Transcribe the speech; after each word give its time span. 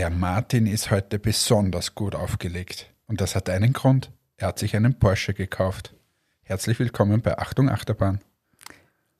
Der 0.00 0.08
Martin 0.08 0.66
ist 0.66 0.90
heute 0.90 1.18
besonders 1.18 1.94
gut 1.94 2.14
aufgelegt. 2.14 2.86
Und 3.06 3.20
das 3.20 3.34
hat 3.34 3.50
einen 3.50 3.74
Grund. 3.74 4.10
Er 4.38 4.48
hat 4.48 4.58
sich 4.58 4.74
einen 4.74 4.98
Porsche 4.98 5.34
gekauft. 5.34 5.92
Herzlich 6.40 6.78
willkommen 6.78 7.20
bei 7.20 7.36
Achtung 7.36 7.68
Achterbahn. 7.68 8.22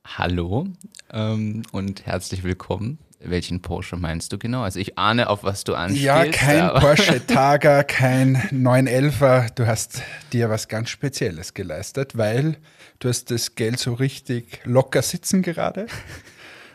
Hallo 0.06 0.68
ähm, 1.12 1.64
und 1.72 2.06
herzlich 2.06 2.44
willkommen. 2.44 2.98
Welchen 3.18 3.60
Porsche 3.60 3.96
meinst 3.96 4.32
du 4.32 4.38
genau? 4.38 4.62
Also 4.62 4.80
ich 4.80 4.96
ahne, 4.96 5.28
auf 5.28 5.44
was 5.44 5.64
du 5.64 5.74
anspielst. 5.74 6.02
Ja, 6.02 6.24
kein 6.24 6.70
Porsche 6.80 7.26
Targa, 7.26 7.82
kein 7.82 8.38
911er. 8.50 9.54
Du 9.54 9.66
hast 9.66 10.00
dir 10.32 10.48
was 10.48 10.66
ganz 10.66 10.88
Spezielles 10.88 11.52
geleistet, 11.52 12.16
weil 12.16 12.56
du 13.00 13.10
hast 13.10 13.30
das 13.30 13.54
Geld 13.54 13.78
so 13.78 13.92
richtig 13.92 14.62
locker 14.64 15.02
sitzen 15.02 15.42
gerade. 15.42 15.88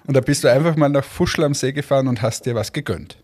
Und 0.06 0.14
da 0.14 0.22
bist 0.22 0.44
du 0.44 0.48
einfach 0.48 0.76
mal 0.76 0.90
nach 0.90 1.04
Fuschel 1.04 1.44
am 1.44 1.56
See 1.56 1.74
gefahren 1.74 2.08
und 2.08 2.22
hast 2.22 2.46
dir 2.46 2.54
was 2.54 2.72
gegönnt. 2.72 3.18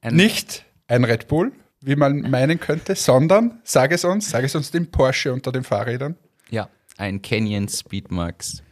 Ein 0.00 0.16
Nicht 0.16 0.64
ein 0.86 1.04
Red 1.04 1.28
Bull, 1.28 1.52
wie 1.80 1.96
man 1.96 2.30
meinen 2.30 2.58
könnte, 2.58 2.94
sondern, 2.94 3.60
sag 3.64 3.92
es 3.92 4.04
uns, 4.04 4.30
sag 4.30 4.44
es 4.44 4.54
uns 4.54 4.70
den 4.70 4.90
Porsche 4.90 5.32
unter 5.32 5.52
den 5.52 5.64
Fahrrädern. 5.64 6.16
Ja, 6.50 6.68
ein 6.96 7.22
Canyon 7.22 7.68
Speedmax. 7.68 8.62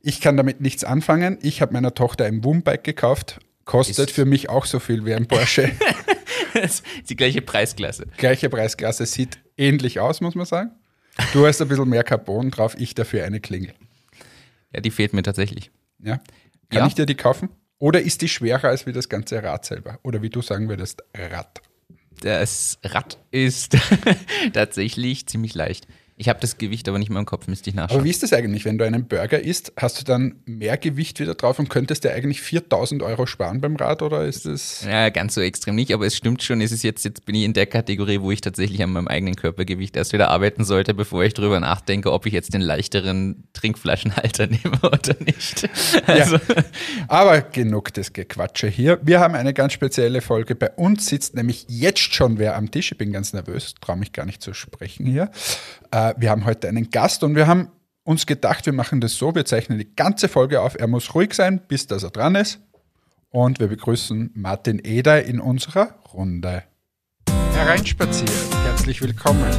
Ich 0.00 0.20
kann 0.20 0.36
damit 0.36 0.60
nichts 0.60 0.84
anfangen. 0.84 1.38
Ich 1.42 1.62
habe 1.62 1.72
meiner 1.72 1.94
Tochter 1.94 2.26
ein 2.26 2.44
Woombike 2.44 2.82
gekauft. 2.82 3.40
Kostet 3.64 4.10
Ist 4.10 4.14
für 4.14 4.26
mich 4.26 4.50
auch 4.50 4.66
so 4.66 4.78
viel 4.78 5.06
wie 5.06 5.14
ein 5.14 5.26
Porsche. 5.26 5.72
die 7.08 7.16
gleiche 7.16 7.40
Preisklasse. 7.40 8.06
Gleiche 8.18 8.50
Preisklasse, 8.50 9.06
sieht 9.06 9.38
ähnlich 9.56 10.00
aus, 10.00 10.20
muss 10.20 10.34
man 10.34 10.44
sagen. 10.44 10.72
Du 11.32 11.46
hast 11.46 11.62
ein 11.62 11.68
bisschen 11.68 11.88
mehr 11.88 12.04
Carbon 12.04 12.50
drauf, 12.50 12.74
ich 12.78 12.94
dafür 12.94 13.24
eine 13.24 13.40
Klingel. 13.40 13.72
Ja, 14.74 14.80
die 14.80 14.90
fehlt 14.90 15.12
mir 15.14 15.22
tatsächlich. 15.22 15.70
Ja. 16.00 16.16
Kann 16.68 16.80
ja. 16.80 16.86
ich 16.86 16.94
dir 16.94 17.06
die 17.06 17.14
kaufen? 17.14 17.48
Oder 17.84 18.00
ist 18.00 18.22
die 18.22 18.30
schwerer 18.30 18.68
als 18.68 18.86
wie 18.86 18.92
das 18.92 19.10
ganze 19.10 19.42
Rad 19.42 19.66
selber? 19.66 19.98
Oder 20.02 20.22
wie 20.22 20.30
du 20.30 20.40
sagen 20.40 20.70
würdest, 20.70 21.02
Rad? 21.14 21.60
Das 22.22 22.78
Rad 22.82 23.18
ist 23.30 23.76
tatsächlich 24.54 25.26
ziemlich 25.26 25.54
leicht. 25.54 25.86
Ich 26.16 26.28
habe 26.28 26.38
das 26.38 26.58
Gewicht 26.58 26.88
aber 26.88 27.00
nicht 27.00 27.10
mehr 27.10 27.18
im 27.18 27.26
Kopf, 27.26 27.48
müsste 27.48 27.68
ich 27.70 27.74
nachschauen. 27.74 27.98
Aber 27.98 28.04
wie 28.04 28.10
ist 28.10 28.22
das 28.22 28.32
eigentlich, 28.32 28.64
wenn 28.64 28.78
du 28.78 28.84
einen 28.84 29.08
Burger 29.08 29.40
isst? 29.40 29.72
Hast 29.76 30.00
du 30.00 30.04
dann 30.04 30.36
mehr 30.44 30.76
Gewicht 30.76 31.18
wieder 31.18 31.34
drauf 31.34 31.58
und 31.58 31.68
könntest 31.68 32.04
dir 32.04 32.12
eigentlich 32.12 32.40
4000 32.40 33.02
Euro 33.02 33.26
sparen 33.26 33.60
beim 33.60 33.74
Rad 33.74 34.00
oder 34.00 34.24
ist 34.24 34.46
das? 34.46 34.84
Ja, 34.84 35.08
ganz 35.08 35.34
so 35.34 35.40
extrem 35.40 35.74
nicht, 35.74 35.92
aber 35.92 36.06
es 36.06 36.16
stimmt 36.16 36.40
schon. 36.44 36.60
Es 36.60 36.70
ist 36.70 36.84
jetzt, 36.84 37.04
jetzt 37.04 37.24
bin 37.24 37.34
ich 37.34 37.42
in 37.42 37.52
der 37.52 37.66
Kategorie, 37.66 38.20
wo 38.20 38.30
ich 38.30 38.40
tatsächlich 38.40 38.80
an 38.84 38.90
meinem 38.90 39.08
eigenen 39.08 39.34
Körpergewicht 39.34 39.96
erst 39.96 40.12
wieder 40.12 40.30
arbeiten 40.30 40.64
sollte, 40.64 40.94
bevor 40.94 41.24
ich 41.24 41.34
darüber 41.34 41.58
nachdenke, 41.58 42.12
ob 42.12 42.26
ich 42.26 42.32
jetzt 42.32 42.54
den 42.54 42.60
leichteren 42.60 43.48
Trinkflaschenhalter 43.52 44.46
nehme 44.46 44.78
oder 44.82 45.16
nicht. 45.18 45.68
Also. 46.06 46.36
Ja, 46.36 46.64
aber 47.08 47.40
genug 47.40 47.92
des 47.92 48.12
Gequatsche 48.12 48.68
hier. 48.68 49.00
Wir 49.02 49.18
haben 49.18 49.34
eine 49.34 49.52
ganz 49.52 49.72
spezielle 49.72 50.20
Folge. 50.20 50.54
Bei 50.54 50.70
uns 50.70 51.06
sitzt 51.06 51.34
nämlich 51.34 51.66
jetzt 51.68 52.14
schon 52.14 52.38
wer 52.38 52.56
am 52.56 52.70
Tisch. 52.70 52.92
Ich 52.92 52.98
bin 52.98 53.12
ganz 53.12 53.32
nervös, 53.32 53.74
traue 53.80 53.96
mich 53.96 54.12
gar 54.12 54.26
nicht 54.26 54.42
zu 54.42 54.54
sprechen 54.54 55.06
hier. 55.06 55.32
Äh, 55.90 56.03
wir 56.16 56.30
haben 56.30 56.44
heute 56.44 56.68
einen 56.68 56.90
Gast 56.90 57.22
und 57.22 57.34
wir 57.34 57.46
haben 57.46 57.70
uns 58.02 58.26
gedacht, 58.26 58.66
wir 58.66 58.72
machen 58.72 59.00
das 59.00 59.14
so, 59.14 59.34
wir 59.34 59.44
zeichnen 59.44 59.78
die 59.78 59.96
ganze 59.96 60.28
Folge 60.28 60.60
auf. 60.60 60.78
Er 60.78 60.86
muss 60.86 61.14
ruhig 61.14 61.32
sein, 61.34 61.60
bis 61.66 61.86
dass 61.86 62.02
er 62.02 62.10
dran 62.10 62.34
ist. 62.34 62.60
Und 63.30 63.58
wir 63.58 63.68
begrüßen 63.68 64.30
Martin 64.34 64.80
Eder 64.84 65.24
in 65.24 65.40
unserer 65.40 65.94
Runde. 66.12 66.64
Hereinspaziert, 67.54 68.30
herzlich 68.64 69.00
willkommen. 69.00 69.50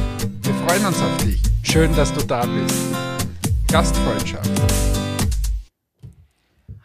Wir 0.42 0.54
freuen 0.54 0.86
uns 0.86 1.00
auf 1.00 1.16
dich. 1.18 1.42
Schön, 1.62 1.94
dass 1.96 2.12
du 2.12 2.24
da 2.24 2.46
bist. 2.46 2.76
Gastfreundschaft. 3.68 4.50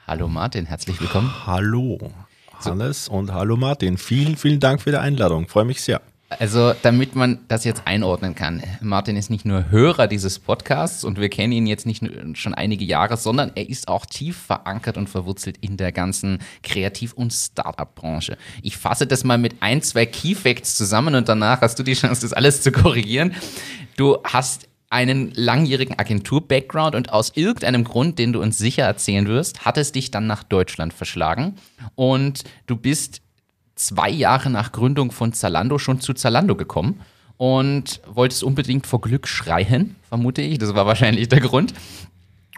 Hallo 0.07 0.27
Martin, 0.27 0.65
herzlich 0.65 0.99
willkommen. 0.99 1.31
Hallo 1.45 1.99
Hannes 2.65 3.05
so. 3.05 3.13
und 3.13 3.31
hallo 3.31 3.55
Martin. 3.55 3.97
Vielen, 3.97 4.35
vielen 4.35 4.59
Dank 4.59 4.81
für 4.81 4.91
die 4.91 4.97
Einladung. 4.97 5.47
Freue 5.47 5.65
mich 5.65 5.81
sehr. 5.81 6.01
Also, 6.39 6.73
damit 6.81 7.13
man 7.13 7.39
das 7.49 7.65
jetzt 7.65 7.83
einordnen 7.85 8.35
kann, 8.35 8.63
Martin 8.79 9.17
ist 9.17 9.29
nicht 9.29 9.45
nur 9.45 9.69
Hörer 9.69 10.07
dieses 10.07 10.39
Podcasts 10.39 11.03
und 11.03 11.19
wir 11.19 11.27
kennen 11.27 11.51
ihn 11.51 11.67
jetzt 11.67 11.85
nicht 11.85 12.03
schon 12.33 12.53
einige 12.53 12.85
Jahre, 12.85 13.17
sondern 13.17 13.51
er 13.55 13.69
ist 13.69 13.89
auch 13.89 14.05
tief 14.05 14.37
verankert 14.37 14.97
und 14.97 15.09
verwurzelt 15.09 15.57
in 15.57 15.75
der 15.75 15.91
ganzen 15.91 16.39
Kreativ- 16.63 17.13
und 17.13 17.33
Startup-Branche. 17.33 18.37
Ich 18.61 18.77
fasse 18.77 19.07
das 19.07 19.25
mal 19.25 19.37
mit 19.37 19.55
ein, 19.61 19.81
zwei 19.81 20.05
Key 20.05 20.33
Facts 20.33 20.75
zusammen 20.75 21.15
und 21.15 21.27
danach 21.27 21.59
hast 21.61 21.77
du 21.79 21.83
die 21.83 21.93
Chance, 21.93 22.21
das 22.21 22.33
alles 22.33 22.61
zu 22.61 22.71
korrigieren. 22.71 23.35
Du 23.97 24.17
hast 24.23 24.69
einen 24.89 25.31
langjährigen 25.35 25.99
Agentur-Background 25.99 26.95
und 26.95 27.11
aus 27.11 27.31
irgendeinem 27.35 27.83
Grund, 27.83 28.19
den 28.19 28.33
du 28.33 28.41
uns 28.41 28.57
sicher 28.57 28.83
erzählen 28.83 29.27
wirst, 29.27 29.65
hat 29.65 29.77
es 29.77 29.91
dich 29.91 30.11
dann 30.11 30.27
nach 30.27 30.43
Deutschland 30.43 30.93
verschlagen 30.93 31.55
und 31.95 32.43
du 32.67 32.77
bist 32.77 33.21
zwei 33.87 34.09
Jahre 34.09 34.49
nach 34.49 34.71
Gründung 34.71 35.11
von 35.11 35.33
Zalando 35.33 35.77
schon 35.77 36.01
zu 36.01 36.13
Zalando 36.13 36.55
gekommen 36.55 37.01
und 37.37 38.01
wolltest 38.05 38.43
unbedingt 38.43 38.85
vor 38.85 39.01
Glück 39.01 39.27
schreien, 39.27 39.95
vermute 40.07 40.41
ich. 40.41 40.59
Das 40.59 40.75
war 40.75 40.85
wahrscheinlich 40.85 41.27
der 41.27 41.39
Grund. 41.39 41.73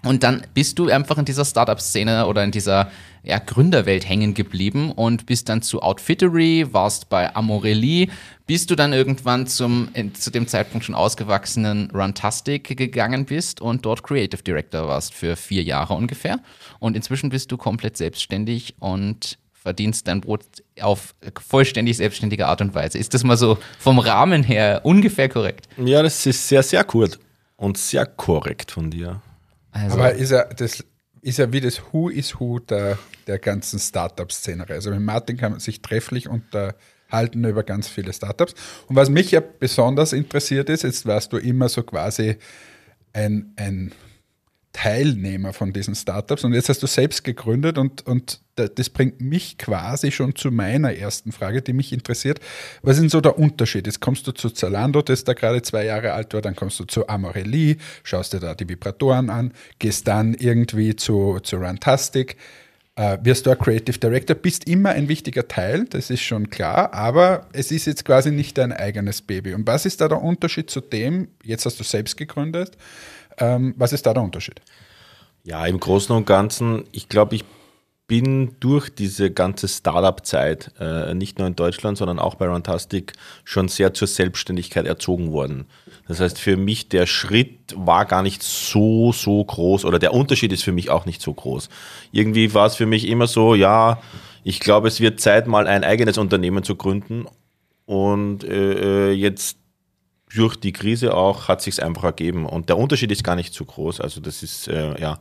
Und 0.03 0.23
dann 0.23 0.45
bist 0.53 0.79
du 0.79 0.89
einfach 0.89 1.17
in 1.17 1.23
dieser 1.23 1.45
Startup-Szene 1.45 2.27
oder 2.27 2.43
in 2.43 2.51
dieser 2.51 2.91
ja, 3.23 3.39
Gründerwelt 3.39 4.07
hängen 4.07 4.33
geblieben 4.33 4.91
und 4.91 5.25
bist 5.25 5.47
dann 5.47 5.61
zu 5.61 5.81
Outfittery, 5.81 6.67
warst 6.73 7.07
bei 7.07 7.33
Amorelli, 7.33 8.09
bis 8.45 8.65
du 8.67 8.75
dann 8.75 8.91
irgendwann 8.91 9.47
zum 9.47 9.87
zu 10.13 10.29
dem 10.29 10.47
Zeitpunkt 10.47 10.85
schon 10.85 10.95
ausgewachsenen 10.95 11.89
Runtastic 11.91 12.75
gegangen 12.75 13.23
bist 13.23 13.61
und 13.61 13.85
dort 13.85 14.03
Creative 14.03 14.43
Director 14.43 14.89
warst 14.89 15.13
für 15.13 15.37
vier 15.37 15.63
Jahre 15.63 15.93
ungefähr. 15.93 16.39
Und 16.79 16.97
inzwischen 16.97 17.29
bist 17.29 17.53
du 17.53 17.55
komplett 17.55 17.95
selbstständig 17.95 18.75
und 18.79 19.37
verdienst 19.63 20.07
dein 20.07 20.21
Brot 20.21 20.43
auf 20.81 21.15
vollständig 21.41 21.97
selbstständige 21.97 22.47
Art 22.47 22.61
und 22.61 22.75
Weise. 22.75 22.97
Ist 22.97 23.13
das 23.13 23.23
mal 23.23 23.37
so 23.37 23.57
vom 23.79 23.97
Rahmen 23.97 24.43
her 24.43 24.81
ungefähr 24.83 25.29
korrekt? 25.29 25.67
Ja, 25.77 26.03
das 26.03 26.25
ist 26.25 26.47
sehr, 26.47 26.61
sehr 26.61 26.83
gut 26.83 27.17
und 27.55 27.77
sehr 27.77 28.05
korrekt 28.05 28.71
von 28.71 28.91
dir. 28.91 29.21
Also, 29.71 29.97
Aber 29.97 30.13
ist 30.13 30.31
ja, 30.31 30.43
das 30.43 30.83
ist 31.21 31.37
ja 31.37 31.51
wie 31.51 31.61
das 31.61 31.81
Who 31.91 32.09
is 32.09 32.39
Who 32.39 32.59
der, 32.59 32.99
der 33.25 33.39
ganzen 33.39 33.79
Startup-Szene. 33.79 34.65
Also 34.69 34.91
mit 34.91 34.99
Martin 34.99 35.37
kann 35.37 35.53
man 35.53 35.61
sich 35.61 35.81
trefflich 35.81 36.27
unterhalten 36.27 37.45
über 37.45 37.63
ganz 37.63 37.87
viele 37.87 38.11
Startups. 38.11 38.53
Und 38.87 38.97
was 38.97 39.09
mich 39.09 39.31
ja 39.31 39.39
besonders 39.39 40.11
interessiert 40.11 40.69
ist, 40.69 40.83
jetzt 40.83 41.05
warst 41.05 41.31
du 41.31 41.37
immer 41.37 41.69
so 41.69 41.83
quasi 41.83 42.37
ein, 43.13 43.53
ein 43.55 43.93
Teilnehmer 44.73 45.53
von 45.53 45.71
diesen 45.71 45.95
Startups 45.95 46.43
und 46.43 46.53
jetzt 46.53 46.67
hast 46.67 46.81
du 46.81 46.87
selbst 46.87 47.23
gegründet 47.23 47.77
und, 47.77 48.05
und 48.05 48.41
das 48.55 48.89
bringt 48.89 49.21
mich 49.21 49.57
quasi 49.57 50.11
schon 50.11 50.35
zu 50.35 50.51
meiner 50.51 50.93
ersten 50.93 51.31
Frage, 51.31 51.61
die 51.61 51.73
mich 51.73 51.93
interessiert. 51.93 52.39
Was 52.81 52.97
ist 52.97 53.01
denn 53.01 53.09
so 53.09 53.21
der 53.21 53.37
Unterschied? 53.37 53.85
Jetzt 53.85 54.01
kommst 54.01 54.27
du 54.27 54.31
zu 54.31 54.49
Zalando, 54.49 55.01
das 55.01 55.23
da 55.23 55.33
gerade 55.33 55.61
zwei 55.61 55.85
Jahre 55.85 56.13
alt 56.13 56.33
war, 56.33 56.41
dann 56.41 56.55
kommst 56.55 56.79
du 56.79 56.85
zu 56.85 57.07
Amorelli, 57.07 57.77
schaust 58.03 58.33
dir 58.33 58.39
da 58.39 58.55
die 58.55 58.67
Vibratoren 58.67 59.29
an, 59.29 59.53
gehst 59.77 60.07
dann 60.07 60.33
irgendwie 60.33 60.95
zu, 60.95 61.39
zu 61.41 61.57
Runtastic, 61.57 62.35
äh, 62.95 63.17
wirst 63.21 63.45
du 63.45 63.51
ein 63.51 63.57
Creative 63.57 63.97
Director, 63.97 64.35
bist 64.35 64.67
immer 64.67 64.89
ein 64.89 65.07
wichtiger 65.07 65.47
Teil, 65.47 65.85
das 65.85 66.09
ist 66.09 66.21
schon 66.21 66.49
klar, 66.49 66.93
aber 66.93 67.47
es 67.53 67.71
ist 67.71 67.85
jetzt 67.85 68.05
quasi 68.05 68.31
nicht 68.31 68.57
dein 68.57 68.71
eigenes 68.71 69.21
Baby. 69.21 69.53
Und 69.53 69.65
was 69.65 69.85
ist 69.85 70.01
da 70.01 70.07
der 70.07 70.21
Unterschied 70.21 70.69
zu 70.69 70.81
dem, 70.81 71.29
jetzt 71.43 71.65
hast 71.65 71.79
du 71.79 71.83
selbst 71.83 72.17
gegründet, 72.17 72.77
ähm, 73.37 73.73
was 73.77 73.93
ist 73.93 74.05
da 74.05 74.13
der 74.13 74.23
Unterschied? 74.23 74.61
Ja, 75.43 75.65
im 75.65 75.79
Großen 75.79 76.15
und 76.15 76.25
Ganzen, 76.25 76.85
ich 76.91 77.09
glaube, 77.09 77.35
ich 77.35 77.43
bin 78.07 78.55
durch 78.59 78.93
diese 78.93 79.31
ganze 79.31 79.67
Startup-Zeit, 79.67 80.71
äh, 80.79 81.13
nicht 81.13 81.39
nur 81.39 81.47
in 81.47 81.55
Deutschland, 81.55 81.97
sondern 81.97 82.19
auch 82.19 82.35
bei 82.35 82.47
Runtastic, 82.47 83.13
schon 83.43 83.69
sehr 83.69 83.93
zur 83.93 84.07
Selbstständigkeit 84.07 84.85
erzogen 84.85 85.31
worden. 85.31 85.65
Das 86.07 86.19
heißt, 86.19 86.37
für 86.37 86.57
mich 86.57 86.89
der 86.89 87.05
Schritt 87.05 87.73
war 87.75 88.05
gar 88.05 88.21
nicht 88.21 88.43
so, 88.43 89.13
so 89.13 89.43
groß 89.43 89.85
oder 89.85 89.99
der 89.99 90.13
Unterschied 90.13 90.51
ist 90.51 90.63
für 90.63 90.73
mich 90.73 90.89
auch 90.89 91.05
nicht 91.05 91.21
so 91.21 91.33
groß. 91.33 91.69
Irgendwie 92.11 92.53
war 92.53 92.67
es 92.67 92.75
für 92.75 92.85
mich 92.85 93.07
immer 93.07 93.27
so, 93.27 93.55
ja, 93.55 94.01
ich 94.43 94.59
glaube, 94.59 94.89
es 94.89 94.99
wird 94.99 95.21
Zeit, 95.21 95.47
mal 95.47 95.65
ein 95.65 95.85
eigenes 95.85 96.17
Unternehmen 96.17 96.63
zu 96.63 96.75
gründen. 96.75 97.25
Und 97.85 98.43
äh, 98.43 99.09
äh 99.09 99.11
jetzt 99.11 99.57
durch 100.35 100.55
die 100.55 100.73
Krise 100.73 101.15
auch 101.15 101.47
hat 101.47 101.61
sich 101.61 101.81
einfach 101.81 102.03
ergeben. 102.03 102.45
Und 102.45 102.69
der 102.69 102.77
Unterschied 102.77 103.11
ist 103.11 103.23
gar 103.23 103.35
nicht 103.35 103.53
so 103.53 103.65
groß. 103.65 104.01
Also 104.01 104.21
das 104.21 104.43
ist, 104.43 104.67
äh, 104.67 104.99
ja, 104.99 105.19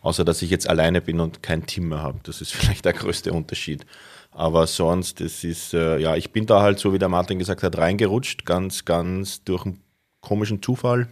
außer 0.00 0.24
dass 0.24 0.42
ich 0.42 0.50
jetzt 0.50 0.68
alleine 0.68 1.00
bin 1.00 1.20
und 1.20 1.42
kein 1.42 1.66
Team 1.66 1.88
mehr 1.88 2.02
habe. 2.02 2.20
Das 2.22 2.40
ist 2.40 2.52
vielleicht 2.54 2.84
der 2.84 2.92
größte 2.92 3.32
Unterschied. 3.32 3.84
Aber 4.30 4.66
sonst, 4.66 5.20
es 5.20 5.44
ist, 5.44 5.72
äh, 5.72 5.98
ja, 5.98 6.14
ich 6.14 6.30
bin 6.30 6.46
da 6.46 6.60
halt, 6.60 6.78
so 6.78 6.92
wie 6.92 6.98
der 6.98 7.08
Martin 7.08 7.38
gesagt 7.38 7.62
hat, 7.62 7.78
reingerutscht, 7.78 8.44
ganz, 8.44 8.84
ganz 8.84 9.42
durch 9.44 9.64
einen 9.64 9.82
komischen 10.20 10.62
Zufall, 10.62 11.08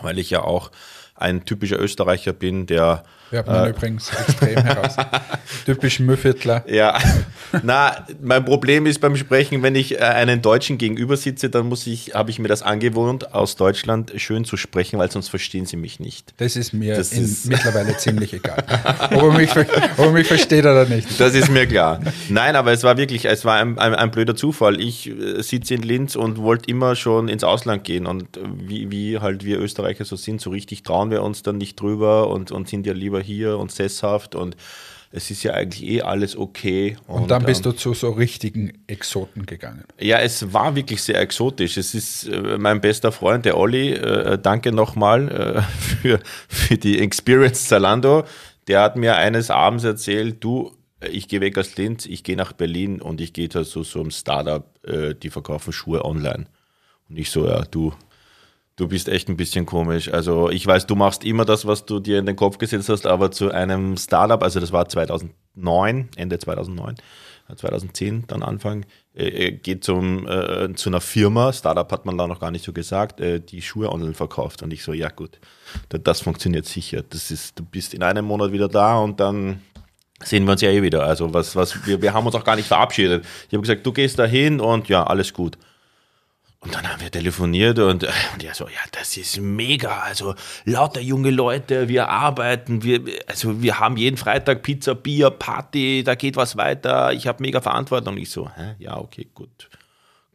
weil 0.00 0.18
ich 0.18 0.30
ja 0.30 0.42
auch 0.42 0.70
ein 1.14 1.44
typischer 1.44 1.78
Österreicher 1.78 2.32
bin, 2.32 2.66
der 2.66 3.04
Hört 3.30 3.46
man 3.48 3.68
übrigens 3.70 4.08
extrem 4.10 4.56
heraus. 4.62 4.96
Typisch 5.64 6.00
Müffitler. 6.00 6.64
Ja, 6.76 6.98
na, 7.62 8.04
mein 8.20 8.44
Problem 8.44 8.86
ist 8.86 9.00
beim 9.00 9.16
Sprechen, 9.16 9.62
wenn 9.62 9.74
ich 9.76 9.94
äh, 9.94 9.98
einen 9.98 10.42
Deutschen 10.42 10.78
gegenüber 10.78 11.16
sitze, 11.16 11.48
dann 11.48 11.68
muss 11.68 11.86
ich, 11.86 12.14
habe 12.14 12.30
ich 12.30 12.38
mir 12.38 12.48
das 12.48 12.62
angewohnt, 12.62 13.32
aus 13.34 13.56
Deutschland 13.56 14.12
schön 14.16 14.44
zu 14.44 14.56
sprechen, 14.56 14.98
weil 14.98 15.10
sonst 15.10 15.28
verstehen 15.28 15.64
sie 15.64 15.76
mich 15.76 15.98
nicht. 16.00 16.34
Das 16.38 16.56
ist 16.56 16.72
mir 16.72 16.96
Das 16.96 17.12
in, 17.12 17.24
ist- 17.24 17.46
mittlerweile 17.46 17.96
ziemlich 17.96 18.32
egal. 18.34 18.62
Ob 19.14 19.22
er, 19.22 19.32
mich, 19.32 19.50
ob 19.56 19.98
er 19.98 20.12
mich 20.12 20.26
versteht 20.26 20.64
oder 20.64 20.84
nicht. 20.86 21.18
Das 21.18 21.34
ist 21.34 21.48
mir 21.50 21.66
klar. 21.66 22.00
Nein, 22.28 22.56
aber 22.56 22.72
es 22.72 22.82
war 22.82 22.96
wirklich, 22.96 23.24
es 23.24 23.44
war 23.44 23.56
ein, 23.56 23.78
ein, 23.78 23.94
ein 23.94 24.10
blöder 24.10 24.34
Zufall. 24.36 24.80
Ich 24.80 25.08
äh, 25.08 25.40
sitze 25.42 25.74
in 25.74 25.82
Linz 25.82 26.16
und 26.16 26.38
wollte 26.38 26.68
immer 26.70 26.96
schon 26.96 27.28
ins 27.28 27.44
Ausland 27.44 27.84
gehen. 27.84 28.06
Und 28.06 28.36
äh, 28.36 28.40
wie, 28.66 28.90
wie 28.90 29.18
halt 29.18 29.44
wir 29.44 29.60
Österreicher 29.60 30.04
so 30.04 30.16
sind, 30.16 30.40
so 30.40 30.50
richtig 30.50 30.82
trauen 30.82 31.10
wir 31.10 31.22
uns 31.22 31.42
dann 31.42 31.56
nicht 31.58 31.80
drüber 31.80 32.28
und, 32.28 32.50
und 32.50 32.68
sind 32.68 32.86
ja 32.86 32.92
lieber 32.92 33.15
hier 33.20 33.58
und 33.58 33.72
sesshaft. 33.72 34.34
Und 34.34 34.56
es 35.12 35.30
ist 35.30 35.42
ja 35.42 35.54
eigentlich 35.54 35.88
eh 35.88 36.02
alles 36.02 36.36
okay. 36.36 36.96
Und 37.06 37.30
dann 37.30 37.44
bist 37.44 37.64
ähm, 37.64 37.72
du 37.72 37.78
zu 37.78 37.94
so 37.94 38.10
richtigen 38.10 38.72
Exoten 38.86 39.46
gegangen. 39.46 39.84
Ja, 39.98 40.18
es 40.18 40.52
war 40.52 40.74
wirklich 40.76 41.02
sehr 41.02 41.20
exotisch. 41.20 41.76
Es 41.76 41.94
ist 41.94 42.28
äh, 42.28 42.58
mein 42.58 42.80
bester 42.80 43.12
Freund, 43.12 43.44
der 43.44 43.56
Olli. 43.56 43.92
Äh, 43.92 44.38
danke 44.38 44.72
nochmal 44.72 45.30
äh, 45.30 45.62
für, 45.80 46.20
für 46.48 46.76
die 46.76 46.98
Experience 46.98 47.66
Zalando. 47.66 48.24
Der 48.68 48.82
hat 48.82 48.96
mir 48.96 49.16
eines 49.16 49.50
Abends 49.50 49.84
erzählt, 49.84 50.42
du, 50.42 50.72
äh, 51.00 51.08
ich 51.08 51.28
gehe 51.28 51.40
weg 51.40 51.56
aus 51.56 51.76
Linz, 51.76 52.06
ich 52.06 52.24
gehe 52.24 52.36
nach 52.36 52.52
Berlin 52.52 53.00
und 53.00 53.20
ich 53.20 53.32
gehe 53.32 53.48
da 53.48 53.64
so 53.64 53.82
so 53.84 54.00
einem 54.00 54.10
Startup, 54.10 54.68
äh, 54.84 55.14
die 55.14 55.30
verkaufen 55.30 55.72
Schuhe 55.72 56.04
online. 56.04 56.46
Und 57.08 57.16
ich 57.18 57.30
so, 57.30 57.46
ja, 57.46 57.62
du, 57.62 57.94
du 58.76 58.88
bist 58.88 59.08
echt 59.08 59.28
ein 59.28 59.36
bisschen 59.36 59.66
komisch. 59.66 60.12
Also 60.12 60.50
ich 60.50 60.66
weiß, 60.66 60.86
du 60.86 60.94
machst 60.96 61.24
immer 61.24 61.44
das, 61.44 61.66
was 61.66 61.84
du 61.86 61.98
dir 62.00 62.18
in 62.18 62.26
den 62.26 62.36
Kopf 62.36 62.58
gesetzt 62.58 62.88
hast, 62.88 63.06
aber 63.06 63.30
zu 63.30 63.50
einem 63.50 63.96
Startup, 63.96 64.42
also 64.42 64.60
das 64.60 64.72
war 64.72 64.88
2009, 64.88 66.08
Ende 66.16 66.38
2009, 66.38 66.94
äh, 67.48 67.54
2010 67.56 68.24
dann 68.26 68.42
Anfang, 68.42 68.84
äh, 69.14 69.28
äh, 69.28 69.52
geht 69.52 69.84
zum, 69.84 70.26
äh, 70.28 70.74
zu 70.74 70.90
einer 70.90 71.00
Firma, 71.00 71.52
Startup 71.52 71.90
hat 71.90 72.04
man 72.06 72.18
da 72.18 72.26
noch 72.26 72.40
gar 72.40 72.50
nicht 72.50 72.64
so 72.64 72.72
gesagt, 72.72 73.20
äh, 73.20 73.40
die 73.40 73.62
Schuhe 73.62 73.90
online 73.90 74.14
verkauft. 74.14 74.62
Und 74.62 74.72
ich 74.72 74.82
so, 74.82 74.92
ja 74.92 75.08
gut, 75.08 75.38
da- 75.88 75.98
das 75.98 76.20
funktioniert 76.20 76.66
sicher. 76.66 77.02
Das 77.08 77.30
ist, 77.30 77.58
du 77.58 77.64
bist 77.64 77.94
in 77.94 78.02
einem 78.02 78.24
Monat 78.26 78.52
wieder 78.52 78.68
da 78.68 78.98
und 78.98 79.20
dann 79.20 79.62
sehen 80.22 80.44
wir 80.44 80.52
uns 80.52 80.60
ja 80.62 80.70
eh 80.70 80.82
wieder. 80.82 81.04
Also 81.04 81.32
was, 81.32 81.56
was, 81.56 81.86
wir, 81.86 82.00
wir 82.02 82.12
haben 82.14 82.26
uns 82.26 82.34
auch 82.34 82.44
gar 82.44 82.56
nicht 82.56 82.68
verabschiedet. 82.68 83.24
Ich 83.48 83.52
habe 83.54 83.60
gesagt, 83.62 83.84
du 83.86 83.92
gehst 83.92 84.18
da 84.18 84.24
hin 84.26 84.60
und 84.60 84.88
ja, 84.88 85.04
alles 85.04 85.32
gut. 85.32 85.56
Und 86.66 86.74
dann 86.74 86.90
haben 86.90 87.00
wir 87.00 87.12
telefoniert 87.12 87.78
und, 87.78 88.02
äh, 88.02 88.08
und 88.32 88.42
er 88.42 88.52
so, 88.52 88.64
ja, 88.64 88.80
das 88.90 89.16
ist 89.16 89.38
mega. 89.38 90.00
Also 90.00 90.34
lauter 90.64 91.00
junge 91.00 91.30
Leute, 91.30 91.88
wir 91.88 92.08
arbeiten, 92.08 92.82
wir, 92.82 93.02
also 93.28 93.62
wir 93.62 93.78
haben 93.78 93.96
jeden 93.96 94.16
Freitag 94.16 94.64
Pizza, 94.64 94.96
Bier, 94.96 95.30
Party, 95.30 96.02
da 96.04 96.16
geht 96.16 96.34
was 96.34 96.56
weiter. 96.56 97.12
Ich 97.12 97.28
habe 97.28 97.40
mega 97.40 97.60
Verantwortung. 97.60 98.14
Und 98.14 98.20
ich 98.20 98.30
so, 98.30 98.50
hä? 98.56 98.74
ja, 98.80 98.96
okay, 98.96 99.28
gut. 99.32 99.70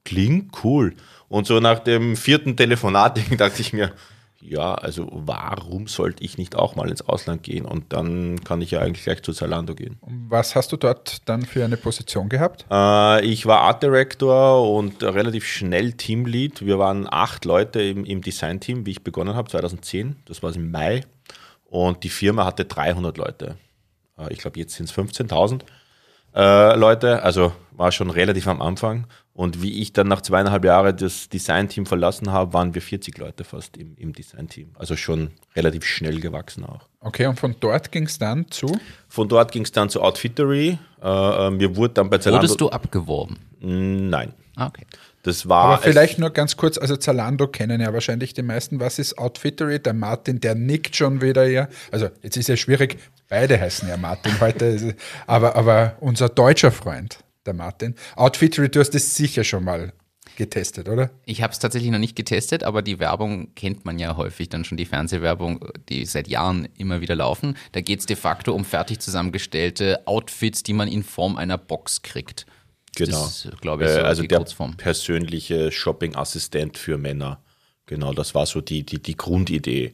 Klingt 0.05 0.63
cool. 0.63 0.95
Und 1.27 1.47
so 1.47 1.59
nach 1.59 1.79
dem 1.79 2.15
vierten 2.15 2.55
Telefonat 2.55 3.19
dachte 3.37 3.61
ich 3.61 3.73
mir, 3.73 3.91
ja, 4.41 4.73
also 4.73 5.07
warum 5.11 5.87
sollte 5.87 6.23
ich 6.23 6.37
nicht 6.37 6.55
auch 6.55 6.75
mal 6.75 6.89
ins 6.89 7.01
Ausland 7.01 7.43
gehen? 7.43 7.65
Und 7.65 7.93
dann 7.93 8.43
kann 8.43 8.61
ich 8.61 8.71
ja 8.71 8.79
eigentlich 8.79 9.03
gleich 9.03 9.21
zu 9.23 9.33
Zalando 9.33 9.75
gehen. 9.75 9.97
Was 10.29 10.55
hast 10.55 10.71
du 10.71 10.77
dort 10.77 11.27
dann 11.29 11.43
für 11.43 11.63
eine 11.63 11.77
Position 11.77 12.27
gehabt? 12.27 12.65
Äh, 12.69 13.25
ich 13.25 13.45
war 13.45 13.61
Art 13.61 13.83
Director 13.83 14.69
und 14.75 15.03
relativ 15.03 15.45
schnell 15.45 15.93
Teamlead. 15.93 16.65
Wir 16.65 16.79
waren 16.79 17.07
acht 17.09 17.45
Leute 17.45 17.81
im, 17.81 18.03
im 18.05 18.21
Design-Team, 18.21 18.85
wie 18.85 18.91
ich 18.91 19.03
begonnen 19.03 19.35
habe, 19.35 19.49
2010. 19.49 20.17
Das 20.25 20.41
war 20.43 20.53
im 20.55 20.71
Mai. 20.71 21.03
Und 21.65 22.03
die 22.03 22.09
Firma 22.09 22.45
hatte 22.45 22.65
300 22.65 23.17
Leute. 23.17 23.57
Äh, 24.17 24.33
ich 24.33 24.39
glaube, 24.39 24.59
jetzt 24.59 24.75
sind 24.75 24.89
es 24.89 24.95
15.000 24.95 25.61
äh, 26.35 26.75
Leute. 26.75 27.23
Also 27.23 27.53
war 27.71 27.91
schon 27.91 28.09
relativ 28.09 28.47
am 28.47 28.61
Anfang. 28.61 29.07
Und 29.33 29.61
wie 29.61 29.81
ich 29.81 29.93
dann 29.93 30.07
nach 30.07 30.21
zweieinhalb 30.21 30.65
Jahren 30.65 30.95
das 30.95 31.29
Design-Team 31.29 31.85
verlassen 31.85 32.31
habe, 32.31 32.53
waren 32.53 32.75
wir 32.75 32.81
40 32.81 33.17
Leute 33.17 33.43
fast 33.43 33.77
im, 33.77 33.95
im 33.97 34.13
Design-Team. 34.13 34.71
Also 34.77 34.95
schon 34.95 35.31
relativ 35.55 35.85
schnell 35.85 36.19
gewachsen 36.19 36.65
auch. 36.65 36.87
Okay, 36.99 37.25
und 37.25 37.39
von 37.39 37.55
dort 37.59 37.91
ging 37.91 38.05
es 38.05 38.19
dann 38.19 38.51
zu? 38.51 38.77
Von 39.07 39.29
dort 39.29 39.51
ging 39.51 39.63
es 39.63 39.71
dann 39.71 39.89
zu 39.89 40.01
Outfittery. 40.01 40.77
Äh, 41.01 41.47
äh, 41.47 41.49
mir 41.49 41.75
wurde 41.75 41.95
dann 41.95 42.09
bei 42.09 42.17
Zalando... 42.17 42.43
Wurdest 42.43 42.61
du 42.61 42.69
abgeworben? 42.69 43.37
Nein. 43.61 44.33
Ah, 44.57 44.67
okay. 44.67 44.85
Das 45.23 45.47
war... 45.47 45.65
Aber 45.65 45.81
vielleicht 45.81 46.19
nur 46.19 46.31
ganz 46.31 46.57
kurz, 46.57 46.77
also 46.77 46.97
Zalando 46.97 47.47
kennen 47.47 47.79
ja 47.79 47.93
wahrscheinlich 47.93 48.33
die 48.33 48.41
meisten. 48.41 48.79
Was 48.79 48.99
ist 48.99 49.17
Outfittery? 49.17 49.79
Der 49.79 49.93
Martin, 49.93 50.39
der 50.39 50.55
nickt 50.55 50.95
schon 50.95 51.21
wieder 51.21 51.47
ja. 51.47 51.67
Also 51.91 52.09
jetzt 52.21 52.37
ist 52.37 52.49
ja 52.49 52.57
schwierig, 52.57 52.97
beide 53.31 53.59
heißen 53.59 53.87
ja 53.87 53.97
Martin 53.97 54.39
heute, 54.39 54.95
aber, 55.25 55.55
aber 55.55 55.95
unser 56.01 56.29
deutscher 56.29 56.71
Freund, 56.71 57.19
der 57.47 57.53
Martin. 57.53 57.95
Outfittery, 58.15 58.69
du 58.69 58.79
hast 58.81 58.93
es 58.93 59.15
sicher 59.15 59.43
schon 59.43 59.63
mal 59.63 59.93
getestet, 60.35 60.89
oder? 60.89 61.09
Ich 61.25 61.41
habe 61.41 61.53
es 61.53 61.59
tatsächlich 61.59 61.91
noch 61.91 61.99
nicht 61.99 62.15
getestet, 62.15 62.63
aber 62.63 62.81
die 62.81 62.99
Werbung 62.99 63.55
kennt 63.55 63.85
man 63.85 63.99
ja 63.99 64.17
häufig 64.17 64.49
dann 64.49 64.65
schon, 64.65 64.77
die 64.77 64.85
Fernsehwerbung, 64.85 65.65
die 65.89 66.05
seit 66.05 66.27
Jahren 66.27 66.67
immer 66.77 66.99
wieder 67.01 67.15
laufen. 67.15 67.55
Da 67.71 67.81
geht 67.81 68.01
es 68.01 68.05
de 68.05 68.15
facto 68.17 68.53
um 68.53 68.65
fertig 68.65 68.99
zusammengestellte 68.99 70.05
Outfits, 70.07 70.61
die 70.63 70.73
man 70.73 70.87
in 70.89 71.03
Form 71.03 71.37
einer 71.37 71.57
Box 71.57 72.01
kriegt. 72.01 72.45
Genau. 72.97 73.23
Das 73.23 73.45
ist, 73.45 73.61
glaube 73.61 73.85
ich, 73.85 73.91
so 73.91 73.99
Äh, 73.99 74.01
also 74.01 74.21
die 74.23 74.27
der 74.27 74.39
Kurzform. 74.39 74.75
persönliche 74.75 75.71
Shopping-Assistent 75.71 76.77
für 76.77 76.97
Männer. 76.97 77.41
Genau, 77.85 78.13
das 78.13 78.35
war 78.35 78.45
so 78.45 78.59
die, 78.61 78.85
die, 78.85 79.01
die 79.01 79.15
Grundidee. 79.15 79.93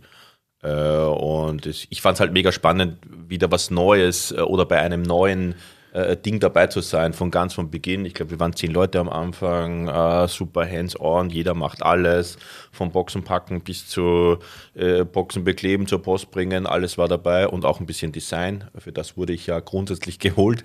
Äh, 0.64 0.70
und 0.70 1.66
ich 1.66 2.02
fand 2.02 2.16
es 2.16 2.20
halt 2.20 2.34
mega 2.34 2.52
spannend, 2.52 2.98
wieder 3.28 3.52
was 3.52 3.72
Neues 3.72 4.32
äh, 4.32 4.42
oder 4.42 4.66
bei 4.66 4.80
einem 4.80 5.02
neuen 5.02 5.56
äh, 5.94 6.16
Ding 6.16 6.40
dabei 6.40 6.68
zu 6.68 6.82
sein, 6.82 7.14
von 7.14 7.32
ganz 7.32 7.54
von 7.54 7.72
Beginn. 7.72 8.06
Ich 8.06 8.14
glaube, 8.14 8.32
wir 8.32 8.40
waren 8.40 8.54
zehn 8.54 8.72
Leute 8.72 9.00
am 9.00 9.10
Anfang, 9.10 9.88
äh, 9.88 10.28
super 10.28 10.70
hands-on, 10.70 11.30
jeder 11.30 11.54
macht 11.54 11.82
alles, 11.82 12.38
vom 12.72 12.92
Boxen 12.92 13.24
packen 13.24 13.62
bis 13.62 13.88
zu 13.88 14.38
äh, 14.76 15.04
Boxen 15.04 15.44
bekleben, 15.44 15.88
zur 15.88 16.02
Post 16.02 16.32
bringen, 16.32 16.68
alles 16.68 16.98
war 16.98 17.08
dabei 17.08 17.48
und 17.48 17.66
auch 17.66 17.80
ein 17.80 17.86
bisschen 17.86 18.12
Design. 18.12 18.66
Für 18.78 18.92
das 18.92 19.18
wurde 19.18 19.34
ich 19.34 19.48
ja 19.48 19.60
grundsätzlich 19.60 20.20
geholt. 20.20 20.64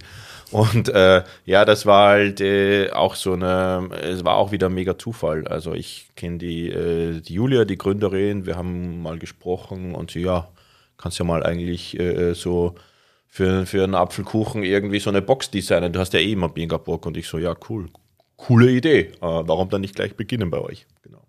Und 0.52 0.88
äh, 0.90 1.22
ja, 1.46 1.64
das 1.64 1.86
war 1.86 2.10
halt 2.10 2.40
äh, 2.40 2.90
auch 2.90 3.14
so 3.14 3.32
eine, 3.32 3.88
es 4.02 4.24
war 4.24 4.36
auch 4.36 4.52
wieder 4.52 4.68
ein 4.68 4.74
mega 4.74 4.98
Zufall. 4.98 5.46
Also 5.48 5.72
ich 5.74 6.10
kenne 6.14 6.38
die, 6.38 6.68
äh, 6.68 7.20
die 7.20 7.34
Julia, 7.34 7.64
die 7.64 7.78
Gründerin, 7.78 8.44
wir 8.46 8.56
haben 8.56 9.02
mal 9.02 9.18
gesprochen 9.18 9.94
und 9.94 10.10
sie, 10.10 10.20
ja, 10.20 10.48
kannst 10.98 11.18
ja 11.18 11.24
mal 11.24 11.42
eigentlich 11.42 11.98
äh, 11.98 12.34
so 12.34 12.74
für, 13.26 13.64
für 13.64 13.84
einen 13.84 13.94
Apfelkuchen 13.94 14.62
irgendwie 14.62 15.00
so 15.00 15.08
eine 15.08 15.22
Box 15.22 15.50
designen. 15.50 15.92
Du 15.92 16.00
hast 16.00 16.12
ja 16.12 16.20
eh 16.20 16.32
immer 16.32 16.48
Bock. 16.50 17.06
Und 17.06 17.16
ich 17.16 17.26
so, 17.28 17.38
ja, 17.38 17.56
cool. 17.70 17.88
Coole 18.36 18.70
Idee. 18.70 19.00
Äh, 19.00 19.10
warum 19.20 19.70
dann 19.70 19.80
nicht 19.80 19.94
gleich 19.94 20.16
beginnen 20.16 20.50
bei 20.50 20.58
euch? 20.58 20.86
Genau. 21.02 21.21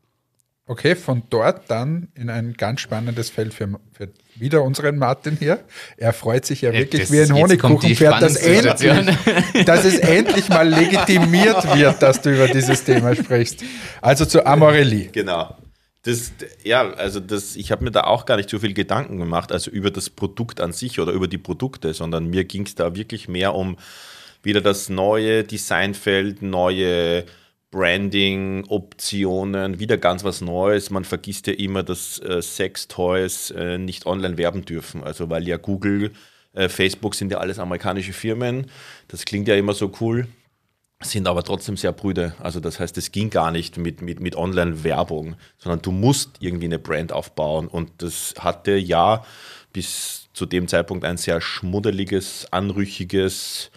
Okay, 0.73 0.95
von 0.95 1.21
dort 1.29 1.69
dann 1.69 2.07
in 2.15 2.31
ein 2.31 2.53
ganz 2.53 2.81
spannendes 2.81 3.29
Feld 3.29 3.53
für, 3.53 3.79
für 3.91 4.09
wieder 4.33 4.63
unseren 4.63 4.97
Martin 4.97 5.37
hier. 5.37 5.59
Er 5.97 6.13
freut 6.13 6.47
sich 6.47 6.61
ja 6.61 6.73
wirklich 6.73 7.03
das- 7.03 7.11
wie 7.11 7.21
ein 7.21 7.31
Honigkuchenpferd, 7.31 8.19
dass, 8.19 8.37
endlich, 8.37 9.65
dass 9.67 9.85
es 9.85 9.99
endlich 9.99 10.49
mal 10.49 10.67
legitimiert 10.67 11.77
wird, 11.77 12.01
dass 12.01 12.23
du 12.23 12.33
über 12.33 12.47
dieses 12.47 12.83
Thema 12.85 13.15
sprichst. 13.15 13.63
Also 14.01 14.25
zu 14.25 14.47
Amorelie. 14.47 15.09
Genau. 15.11 15.55
Das, 16.01 16.31
ja, 16.63 16.89
also 16.93 17.19
das, 17.19 17.55
ich 17.55 17.71
habe 17.71 17.83
mir 17.83 17.91
da 17.91 18.05
auch 18.05 18.25
gar 18.25 18.37
nicht 18.37 18.49
so 18.49 18.57
viel 18.57 18.73
Gedanken 18.73 19.17
gemacht, 19.19 19.51
also 19.51 19.69
über 19.69 19.91
das 19.91 20.09
Produkt 20.09 20.59
an 20.59 20.73
sich 20.73 20.99
oder 20.99 21.11
über 21.11 21.27
die 21.27 21.37
Produkte, 21.37 21.93
sondern 21.93 22.25
mir 22.31 22.45
ging 22.45 22.65
es 22.65 22.73
da 22.73 22.95
wirklich 22.95 23.27
mehr 23.27 23.53
um 23.53 23.77
wieder 24.41 24.61
das 24.61 24.89
neue 24.89 25.43
Designfeld, 25.43 26.41
neue 26.41 27.25
Branding-Optionen, 27.73 29.79
wieder 29.79 29.97
ganz 29.97 30.23
was 30.23 30.41
Neues. 30.41 30.91
Man 30.91 31.05
vergisst 31.05 31.47
ja 31.47 31.53
immer, 31.53 31.81
dass 31.81 32.19
äh, 32.19 32.39
Sex-Toys 32.39 33.49
äh, 33.51 33.79
nicht 33.79 34.05
online 34.05 34.37
werben 34.37 34.63
dürfen, 34.63 35.03
also 35.03 35.31
weil 35.31 35.47
ja 35.47 35.57
Google, 35.57 36.11
äh, 36.53 36.69
Facebook 36.69 37.15
sind 37.15 37.31
ja 37.31 37.39
alles 37.39 37.57
amerikanische 37.57 38.13
Firmen. 38.13 38.67
Das 39.07 39.25
klingt 39.25 39.47
ja 39.47 39.55
immer 39.55 39.73
so 39.73 39.91
cool 40.01 40.27
sind 41.05 41.27
aber 41.27 41.43
trotzdem 41.43 41.75
sehr 41.75 41.91
brüde. 41.91 42.33
Also 42.39 42.61
das 42.61 42.79
heißt, 42.79 42.97
es 42.97 43.11
ging 43.11 43.29
gar 43.29 43.51
nicht 43.51 43.77
mit, 43.77 44.01
mit, 44.01 44.21
mit 44.21 44.37
Online-Werbung, 44.37 45.35
sondern 45.57 45.81
du 45.81 45.91
musst 45.91 46.37
irgendwie 46.39 46.67
eine 46.67 46.79
Brand 46.79 47.11
aufbauen. 47.11 47.67
Und 47.67 47.91
das 47.97 48.35
hatte 48.39 48.77
ja 48.77 49.25
bis 49.73 50.29
zu 50.31 50.45
dem 50.45 50.69
Zeitpunkt 50.69 51.03
ein 51.03 51.17
sehr 51.17 51.41
schmuddeliges, 51.41 52.47
anrüchiges 52.51 53.69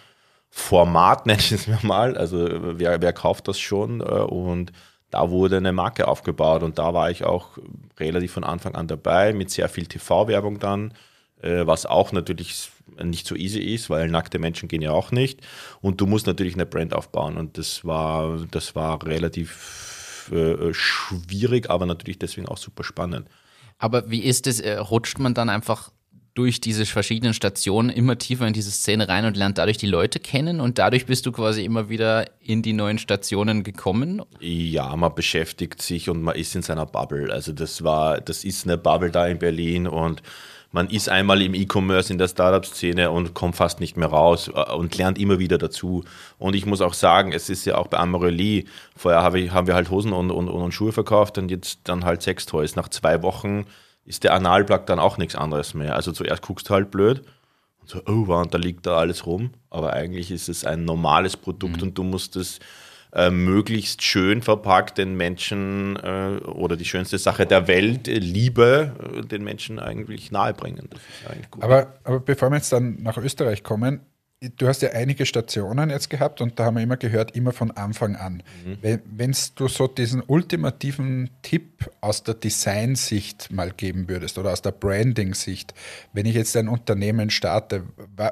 Format, 0.57 1.25
nenne 1.27 1.39
ich 1.39 1.51
es 1.51 1.67
mir 1.67 1.79
mal. 1.83 2.17
Also 2.17 2.49
wer, 2.79 3.01
wer 3.01 3.13
kauft 3.13 3.47
das 3.47 3.59
schon? 3.59 4.01
Äh, 4.01 4.03
Und 4.03 4.71
da 5.11 5.29
wurde 5.29 5.57
eine 5.57 5.71
Marke 5.71 6.07
aufgebaut 6.07 6.63
und 6.63 6.77
da 6.79 6.93
war 6.93 7.09
ich 7.09 7.23
auch 7.23 7.57
relativ 7.99 8.33
von 8.33 8.43
Anfang 8.43 8.75
an 8.75 8.87
dabei 8.87 9.31
mit 9.33 9.49
sehr 9.49 9.69
viel 9.69 9.85
TV-Werbung 9.85 10.59
dann, 10.59 10.93
äh, 11.41 11.65
was 11.65 11.85
auch 11.85 12.11
natürlich 12.11 12.69
nicht 13.01 13.27
so 13.27 13.35
easy 13.35 13.59
ist, 13.59 13.89
weil 13.89 14.09
nackte 14.09 14.39
Menschen 14.39 14.67
gehen 14.67 14.81
ja 14.81 14.91
auch 14.91 15.11
nicht. 15.11 15.39
Und 15.81 16.01
du 16.01 16.07
musst 16.07 16.27
natürlich 16.27 16.55
eine 16.55 16.65
Brand 16.65 16.93
aufbauen 16.93 17.37
und 17.37 17.57
das 17.57 17.85
war, 17.85 18.39
das 18.51 18.75
war 18.75 19.05
relativ 19.05 20.29
äh, 20.33 20.73
schwierig, 20.73 21.69
aber 21.69 21.85
natürlich 21.85 22.19
deswegen 22.19 22.47
auch 22.47 22.57
super 22.57 22.83
spannend. 22.83 23.29
Aber 23.77 24.09
wie 24.09 24.23
ist 24.23 24.47
es? 24.47 24.61
Rutscht 24.63 25.19
man 25.19 25.35
dann 25.35 25.49
einfach 25.49 25.91
durch 26.37 26.61
diese 26.61 26.85
verschiedenen 26.85 27.33
Stationen 27.33 27.89
immer 27.89 28.15
tiefer 28.19 28.45
in 28.45 28.53
diese 28.53 28.69
Szene 28.69 29.09
rein 29.09 29.25
und 29.25 29.35
lernt 29.35 29.57
dadurch 29.57 29.77
die 29.77 29.87
Leute 29.87 30.19
kennen 30.19 30.61
und 30.61 30.77
dadurch 30.77 31.07
bist 31.07 31.25
du 31.25 31.31
quasi 31.31 31.65
immer 31.65 31.89
wieder 31.89 32.25
in 32.41 32.61
die 32.61 32.73
neuen 32.73 32.99
Stationen 32.99 33.63
gekommen? 33.63 34.21
Ja, 34.39 34.95
man 34.95 35.15
beschäftigt 35.15 35.81
sich 35.81 36.11
und 36.11 36.21
man 36.21 36.35
ist 36.35 36.55
in 36.55 36.61
seiner 36.61 36.85
Bubble. 36.85 37.33
Also 37.33 37.53
das 37.53 37.83
war, 37.83 38.21
das 38.21 38.43
ist 38.43 38.67
eine 38.67 38.77
Bubble 38.77 39.09
da 39.09 39.25
in 39.25 39.39
Berlin 39.39 39.87
und 39.87 40.21
man 40.71 40.91
ist 40.91 41.09
einmal 41.09 41.41
im 41.41 41.55
E-Commerce 41.55 42.13
in 42.13 42.19
der 42.19 42.27
Startup-Szene 42.27 43.09
und 43.09 43.33
kommt 43.33 43.55
fast 43.55 43.79
nicht 43.79 43.97
mehr 43.97 44.09
raus 44.09 44.47
äh, 44.53 44.73
und 44.73 44.95
lernt 44.95 45.17
immer 45.17 45.39
wieder 45.39 45.57
dazu. 45.57 46.03
Und 46.37 46.55
ich 46.55 46.67
muss 46.67 46.81
auch 46.81 46.93
sagen, 46.93 47.31
es 47.31 47.49
ist 47.49 47.65
ja 47.65 47.79
auch 47.79 47.87
bei 47.87 47.97
Amorelie, 47.97 48.65
vorher 48.95 49.23
haben 49.23 49.67
wir 49.67 49.73
halt 49.73 49.89
Hosen 49.89 50.13
und, 50.13 50.29
und, 50.29 50.49
und 50.49 50.71
Schuhe 50.71 50.91
verkauft 50.91 51.39
und 51.39 51.49
jetzt 51.49 51.79
dann 51.85 52.05
halt 52.05 52.21
Sextoys. 52.21 52.75
Nach 52.75 52.89
zwei 52.89 53.23
Wochen 53.23 53.65
ist 54.07 54.23
der 54.23 54.33
Analplug 54.33 54.85
dann 54.87 54.99
auch 54.99 55.17
nichts 55.17 55.35
anderes 55.35 55.73
mehr. 55.73 55.95
Also 55.95 56.11
zuerst 56.11 56.41
guckst 56.41 56.69
du 56.69 56.73
halt 56.73 56.89
blöd 56.89 57.21
und 57.81 57.89
so, 57.89 57.99
oh, 58.07 58.27
wow, 58.27 58.41
und 58.41 58.53
da 58.53 58.57
liegt 58.57 58.85
da 58.85 58.97
alles 58.97 59.25
rum. 59.25 59.51
Aber 59.69 59.93
eigentlich 59.93 60.31
ist 60.31 60.49
es 60.49 60.65
ein 60.65 60.85
normales 60.85 61.37
Produkt 61.37 61.77
mhm. 61.77 61.83
und 61.83 61.97
du 61.97 62.03
musst 62.03 62.35
es 62.37 62.59
äh, 63.13 63.29
möglichst 63.29 64.01
schön 64.01 64.41
verpackt 64.41 64.97
den 64.97 65.15
Menschen 65.15 65.97
äh, 65.97 66.39
oder 66.45 66.77
die 66.77 66.85
schönste 66.85 67.17
Sache 67.17 67.45
der 67.45 67.67
Welt, 67.67 68.07
äh, 68.07 68.19
Liebe, 68.19 68.93
äh, 69.15 69.21
den 69.21 69.43
Menschen 69.43 69.79
eigentlich 69.79 70.31
nahebringen. 70.31 70.89
Aber, 71.59 71.93
aber 72.03 72.19
bevor 72.19 72.49
wir 72.49 72.57
jetzt 72.57 72.71
dann 72.71 73.01
nach 73.03 73.17
Österreich 73.17 73.63
kommen, 73.63 74.01
du 74.39 74.67
hast 74.67 74.83
ja 74.83 74.89
einige 74.89 75.25
Stationen 75.25 75.89
jetzt 75.89 76.09
gehabt 76.09 76.41
und 76.41 76.59
da 76.59 76.65
haben 76.65 76.75
wir 76.75 76.83
immer 76.83 76.97
gehört, 76.97 77.35
immer 77.35 77.53
von 77.53 77.71
Anfang 77.71 78.15
an. 78.15 78.43
Mhm. 78.65 78.99
Wenn 79.05 79.35
du 79.55 79.67
so 79.67 79.87
diesen 79.87 80.21
ultimativen 80.25 81.31
Tipp 81.41 81.89
aus 82.01 82.23
der 82.23 82.35
Design-Sicht 82.35 83.51
mal 83.51 83.71
geben 83.71 84.07
würdest 84.07 84.37
oder 84.37 84.51
aus 84.53 84.61
der 84.61 84.71
Branding-Sicht, 84.71 85.73
wenn 86.13 86.27
ich 86.27 86.35
jetzt 86.35 86.55
ein 86.55 86.67
Unternehmen 86.67 87.31
starte, 87.31 87.83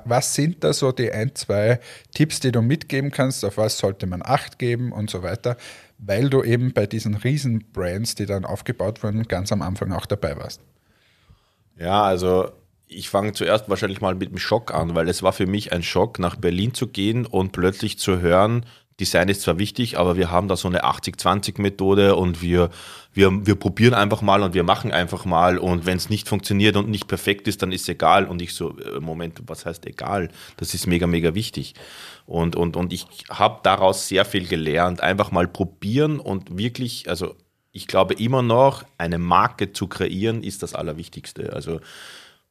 was 0.05 0.35
sind 0.35 0.63
da 0.63 0.73
so 0.73 0.91
die 0.91 1.11
ein, 1.11 1.33
zwei 1.33 1.79
Tipps, 2.13 2.39
die 2.39 2.51
du 2.51 2.61
mitgeben 2.61 3.09
kannst, 3.09 3.43
auf 3.43 3.57
was 3.57 3.77
sollte 3.79 4.05
man 4.05 4.21
Acht 4.23 4.59
geben 4.59 4.91
und 4.91 5.09
so 5.09 5.23
weiter, 5.23 5.57
weil 5.97 6.29
du 6.29 6.43
eben 6.43 6.73
bei 6.73 6.85
diesen 6.85 7.15
riesen 7.15 7.65
Brands, 7.73 8.13
die 8.13 8.27
dann 8.27 8.45
aufgebaut 8.45 9.01
wurden, 9.01 9.23
ganz 9.23 9.51
am 9.51 9.63
Anfang 9.63 9.91
auch 9.91 10.05
dabei 10.05 10.37
warst? 10.37 10.61
Ja, 11.77 12.03
also 12.03 12.51
ich 12.95 13.09
fange 13.09 13.33
zuerst 13.33 13.69
wahrscheinlich 13.69 14.01
mal 14.01 14.15
mit 14.15 14.31
dem 14.31 14.37
Schock 14.37 14.73
an, 14.73 14.95
weil 14.95 15.09
es 15.09 15.21
war 15.21 15.33
für 15.33 15.47
mich 15.47 15.71
ein 15.71 15.83
Schock, 15.83 16.19
nach 16.19 16.35
Berlin 16.35 16.73
zu 16.73 16.87
gehen 16.87 17.25
und 17.25 17.51
plötzlich 17.51 17.99
zu 17.99 18.19
hören, 18.19 18.65
Design 18.99 19.27
ist 19.27 19.41
zwar 19.41 19.59
wichtig, 19.59 19.97
aber 19.97 20.15
wir 20.15 20.31
haben 20.31 20.47
da 20.47 20.55
so 20.55 20.69
eine 20.69 20.85
80-20-Methode 20.85 22.15
und 22.15 22.41
wir, 22.41 22.69
wir, 23.13 23.45
wir 23.45 23.55
probieren 23.55 23.93
einfach 23.93 24.21
mal 24.21 24.41
und 24.41 24.53
wir 24.53 24.63
machen 24.63 24.93
einfach 24.93 25.25
mal 25.25 25.57
und 25.57 25.85
wenn 25.85 25.97
es 25.97 26.09
nicht 26.09 26.29
funktioniert 26.29 26.77
und 26.77 26.87
nicht 26.87 27.07
perfekt 27.07 27.49
ist, 27.49 27.61
dann 27.61 27.73
ist 27.73 27.89
egal. 27.89 28.25
Und 28.25 28.41
ich 28.41 28.53
so, 28.53 28.77
äh, 28.79 29.01
Moment, 29.01 29.41
was 29.47 29.65
heißt 29.65 29.85
egal? 29.85 30.29
Das 30.55 30.73
ist 30.73 30.87
mega, 30.87 31.07
mega 31.07 31.35
wichtig. 31.35 31.73
Und, 32.25 32.55
und, 32.55 32.77
und 32.77 32.93
ich 32.93 33.05
habe 33.29 33.59
daraus 33.63 34.07
sehr 34.07 34.23
viel 34.23 34.47
gelernt. 34.47 35.01
Einfach 35.01 35.29
mal 35.29 35.49
probieren 35.49 36.21
und 36.21 36.57
wirklich, 36.57 37.09
also 37.09 37.35
ich 37.73 37.87
glaube 37.87 38.13
immer 38.13 38.43
noch, 38.43 38.85
eine 38.97 39.17
Marke 39.17 39.73
zu 39.73 39.87
kreieren, 39.87 40.41
ist 40.41 40.63
das 40.63 40.73
Allerwichtigste. 40.73 41.51
Also 41.51 41.81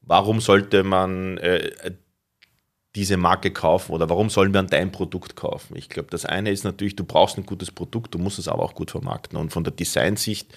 warum 0.06 0.40
sollte 0.40 0.82
man 0.82 1.38
äh, 1.38 1.92
diese 2.94 3.16
Marke 3.16 3.50
kaufen 3.50 3.92
oder 3.92 4.08
warum 4.08 4.30
sollen 4.30 4.54
wir 4.54 4.62
dein 4.62 4.92
Produkt 4.92 5.34
kaufen? 5.34 5.76
Ich 5.76 5.88
glaube, 5.88 6.08
das 6.11 6.25
eine 6.25 6.50
ist 6.50 6.64
natürlich, 6.64 6.96
du 6.96 7.04
brauchst 7.04 7.37
ein 7.37 7.46
gutes 7.46 7.70
Produkt, 7.70 8.14
du 8.14 8.18
musst 8.18 8.38
es 8.38 8.49
aber 8.49 8.62
auch 8.62 8.75
gut 8.75 8.90
vermarkten. 8.92 9.38
Und 9.38 9.52
von 9.52 9.64
der 9.64 9.73
Designsicht, 9.73 10.56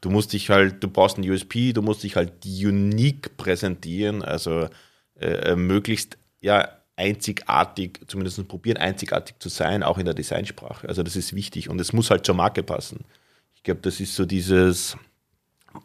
du 0.00 0.10
musst 0.10 0.32
dich 0.32 0.50
halt, 0.50 0.82
du 0.82 0.88
brauchst 0.88 1.18
ein 1.18 1.28
USP, 1.28 1.72
du 1.72 1.82
musst 1.82 2.02
dich 2.02 2.16
halt 2.16 2.44
unique 2.44 3.36
präsentieren, 3.36 4.22
also 4.22 4.68
äh, 5.18 5.56
möglichst 5.56 6.18
ja 6.40 6.68
einzigartig, 6.96 8.00
zumindest 8.08 8.46
probieren, 8.48 8.76
einzigartig 8.76 9.36
zu 9.38 9.48
sein, 9.48 9.82
auch 9.82 9.98
in 9.98 10.04
der 10.04 10.14
Designsprache. 10.14 10.88
Also 10.88 11.02
das 11.02 11.16
ist 11.16 11.34
wichtig 11.34 11.70
und 11.70 11.80
es 11.80 11.92
muss 11.92 12.10
halt 12.10 12.26
zur 12.26 12.34
Marke 12.34 12.62
passen. 12.62 13.04
Ich 13.54 13.62
glaube, 13.62 13.80
das 13.82 14.00
ist 14.00 14.14
so 14.14 14.26
dieses, 14.26 14.96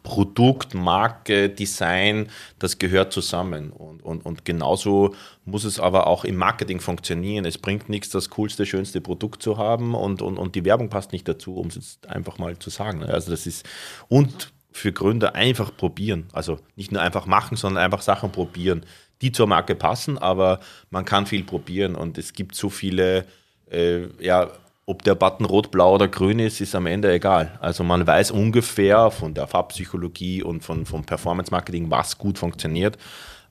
Produkt, 0.02 0.74
Marke, 0.74 1.48
Design, 1.48 2.28
das 2.58 2.78
gehört 2.78 3.12
zusammen. 3.12 3.70
Und, 3.70 4.02
und, 4.02 4.24
und 4.24 4.44
genauso 4.44 5.14
muss 5.44 5.64
es 5.64 5.78
aber 5.78 6.06
auch 6.06 6.24
im 6.24 6.36
Marketing 6.36 6.80
funktionieren. 6.80 7.44
Es 7.44 7.58
bringt 7.58 7.88
nichts, 7.88 8.10
das 8.10 8.30
coolste, 8.30 8.66
schönste 8.66 9.00
Produkt 9.00 9.42
zu 9.42 9.58
haben 9.58 9.94
und, 9.94 10.22
und, 10.22 10.38
und 10.38 10.54
die 10.54 10.64
Werbung 10.64 10.88
passt 10.88 11.12
nicht 11.12 11.28
dazu, 11.28 11.56
um 11.56 11.68
es 11.68 11.76
jetzt 11.76 12.08
einfach 12.08 12.38
mal 12.38 12.58
zu 12.58 12.70
sagen. 12.70 13.02
Also 13.04 13.30
das 13.30 13.46
ist, 13.46 13.66
und 14.08 14.52
für 14.74 14.92
Gründer 14.92 15.36
einfach 15.36 15.74
probieren. 15.76 16.26
Also 16.32 16.58
nicht 16.74 16.90
nur 16.90 17.00
einfach 17.00 17.26
machen, 17.26 17.56
sondern 17.56 17.84
einfach 17.84 18.02
Sachen 18.02 18.32
probieren, 18.32 18.84
die 19.22 19.30
zur 19.30 19.46
Marke 19.46 19.76
passen, 19.76 20.18
aber 20.18 20.60
man 20.90 21.04
kann 21.04 21.26
viel 21.26 21.44
probieren 21.44 21.94
und 21.94 22.18
es 22.18 22.32
gibt 22.32 22.56
so 22.56 22.68
viele, 22.68 23.24
äh, 23.70 24.08
ja, 24.22 24.50
ob 24.86 25.02
der 25.02 25.14
Button 25.14 25.46
rot, 25.46 25.70
blau 25.70 25.94
oder 25.94 26.08
grün 26.08 26.38
ist, 26.38 26.60
ist 26.60 26.74
am 26.74 26.86
Ende 26.86 27.12
egal. 27.12 27.58
Also 27.60 27.84
man 27.84 28.06
weiß 28.06 28.30
ungefähr 28.30 29.10
von 29.10 29.32
der 29.34 29.46
Farbpsychologie 29.46 30.42
und 30.42 30.62
von, 30.62 30.84
vom 30.84 31.04
Performance 31.04 31.50
Marketing, 31.50 31.90
was 31.90 32.18
gut 32.18 32.38
funktioniert. 32.38 32.98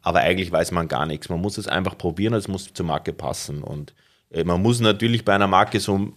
Aber 0.04 0.20
eigentlich 0.20 0.52
weiß 0.52 0.72
man 0.72 0.88
gar 0.88 1.06
nichts. 1.06 1.30
Man 1.30 1.42
muss 1.42 1.58
es 1.58 1.68
einfach 1.68 1.98
probieren, 1.98 2.34
es 2.34 2.48
muss 2.48 2.72
zur 2.74 2.86
Marke 2.86 3.13
passen. 3.13 3.63
Und 3.63 3.94
äh, 4.30 4.44
man 4.44 4.62
muss 4.62 4.80
natürlich 4.80 5.25
bei 5.25 5.34
einer 5.34 5.48
Marke 5.48 5.80
so 5.80 6.13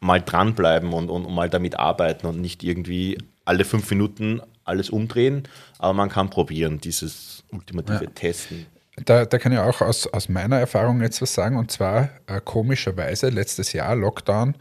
mal 0.00 0.22
dranbleiben 0.22 0.92
und, 0.92 1.10
und, 1.10 1.26
und 1.26 1.34
mal 1.34 1.50
damit 1.50 1.78
arbeiten 1.78 2.26
und 2.26 2.40
nicht 2.40 2.62
irgendwie 2.62 3.18
alle 3.44 3.64
fünf 3.64 3.90
Minuten 3.90 4.40
alles 4.64 4.88
umdrehen. 4.90 5.42
Aber 5.78 5.92
man 5.92 6.08
kann 6.08 6.30
probieren, 6.30 6.78
dieses 6.78 7.44
ultimative 7.50 8.04
ja. 8.04 8.10
Testen. 8.10 8.66
Da, 9.04 9.26
da 9.26 9.38
kann 9.38 9.52
ich 9.52 9.58
auch 9.58 9.82
aus, 9.82 10.06
aus 10.06 10.28
meiner 10.28 10.58
Erfahrung 10.58 11.02
jetzt 11.02 11.20
was 11.20 11.34
sagen. 11.34 11.56
Und 11.56 11.70
zwar 11.70 12.10
äh, 12.26 12.40
komischerweise 12.42 13.28
letztes 13.28 13.72
Jahr, 13.72 13.94
Lockdown, 13.94 14.56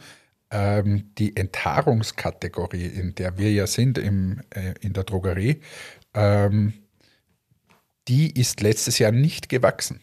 ähm, 0.52 1.12
die 1.18 1.36
Enthaarungskategorie, 1.36 2.86
in 2.86 3.16
der 3.16 3.38
wir 3.38 3.52
ja 3.52 3.66
sind 3.68 3.98
im, 3.98 4.42
äh, 4.50 4.74
in 4.82 4.94
der 4.94 5.04
Drogerie, 5.04 5.62
ähm, 6.14 6.74
die 8.08 8.40
ist 8.40 8.62
letztes 8.62 9.00
Jahr 9.00 9.12
nicht 9.12 9.50
gewachsen. 9.50 10.02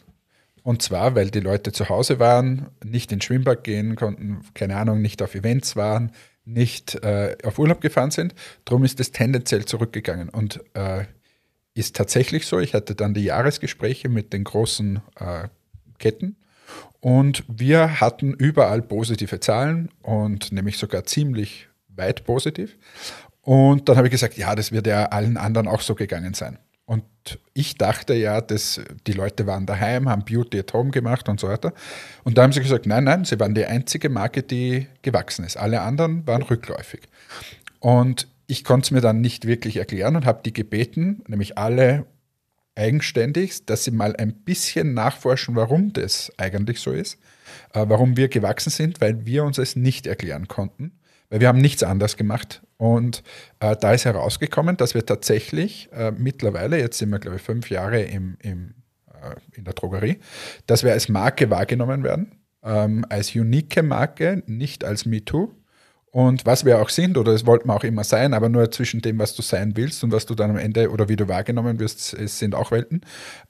Und 0.62 0.82
zwar, 0.82 1.14
weil 1.14 1.30
die 1.30 1.40
Leute 1.40 1.72
zu 1.72 1.88
Hause 1.88 2.18
waren, 2.18 2.68
nicht 2.84 3.12
ins 3.12 3.24
Schwimmbad 3.24 3.64
gehen 3.64 3.96
konnten, 3.96 4.42
keine 4.54 4.76
Ahnung, 4.76 5.02
nicht 5.02 5.20
auf 5.22 5.34
Events 5.34 5.76
waren, 5.76 6.12
nicht 6.44 6.94
äh, 7.02 7.36
auf 7.44 7.58
Urlaub 7.58 7.80
gefahren 7.80 8.10
sind. 8.10 8.34
Darum 8.64 8.84
ist 8.84 9.00
es 9.00 9.12
tendenziell 9.12 9.64
zurückgegangen. 9.64 10.28
Und 10.28 10.60
äh, 10.74 11.04
ist 11.74 11.96
tatsächlich 11.96 12.46
so. 12.46 12.58
Ich 12.58 12.74
hatte 12.74 12.94
dann 12.94 13.14
die 13.14 13.24
Jahresgespräche 13.24 14.08
mit 14.08 14.32
den 14.32 14.44
großen 14.44 15.00
äh, 15.18 15.48
Ketten 15.98 16.36
und 17.00 17.44
wir 17.48 18.00
hatten 18.00 18.32
überall 18.34 18.82
positive 18.82 19.40
Zahlen 19.40 19.90
und 20.02 20.52
nämlich 20.52 20.78
sogar 20.78 21.04
ziemlich 21.04 21.68
weit 21.88 22.24
positiv. 22.24 22.78
Und 23.40 23.88
dann 23.88 23.96
habe 23.96 24.06
ich 24.06 24.12
gesagt, 24.12 24.36
ja, 24.36 24.54
das 24.54 24.70
wird 24.70 24.86
ja 24.86 25.06
allen 25.06 25.36
anderen 25.36 25.66
auch 25.66 25.80
so 25.80 25.94
gegangen 25.94 26.34
sein. 26.34 26.58
Und 26.84 27.04
ich 27.54 27.76
dachte 27.76 28.14
ja, 28.14 28.40
dass 28.40 28.80
die 29.06 29.12
Leute 29.12 29.46
waren 29.46 29.66
daheim, 29.66 30.08
haben 30.08 30.24
Beauty 30.24 30.60
at 30.60 30.72
Home 30.72 30.90
gemacht 30.90 31.28
und 31.28 31.40
so 31.40 31.48
weiter. 31.48 31.72
Und 32.22 32.38
da 32.38 32.42
haben 32.42 32.52
sie 32.52 32.60
gesagt, 32.60 32.86
nein, 32.86 33.04
nein, 33.04 33.24
sie 33.24 33.40
waren 33.40 33.54
die 33.54 33.66
einzige 33.66 34.08
Marke, 34.08 34.42
die 34.42 34.86
gewachsen 35.02 35.44
ist. 35.44 35.56
Alle 35.56 35.80
anderen 35.80 36.26
waren 36.26 36.42
rückläufig. 36.42 37.00
Und 37.80 38.28
ich 38.52 38.64
konnte 38.64 38.84
es 38.84 38.90
mir 38.90 39.00
dann 39.00 39.22
nicht 39.22 39.46
wirklich 39.46 39.78
erklären 39.78 40.14
und 40.14 40.26
habe 40.26 40.42
die 40.44 40.52
gebeten, 40.52 41.24
nämlich 41.26 41.56
alle 41.56 42.04
eigenständig, 42.74 43.64
dass 43.64 43.84
sie 43.84 43.92
mal 43.92 44.14
ein 44.14 44.34
bisschen 44.44 44.92
nachforschen, 44.92 45.56
warum 45.56 45.94
das 45.94 46.30
eigentlich 46.36 46.80
so 46.80 46.92
ist, 46.92 47.18
äh, 47.72 47.86
warum 47.88 48.18
wir 48.18 48.28
gewachsen 48.28 48.68
sind, 48.68 49.00
weil 49.00 49.24
wir 49.24 49.44
uns 49.44 49.56
es 49.56 49.74
nicht 49.74 50.06
erklären 50.06 50.48
konnten, 50.48 50.92
weil 51.30 51.40
wir 51.40 51.48
haben 51.48 51.62
nichts 51.62 51.82
anders 51.82 52.18
gemacht. 52.18 52.60
Und 52.76 53.22
äh, 53.60 53.74
da 53.74 53.94
ist 53.94 54.04
herausgekommen, 54.04 54.76
dass 54.76 54.92
wir 54.92 55.06
tatsächlich 55.06 55.88
äh, 55.92 56.10
mittlerweile, 56.10 56.78
jetzt 56.78 56.98
sind 56.98 57.08
wir 57.08 57.20
glaube 57.20 57.38
ich 57.38 57.42
fünf 57.42 57.70
Jahre 57.70 58.02
im, 58.02 58.36
im, 58.42 58.74
äh, 59.08 59.34
in 59.56 59.64
der 59.64 59.72
Drogerie, 59.72 60.18
dass 60.66 60.84
wir 60.84 60.92
als 60.92 61.08
Marke 61.08 61.48
wahrgenommen 61.48 62.04
werden, 62.04 62.32
ähm, 62.62 63.06
als 63.08 63.34
unique 63.34 63.82
Marke, 63.82 64.42
nicht 64.46 64.84
als 64.84 65.06
MeToo 65.06 65.54
und 66.14 66.44
was 66.44 66.66
wir 66.66 66.82
auch 66.82 66.90
sind, 66.90 67.16
oder 67.16 67.32
das 67.32 67.46
wollten 67.46 67.68
wir 67.68 67.74
auch 67.74 67.84
immer 67.84 68.04
sein, 68.04 68.34
aber 68.34 68.50
nur 68.50 68.70
zwischen 68.70 69.00
dem, 69.00 69.18
was 69.18 69.34
du 69.34 69.40
sein 69.40 69.78
willst 69.78 70.04
und 70.04 70.12
was 70.12 70.26
du 70.26 70.34
dann 70.34 70.50
am 70.50 70.58
Ende 70.58 70.90
oder 70.90 71.08
wie 71.08 71.16
du 71.16 71.26
wahrgenommen 71.26 71.80
wirst, 71.80 72.12
es 72.12 72.38
sind 72.38 72.54
auch 72.54 72.70
Welten. 72.70 73.00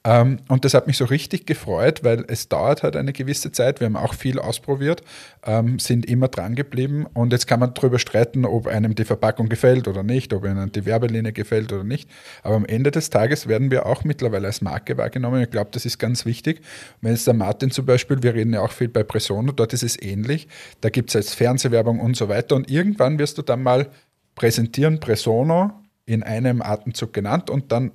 Ähm, 0.05 0.37
und 0.47 0.63
das 0.63 0.73
hat 0.73 0.87
mich 0.87 0.95
so 0.95 1.03
richtig 1.03 1.45
gefreut, 1.45 2.05
weil 2.05 2.23
es 2.29 2.47
dauert 2.47 2.83
halt 2.83 2.95
eine 2.95 3.11
gewisse 3.11 3.51
Zeit. 3.51 3.81
Wir 3.81 3.85
haben 3.87 3.97
auch 3.97 4.13
viel 4.13 4.39
ausprobiert, 4.39 5.03
ähm, 5.45 5.77
sind 5.77 6.05
immer 6.05 6.29
dran 6.29 6.55
geblieben 6.55 7.05
und 7.13 7.33
jetzt 7.33 7.47
kann 7.47 7.59
man 7.59 7.73
darüber 7.73 7.99
streiten, 7.99 8.45
ob 8.45 8.67
einem 8.67 8.95
die 8.95 9.03
Verpackung 9.03 9.49
gefällt 9.49 9.89
oder 9.89 10.01
nicht, 10.01 10.31
ob 10.31 10.45
einem 10.45 10.71
die 10.71 10.85
Werbelinie 10.85 11.33
gefällt 11.33 11.73
oder 11.73 11.83
nicht. 11.83 12.09
Aber 12.43 12.55
am 12.55 12.65
Ende 12.65 12.91
des 12.91 13.09
Tages 13.09 13.49
werden 13.49 13.71
wir 13.71 13.85
auch 13.85 14.05
mittlerweile 14.05 14.47
als 14.47 14.61
Marke 14.61 14.97
wahrgenommen. 14.97 15.43
Ich 15.43 15.51
glaube, 15.51 15.71
das 15.73 15.83
ist 15.83 15.99
ganz 15.99 16.25
wichtig. 16.25 16.61
Wenn 17.01 17.11
jetzt 17.11 17.27
der 17.27 17.33
Martin 17.33 17.71
zum 17.71 17.85
Beispiel, 17.85 18.23
wir 18.23 18.33
reden 18.33 18.53
ja 18.53 18.61
auch 18.61 18.71
viel 18.71 18.87
bei 18.87 19.03
Presono, 19.03 19.51
dort 19.51 19.73
ist 19.73 19.83
es 19.83 20.01
ähnlich. 20.01 20.47
Da 20.79 20.89
gibt 20.89 21.09
es 21.09 21.15
jetzt 21.15 21.35
Fernsehwerbung 21.35 21.99
und 21.99 22.15
so 22.15 22.29
weiter 22.29 22.52
und 22.53 22.69
irgendwann 22.69 23.19
wirst 23.19 23.37
du 23.37 23.41
dann 23.41 23.63
mal 23.63 23.89
präsentieren, 24.35 24.99
Presono, 24.99 25.71
in 26.05 26.23
einem 26.23 26.61
Atemzug 26.61 27.13
genannt 27.13 27.49
und 27.49 27.71
dann 27.71 27.91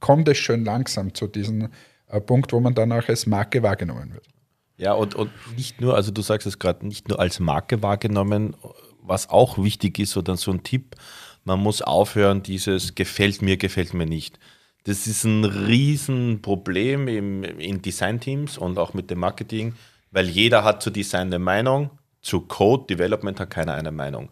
kommt 0.00 0.28
es 0.28 0.38
schön 0.38 0.64
langsam 0.64 1.14
zu 1.14 1.26
diesem 1.26 1.68
äh, 2.08 2.20
Punkt, 2.20 2.52
wo 2.52 2.60
man 2.60 2.74
dann 2.74 2.92
auch 2.92 3.08
als 3.08 3.26
Marke 3.26 3.62
wahrgenommen 3.62 4.12
wird. 4.14 4.26
Ja, 4.76 4.94
und, 4.94 5.14
und 5.14 5.30
nicht 5.56 5.80
nur, 5.80 5.94
also 5.94 6.10
du 6.10 6.22
sagst 6.22 6.46
es 6.46 6.58
gerade, 6.58 6.86
nicht 6.86 7.08
nur 7.08 7.20
als 7.20 7.38
Marke 7.38 7.82
wahrgenommen, 7.82 8.56
was 9.02 9.28
auch 9.28 9.58
wichtig 9.58 9.98
ist 9.98 10.16
oder 10.16 10.36
so 10.36 10.50
ein 10.50 10.62
Tipp, 10.62 10.96
man 11.44 11.60
muss 11.60 11.82
aufhören, 11.82 12.42
dieses 12.42 12.94
gefällt 12.94 13.42
mir, 13.42 13.56
gefällt 13.56 13.94
mir 13.94 14.06
nicht. 14.06 14.38
Das 14.84 15.06
ist 15.06 15.24
ein 15.24 15.44
Riesenproblem 15.44 17.08
im, 17.08 17.44
in 17.44 17.82
Designteams 17.82 18.56
und 18.56 18.78
auch 18.78 18.94
mit 18.94 19.10
dem 19.10 19.18
Marketing, 19.20 19.74
weil 20.10 20.28
jeder 20.28 20.64
hat 20.64 20.82
zu 20.82 20.90
Design 20.90 21.28
eine 21.28 21.38
Meinung, 21.38 21.90
zu 22.22 22.40
Code 22.42 22.86
Development 22.88 23.38
hat 23.40 23.50
keiner 23.50 23.74
eine 23.74 23.92
Meinung. 23.92 24.30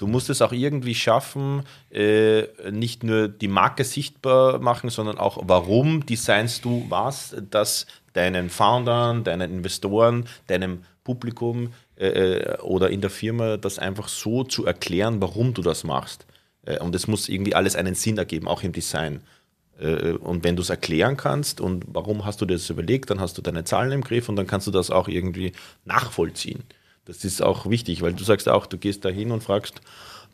Du 0.00 0.06
musst 0.06 0.30
es 0.30 0.40
auch 0.40 0.52
irgendwie 0.52 0.94
schaffen, 0.94 1.62
äh, 1.90 2.44
nicht 2.70 3.04
nur 3.04 3.28
die 3.28 3.48
Marke 3.48 3.84
sichtbar 3.84 4.58
machen, 4.58 4.88
sondern 4.88 5.18
auch, 5.18 5.38
warum 5.42 6.06
designst 6.06 6.64
du 6.64 6.86
was, 6.88 7.36
das 7.50 7.86
deinen 8.14 8.48
Foundern, 8.48 9.24
deinen 9.24 9.52
Investoren, 9.52 10.26
deinem 10.46 10.84
Publikum 11.04 11.74
äh, 11.96 12.06
äh, 12.06 12.58
oder 12.60 12.88
in 12.88 13.02
der 13.02 13.10
Firma 13.10 13.58
das 13.58 13.78
einfach 13.78 14.08
so 14.08 14.42
zu 14.42 14.64
erklären, 14.64 15.20
warum 15.20 15.52
du 15.52 15.60
das 15.60 15.84
machst. 15.84 16.26
Und 16.80 16.94
es 16.94 17.06
muss 17.06 17.28
irgendwie 17.28 17.54
alles 17.54 17.74
einen 17.74 17.94
Sinn 17.94 18.18
ergeben, 18.18 18.46
auch 18.46 18.62
im 18.62 18.72
Design. 18.72 19.22
Und 19.78 20.44
wenn 20.44 20.56
du 20.56 20.62
es 20.62 20.68
erklären 20.68 21.16
kannst 21.16 21.58
und 21.58 21.84
warum 21.88 22.26
hast 22.26 22.42
du 22.42 22.44
dir 22.44 22.52
das 22.52 22.68
überlegt, 22.68 23.08
dann 23.08 23.18
hast 23.18 23.38
du 23.38 23.42
deine 23.42 23.64
Zahlen 23.64 23.92
im 23.92 24.02
Griff 24.02 24.28
und 24.28 24.36
dann 24.36 24.46
kannst 24.46 24.66
du 24.66 24.70
das 24.70 24.90
auch 24.90 25.08
irgendwie 25.08 25.52
nachvollziehen. 25.86 26.64
Das 27.04 27.24
ist 27.24 27.42
auch 27.42 27.68
wichtig, 27.68 28.02
weil 28.02 28.12
du 28.12 28.24
sagst 28.24 28.48
auch, 28.48 28.66
du 28.66 28.78
gehst 28.78 29.04
da 29.04 29.08
hin 29.08 29.30
und 29.30 29.42
fragst, 29.42 29.80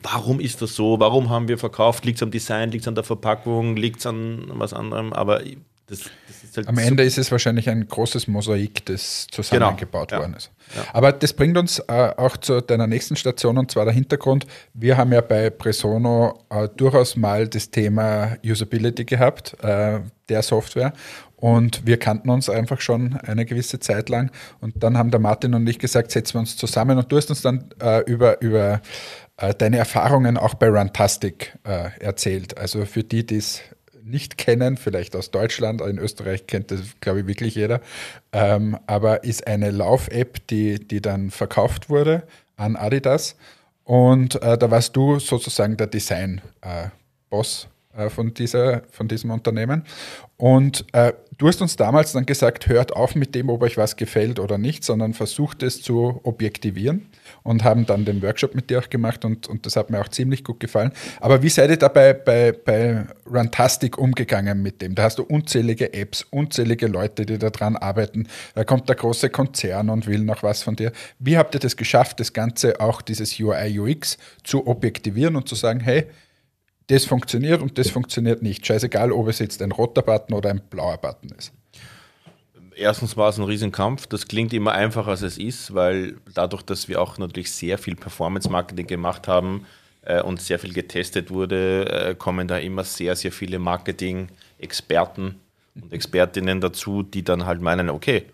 warum 0.02 0.40
ist 0.40 0.62
das 0.62 0.74
so? 0.74 0.98
Warum 1.00 1.30
haben 1.30 1.48
wir 1.48 1.58
verkauft? 1.58 2.04
Liegt 2.04 2.18
es 2.18 2.22
am 2.22 2.30
Design? 2.30 2.70
Liegt 2.70 2.82
es 2.82 2.88
an 2.88 2.94
der 2.94 3.04
Verpackung? 3.04 3.76
Liegt 3.76 4.00
es 4.00 4.06
an 4.06 4.50
was 4.54 4.72
anderem? 4.72 5.12
Aber 5.12 5.40
das, 5.88 6.00
das 6.26 6.42
ist 6.42 6.56
halt 6.56 6.66
Am 6.68 6.78
Ende 6.78 7.04
ist 7.04 7.16
es 7.16 7.30
wahrscheinlich 7.30 7.68
ein 7.70 7.86
großes 7.86 8.26
Mosaik, 8.26 8.84
das 8.86 9.28
zusammengebaut 9.30 10.08
genau. 10.08 10.22
worden 10.22 10.34
ist. 10.34 10.50
Ja. 10.74 10.84
Aber 10.92 11.12
das 11.12 11.32
bringt 11.32 11.56
uns 11.56 11.78
äh, 11.78 12.12
auch 12.16 12.36
zu 12.36 12.60
deiner 12.60 12.88
nächsten 12.88 13.14
Station 13.14 13.56
und 13.56 13.70
zwar 13.70 13.84
der 13.84 13.94
Hintergrund. 13.94 14.46
Wir 14.74 14.96
haben 14.96 15.12
ja 15.12 15.20
bei 15.20 15.48
Presono 15.50 16.44
äh, 16.50 16.68
durchaus 16.76 17.14
mal 17.14 17.46
das 17.46 17.70
Thema 17.70 18.36
Usability 18.44 19.04
gehabt, 19.04 19.56
äh, 19.62 20.00
der 20.28 20.42
Software. 20.42 20.92
Und 21.36 21.86
wir 21.86 21.98
kannten 21.98 22.30
uns 22.30 22.48
einfach 22.48 22.80
schon 22.80 23.16
eine 23.18 23.44
gewisse 23.44 23.78
Zeit 23.78 24.08
lang. 24.08 24.30
Und 24.60 24.82
dann 24.82 24.96
haben 24.96 25.10
der 25.10 25.20
Martin 25.20 25.54
und 25.54 25.66
ich 25.68 25.78
gesagt, 25.78 26.10
setzen 26.10 26.34
wir 26.34 26.40
uns 26.40 26.56
zusammen. 26.56 26.96
Und 26.96 27.12
du 27.12 27.16
hast 27.16 27.28
uns 27.28 27.42
dann 27.42 27.68
äh, 27.80 28.00
über, 28.04 28.40
über 28.40 28.80
äh, 29.36 29.54
deine 29.54 29.76
Erfahrungen 29.76 30.38
auch 30.38 30.54
bei 30.54 30.68
Runtastic 30.68 31.58
äh, 31.64 31.90
erzählt. 32.00 32.56
Also 32.56 32.86
für 32.86 33.04
die, 33.04 33.26
die 33.26 33.36
es 33.36 33.60
nicht 34.02 34.38
kennen, 34.38 34.76
vielleicht 34.76 35.16
aus 35.16 35.30
Deutschland, 35.30 35.80
in 35.82 35.98
Österreich 35.98 36.46
kennt 36.46 36.70
das, 36.70 36.80
glaube 37.00 37.20
ich, 37.20 37.26
wirklich 37.26 37.56
jeder, 37.56 37.80
ähm, 38.32 38.78
aber 38.86 39.24
ist 39.24 39.46
eine 39.46 39.70
Lauf-App, 39.70 40.46
die, 40.46 40.78
die 40.78 41.02
dann 41.02 41.30
verkauft 41.30 41.90
wurde 41.90 42.22
an 42.56 42.76
Adidas. 42.76 43.36
Und 43.84 44.40
äh, 44.42 44.56
da 44.56 44.70
warst 44.70 44.96
du 44.96 45.18
sozusagen 45.18 45.76
der 45.76 45.88
Design-Boss 45.88 47.68
äh, 47.96 48.10
von, 48.10 48.34
dieser, 48.34 48.82
von 48.90 49.08
diesem 49.08 49.30
Unternehmen. 49.30 49.84
Und 50.38 50.84
äh, 50.92 51.14
du 51.38 51.48
hast 51.48 51.62
uns 51.62 51.76
damals 51.76 52.12
dann 52.12 52.26
gesagt, 52.26 52.66
hört 52.66 52.94
auf 52.94 53.14
mit 53.14 53.34
dem, 53.34 53.48
ob 53.48 53.62
euch 53.62 53.78
was 53.78 53.96
gefällt 53.96 54.38
oder 54.38 54.58
nicht, 54.58 54.84
sondern 54.84 55.14
versucht 55.14 55.62
es 55.62 55.80
zu 55.80 56.20
objektivieren 56.22 57.06
und 57.42 57.64
haben 57.64 57.86
dann 57.86 58.04
den 58.04 58.22
Workshop 58.22 58.54
mit 58.54 58.68
dir 58.68 58.80
auch 58.80 58.90
gemacht 58.90 59.24
und, 59.24 59.46
und 59.48 59.64
das 59.64 59.76
hat 59.76 59.88
mir 59.88 59.98
auch 59.98 60.08
ziemlich 60.08 60.44
gut 60.44 60.60
gefallen. 60.60 60.92
Aber 61.20 61.42
wie 61.42 61.48
seid 61.48 61.70
ihr 61.70 61.78
dabei 61.78 62.12
bei, 62.12 62.52
bei 62.52 63.06
Runtastic 63.30 63.96
umgegangen 63.96 64.62
mit 64.62 64.82
dem? 64.82 64.94
Da 64.94 65.04
hast 65.04 65.18
du 65.18 65.22
unzählige 65.22 65.94
Apps, 65.94 66.26
unzählige 66.30 66.86
Leute, 66.86 67.24
die 67.24 67.38
da 67.38 67.48
dran 67.48 67.76
arbeiten. 67.76 68.28
Da 68.54 68.64
kommt 68.64 68.90
der 68.90 68.96
große 68.96 69.30
Konzern 69.30 69.88
und 69.88 70.06
will 70.06 70.20
noch 70.20 70.42
was 70.42 70.62
von 70.62 70.76
dir. 70.76 70.92
Wie 71.18 71.38
habt 71.38 71.54
ihr 71.54 71.60
das 71.60 71.76
geschafft, 71.76 72.20
das 72.20 72.34
Ganze 72.34 72.78
auch 72.80 73.00
dieses 73.00 73.40
UI, 73.40 73.78
UX 73.78 74.18
zu 74.44 74.66
objektivieren 74.66 75.36
und 75.36 75.48
zu 75.48 75.54
sagen, 75.54 75.80
hey, 75.80 76.06
das 76.88 77.04
funktioniert 77.04 77.62
und 77.62 77.78
das 77.78 77.90
funktioniert 77.90 78.42
nicht. 78.42 78.66
Scheißegal, 78.66 79.12
ob 79.12 79.28
es 79.28 79.38
jetzt 79.38 79.60
ein 79.62 79.72
roter 79.72 80.02
Button 80.02 80.34
oder 80.34 80.50
ein 80.50 80.60
blauer 80.70 80.98
Button 80.98 81.30
ist. 81.36 81.52
Erstens 82.76 83.16
war 83.16 83.30
es 83.30 83.38
ein 83.38 83.44
Riesenkampf. 83.44 84.06
Das 84.06 84.28
klingt 84.28 84.52
immer 84.52 84.72
einfacher, 84.72 85.08
als 85.08 85.22
es 85.22 85.38
ist, 85.38 85.74
weil 85.74 86.16
dadurch, 86.34 86.62
dass 86.62 86.88
wir 86.88 87.00
auch 87.00 87.18
natürlich 87.18 87.50
sehr 87.50 87.78
viel 87.78 87.96
Performance-Marketing 87.96 88.86
gemacht 88.86 89.28
haben 89.28 89.66
äh, 90.02 90.20
und 90.20 90.40
sehr 90.40 90.58
viel 90.58 90.74
getestet 90.74 91.30
wurde, 91.30 91.88
äh, 91.88 92.14
kommen 92.14 92.46
da 92.46 92.58
immer 92.58 92.84
sehr, 92.84 93.16
sehr 93.16 93.32
viele 93.32 93.58
Marketing-Experten 93.58 95.36
und 95.74 95.92
Expertinnen 95.92 96.60
dazu, 96.60 97.02
die 97.02 97.24
dann 97.24 97.46
halt 97.46 97.62
meinen, 97.62 97.88
okay, 97.88 98.26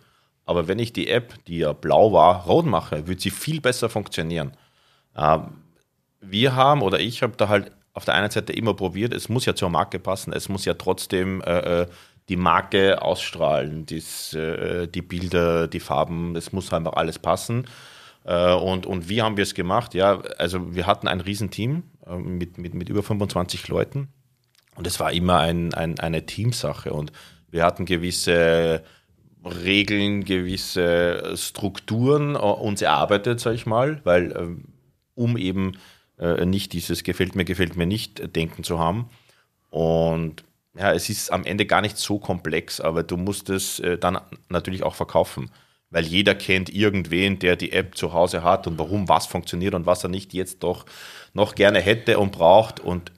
aber 0.44 0.66
wenn 0.68 0.78
ich 0.78 0.92
die 0.92 1.08
App, 1.08 1.34
die 1.46 1.58
ja 1.58 1.72
blau 1.72 2.12
war, 2.12 2.44
rot 2.44 2.66
mache, 2.66 3.06
wird 3.06 3.20
sie 3.20 3.30
viel 3.30 3.60
besser 3.60 3.88
funktionieren. 3.88 4.52
Ähm, 5.16 5.52
wir 6.20 6.54
haben 6.56 6.82
oder 6.82 7.00
ich 7.00 7.22
habe 7.22 7.34
da 7.36 7.48
halt 7.48 7.70
auf 7.94 8.04
der 8.04 8.14
einen 8.14 8.30
Seite 8.30 8.52
immer 8.52 8.74
probiert, 8.74 9.12
es 9.12 9.28
muss 9.28 9.44
ja 9.44 9.54
zur 9.54 9.70
Marke 9.70 9.98
passen, 9.98 10.32
es 10.32 10.48
muss 10.48 10.64
ja 10.64 10.74
trotzdem 10.74 11.42
äh, 11.42 11.82
äh 11.82 11.86
die 12.28 12.36
Marke 12.36 13.02
ausstrahlen, 13.02 13.84
dies, 13.84 14.32
äh, 14.32 14.86
die 14.86 15.02
Bilder, 15.02 15.66
die 15.66 15.80
Farben, 15.80 16.36
es 16.36 16.52
muss 16.52 16.72
einfach 16.72 16.92
alles 16.92 17.18
passen. 17.18 17.66
Äh, 18.24 18.54
und, 18.54 18.86
und 18.86 19.08
wie 19.08 19.22
haben 19.22 19.36
wir 19.36 19.42
es 19.42 19.54
gemacht? 19.54 19.92
Ja, 19.94 20.22
also 20.38 20.74
wir 20.74 20.86
hatten 20.86 21.08
ein 21.08 21.20
Riesenteam 21.20 21.82
äh, 22.06 22.16
mit, 22.16 22.58
mit, 22.58 22.74
mit 22.74 22.88
über 22.88 23.02
25 23.02 23.66
Leuten 23.68 24.08
und 24.76 24.86
es 24.86 25.00
war 25.00 25.12
immer 25.12 25.38
ein, 25.40 25.74
ein, 25.74 25.98
eine 25.98 26.24
Teamsache 26.24 26.92
und 26.92 27.12
wir 27.50 27.64
hatten 27.64 27.84
gewisse 27.84 28.82
Regeln, 29.44 30.24
gewisse 30.24 31.36
Strukturen 31.36 32.36
äh, 32.36 32.38
uns 32.38 32.82
erarbeitet, 32.82 33.40
sag 33.40 33.54
ich 33.54 33.66
mal, 33.66 34.00
weil 34.04 34.32
äh, 34.32 34.46
um 35.14 35.36
eben 35.36 35.76
äh, 36.22 36.46
nicht 36.46 36.72
dieses 36.72 37.02
gefällt 37.02 37.34
mir, 37.34 37.44
gefällt 37.44 37.76
mir 37.76 37.86
nicht 37.86 38.36
denken 38.36 38.62
zu 38.62 38.78
haben. 38.78 39.10
Und 39.70 40.44
ja, 40.74 40.92
es 40.92 41.08
ist 41.08 41.32
am 41.32 41.44
Ende 41.44 41.66
gar 41.66 41.80
nicht 41.80 41.98
so 41.98 42.18
komplex, 42.18 42.80
aber 42.80 43.02
du 43.02 43.16
musst 43.16 43.50
es 43.50 43.80
äh, 43.80 43.98
dann 43.98 44.20
natürlich 44.48 44.84
auch 44.84 44.94
verkaufen. 44.94 45.50
Weil 45.90 46.06
jeder 46.06 46.34
kennt 46.34 46.70
irgendwen, 46.70 47.38
der 47.38 47.56
die 47.56 47.72
App 47.72 47.96
zu 47.96 48.12
Hause 48.12 48.42
hat 48.42 48.66
und 48.66 48.78
warum 48.78 49.08
was 49.08 49.26
funktioniert 49.26 49.74
und 49.74 49.84
was 49.84 50.04
er 50.04 50.08
nicht 50.08 50.32
jetzt 50.32 50.62
doch 50.62 50.86
noch 51.34 51.54
gerne 51.54 51.80
hätte 51.80 52.18
und 52.18 52.32
braucht. 52.32 52.80
Und 52.80 53.12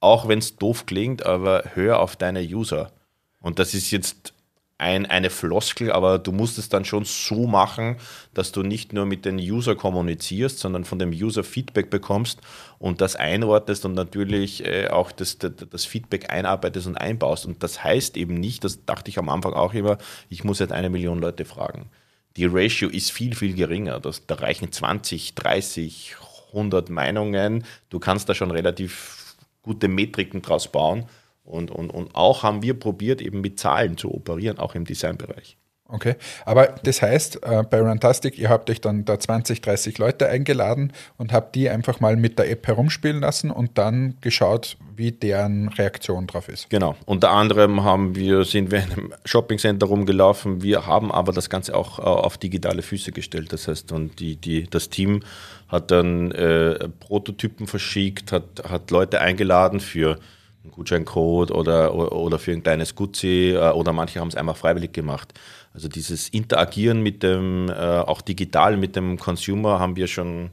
auch 0.00 0.28
wenn 0.28 0.40
es 0.40 0.56
doof 0.56 0.86
klingt, 0.86 1.24
aber 1.24 1.64
hör 1.74 2.00
auf 2.00 2.16
deine 2.16 2.42
User. 2.42 2.92
Und 3.40 3.58
das 3.58 3.72
ist 3.72 3.90
jetzt 3.90 4.34
ein, 4.80 5.06
eine 5.06 5.30
Floskel, 5.30 5.92
aber 5.92 6.18
du 6.18 6.32
musst 6.32 6.58
es 6.58 6.68
dann 6.68 6.84
schon 6.84 7.04
so 7.04 7.46
machen, 7.46 7.96
dass 8.32 8.50
du 8.50 8.62
nicht 8.62 8.92
nur 8.92 9.04
mit 9.04 9.24
den 9.24 9.38
User 9.38 9.76
kommunizierst, 9.76 10.58
sondern 10.58 10.84
von 10.84 10.98
dem 10.98 11.10
User 11.10 11.44
Feedback 11.44 11.90
bekommst 11.90 12.40
und 12.78 13.00
das 13.00 13.14
einordnest 13.14 13.84
und 13.84 13.94
natürlich 13.94 14.64
äh, 14.64 14.88
auch 14.88 15.12
das, 15.12 15.38
das, 15.38 15.52
das, 15.70 15.84
Feedback 15.84 16.30
einarbeitest 16.30 16.86
und 16.86 16.96
einbaust. 16.96 17.44
Und 17.44 17.62
das 17.62 17.84
heißt 17.84 18.16
eben 18.16 18.34
nicht, 18.34 18.64
das 18.64 18.84
dachte 18.86 19.10
ich 19.10 19.18
am 19.18 19.28
Anfang 19.28 19.52
auch 19.52 19.74
immer, 19.74 19.98
ich 20.30 20.44
muss 20.44 20.58
jetzt 20.58 20.72
eine 20.72 20.88
Million 20.88 21.18
Leute 21.18 21.44
fragen. 21.44 21.90
Die 22.36 22.46
Ratio 22.46 22.88
ist 22.88 23.12
viel, 23.12 23.34
viel 23.34 23.54
geringer. 23.54 24.00
Das, 24.00 24.26
da 24.26 24.36
reichen 24.36 24.72
20, 24.72 25.34
30, 25.34 26.16
100 26.48 26.88
Meinungen. 26.88 27.64
Du 27.90 27.98
kannst 27.98 28.28
da 28.28 28.34
schon 28.34 28.50
relativ 28.50 29.36
gute 29.62 29.88
Metriken 29.88 30.40
draus 30.40 30.68
bauen 30.68 31.06
und, 31.50 31.70
und, 31.70 31.90
und 31.90 32.14
auch 32.14 32.42
haben 32.42 32.62
wir 32.62 32.78
probiert, 32.78 33.20
eben 33.20 33.40
mit 33.40 33.58
Zahlen 33.58 33.96
zu 33.96 34.14
operieren, 34.14 34.58
auch 34.58 34.74
im 34.74 34.84
Designbereich. 34.84 35.56
Okay, 35.92 36.14
aber 36.44 36.76
das 36.84 37.02
heißt, 37.02 37.42
äh, 37.42 37.64
bei 37.68 37.80
Runtastic, 37.80 38.38
ihr 38.38 38.48
habt 38.48 38.70
euch 38.70 38.80
dann 38.80 39.04
da 39.04 39.18
20, 39.18 39.60
30 39.60 39.98
Leute 39.98 40.28
eingeladen 40.28 40.92
und 41.16 41.32
habt 41.32 41.56
die 41.56 41.68
einfach 41.68 41.98
mal 41.98 42.16
mit 42.16 42.38
der 42.38 42.48
App 42.48 42.66
herumspielen 42.68 43.20
lassen 43.20 43.50
und 43.50 43.76
dann 43.76 44.14
geschaut, 44.20 44.76
wie 44.94 45.10
deren 45.10 45.68
Reaktion 45.68 46.28
drauf 46.28 46.48
ist. 46.48 46.70
Genau. 46.70 46.94
Unter 47.06 47.30
anderem 47.30 47.82
haben 47.82 48.14
wir, 48.14 48.44
sind 48.44 48.70
wir 48.70 48.84
in 48.84 48.92
einem 48.92 49.14
Shoppingcenter 49.24 49.86
rumgelaufen. 49.86 50.62
Wir 50.62 50.86
haben 50.86 51.10
aber 51.10 51.32
das 51.32 51.50
Ganze 51.50 51.74
auch 51.74 51.98
äh, 51.98 52.02
auf 52.02 52.38
digitale 52.38 52.82
Füße 52.82 53.10
gestellt. 53.10 53.52
Das 53.52 53.66
heißt, 53.66 53.90
und 53.90 54.20
die, 54.20 54.36
die, 54.36 54.70
das 54.70 54.90
Team 54.90 55.24
hat 55.66 55.90
dann 55.90 56.30
äh, 56.30 56.88
Prototypen 57.00 57.66
verschickt, 57.66 58.30
hat, 58.30 58.62
hat 58.68 58.92
Leute 58.92 59.20
eingeladen 59.20 59.80
für 59.80 60.20
einen 60.62 60.72
Gutscheincode 60.72 61.50
oder, 61.50 61.94
oder 61.94 62.38
für 62.38 62.52
ein 62.52 62.62
kleines 62.62 62.94
Gutzi 62.94 63.54
äh, 63.54 63.70
oder 63.70 63.92
manche 63.92 64.20
haben 64.20 64.28
es 64.28 64.36
einfach 64.36 64.56
freiwillig 64.56 64.92
gemacht. 64.92 65.32
Also 65.72 65.88
dieses 65.88 66.28
Interagieren 66.28 67.02
mit 67.02 67.22
dem, 67.22 67.68
äh, 67.68 67.72
auch 67.72 68.20
digital 68.20 68.76
mit 68.76 68.96
dem 68.96 69.18
Consumer 69.18 69.78
haben 69.78 69.96
wir 69.96 70.06
schon 70.06 70.50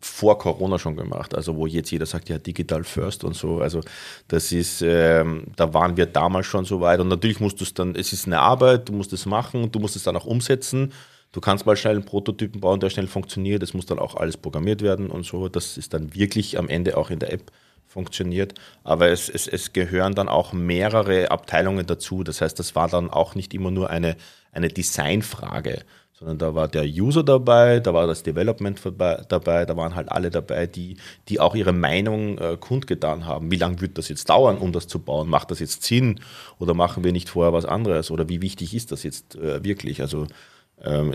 vor 0.00 0.36
Corona 0.38 0.78
schon 0.78 0.96
gemacht, 0.96 1.34
also 1.34 1.56
wo 1.56 1.66
jetzt 1.66 1.90
jeder 1.92 2.06
sagt, 2.06 2.28
ja, 2.28 2.38
digital 2.38 2.82
first 2.82 3.22
und 3.22 3.36
so. 3.36 3.60
Also 3.60 3.80
das 4.26 4.50
ist, 4.50 4.82
ähm, 4.82 5.44
da 5.54 5.72
waren 5.72 5.96
wir 5.96 6.06
damals 6.06 6.46
schon 6.46 6.64
so 6.64 6.80
weit 6.80 6.98
und 6.98 7.08
natürlich 7.08 7.38
musst 7.38 7.60
du 7.60 7.64
es 7.64 7.72
dann, 7.72 7.94
es 7.94 8.12
ist 8.12 8.26
eine 8.26 8.40
Arbeit, 8.40 8.88
du 8.88 8.92
musst 8.92 9.12
es 9.12 9.26
machen, 9.26 9.70
du 9.70 9.78
musst 9.78 9.94
es 9.94 10.02
dann 10.02 10.16
auch 10.16 10.26
umsetzen. 10.26 10.92
Du 11.30 11.40
kannst 11.40 11.64
mal 11.64 11.76
schnell 11.76 11.94
einen 11.94 12.04
Prototypen 12.04 12.60
bauen, 12.60 12.80
der 12.80 12.90
schnell 12.90 13.06
funktioniert, 13.06 13.62
es 13.62 13.72
muss 13.72 13.86
dann 13.86 13.98
auch 13.98 14.16
alles 14.16 14.36
programmiert 14.36 14.82
werden 14.82 15.08
und 15.08 15.24
so. 15.24 15.48
Das 15.48 15.78
ist 15.78 15.94
dann 15.94 16.14
wirklich 16.14 16.58
am 16.58 16.68
Ende 16.68 16.98
auch 16.98 17.08
in 17.08 17.20
der 17.20 17.32
App 17.32 17.50
funktioniert. 17.92 18.54
Aber 18.84 19.08
es, 19.08 19.28
es, 19.28 19.46
es 19.46 19.72
gehören 19.72 20.14
dann 20.14 20.28
auch 20.28 20.52
mehrere 20.52 21.30
Abteilungen 21.30 21.86
dazu. 21.86 22.24
Das 22.24 22.40
heißt, 22.40 22.58
das 22.58 22.74
war 22.74 22.88
dann 22.88 23.10
auch 23.10 23.34
nicht 23.34 23.54
immer 23.54 23.70
nur 23.70 23.90
eine, 23.90 24.16
eine 24.50 24.68
Designfrage, 24.68 25.84
sondern 26.12 26.38
da 26.38 26.54
war 26.54 26.68
der 26.68 26.84
User 26.84 27.22
dabei, 27.22 27.80
da 27.80 27.92
war 27.92 28.06
das 28.06 28.22
Development 28.22 28.80
dabei, 29.28 29.64
da 29.64 29.76
waren 29.76 29.94
halt 29.94 30.10
alle 30.10 30.30
dabei, 30.30 30.66
die, 30.66 30.96
die 31.28 31.40
auch 31.40 31.54
ihre 31.54 31.72
Meinung 31.72 32.38
äh, 32.38 32.56
kundgetan 32.58 33.26
haben. 33.26 33.50
Wie 33.50 33.56
lange 33.56 33.80
wird 33.80 33.98
das 33.98 34.08
jetzt 34.08 34.30
dauern, 34.30 34.58
um 34.58 34.72
das 34.72 34.86
zu 34.86 34.98
bauen? 34.98 35.28
Macht 35.28 35.50
das 35.50 35.60
jetzt 35.60 35.82
Sinn 35.82 36.20
oder 36.58 36.74
machen 36.74 37.04
wir 37.04 37.12
nicht 37.12 37.28
vorher 37.28 37.52
was 37.52 37.64
anderes? 37.64 38.10
Oder 38.10 38.28
wie 38.28 38.40
wichtig 38.40 38.74
ist 38.74 38.92
das 38.92 39.02
jetzt 39.02 39.36
äh, 39.36 39.64
wirklich? 39.64 40.00
Also 40.00 40.26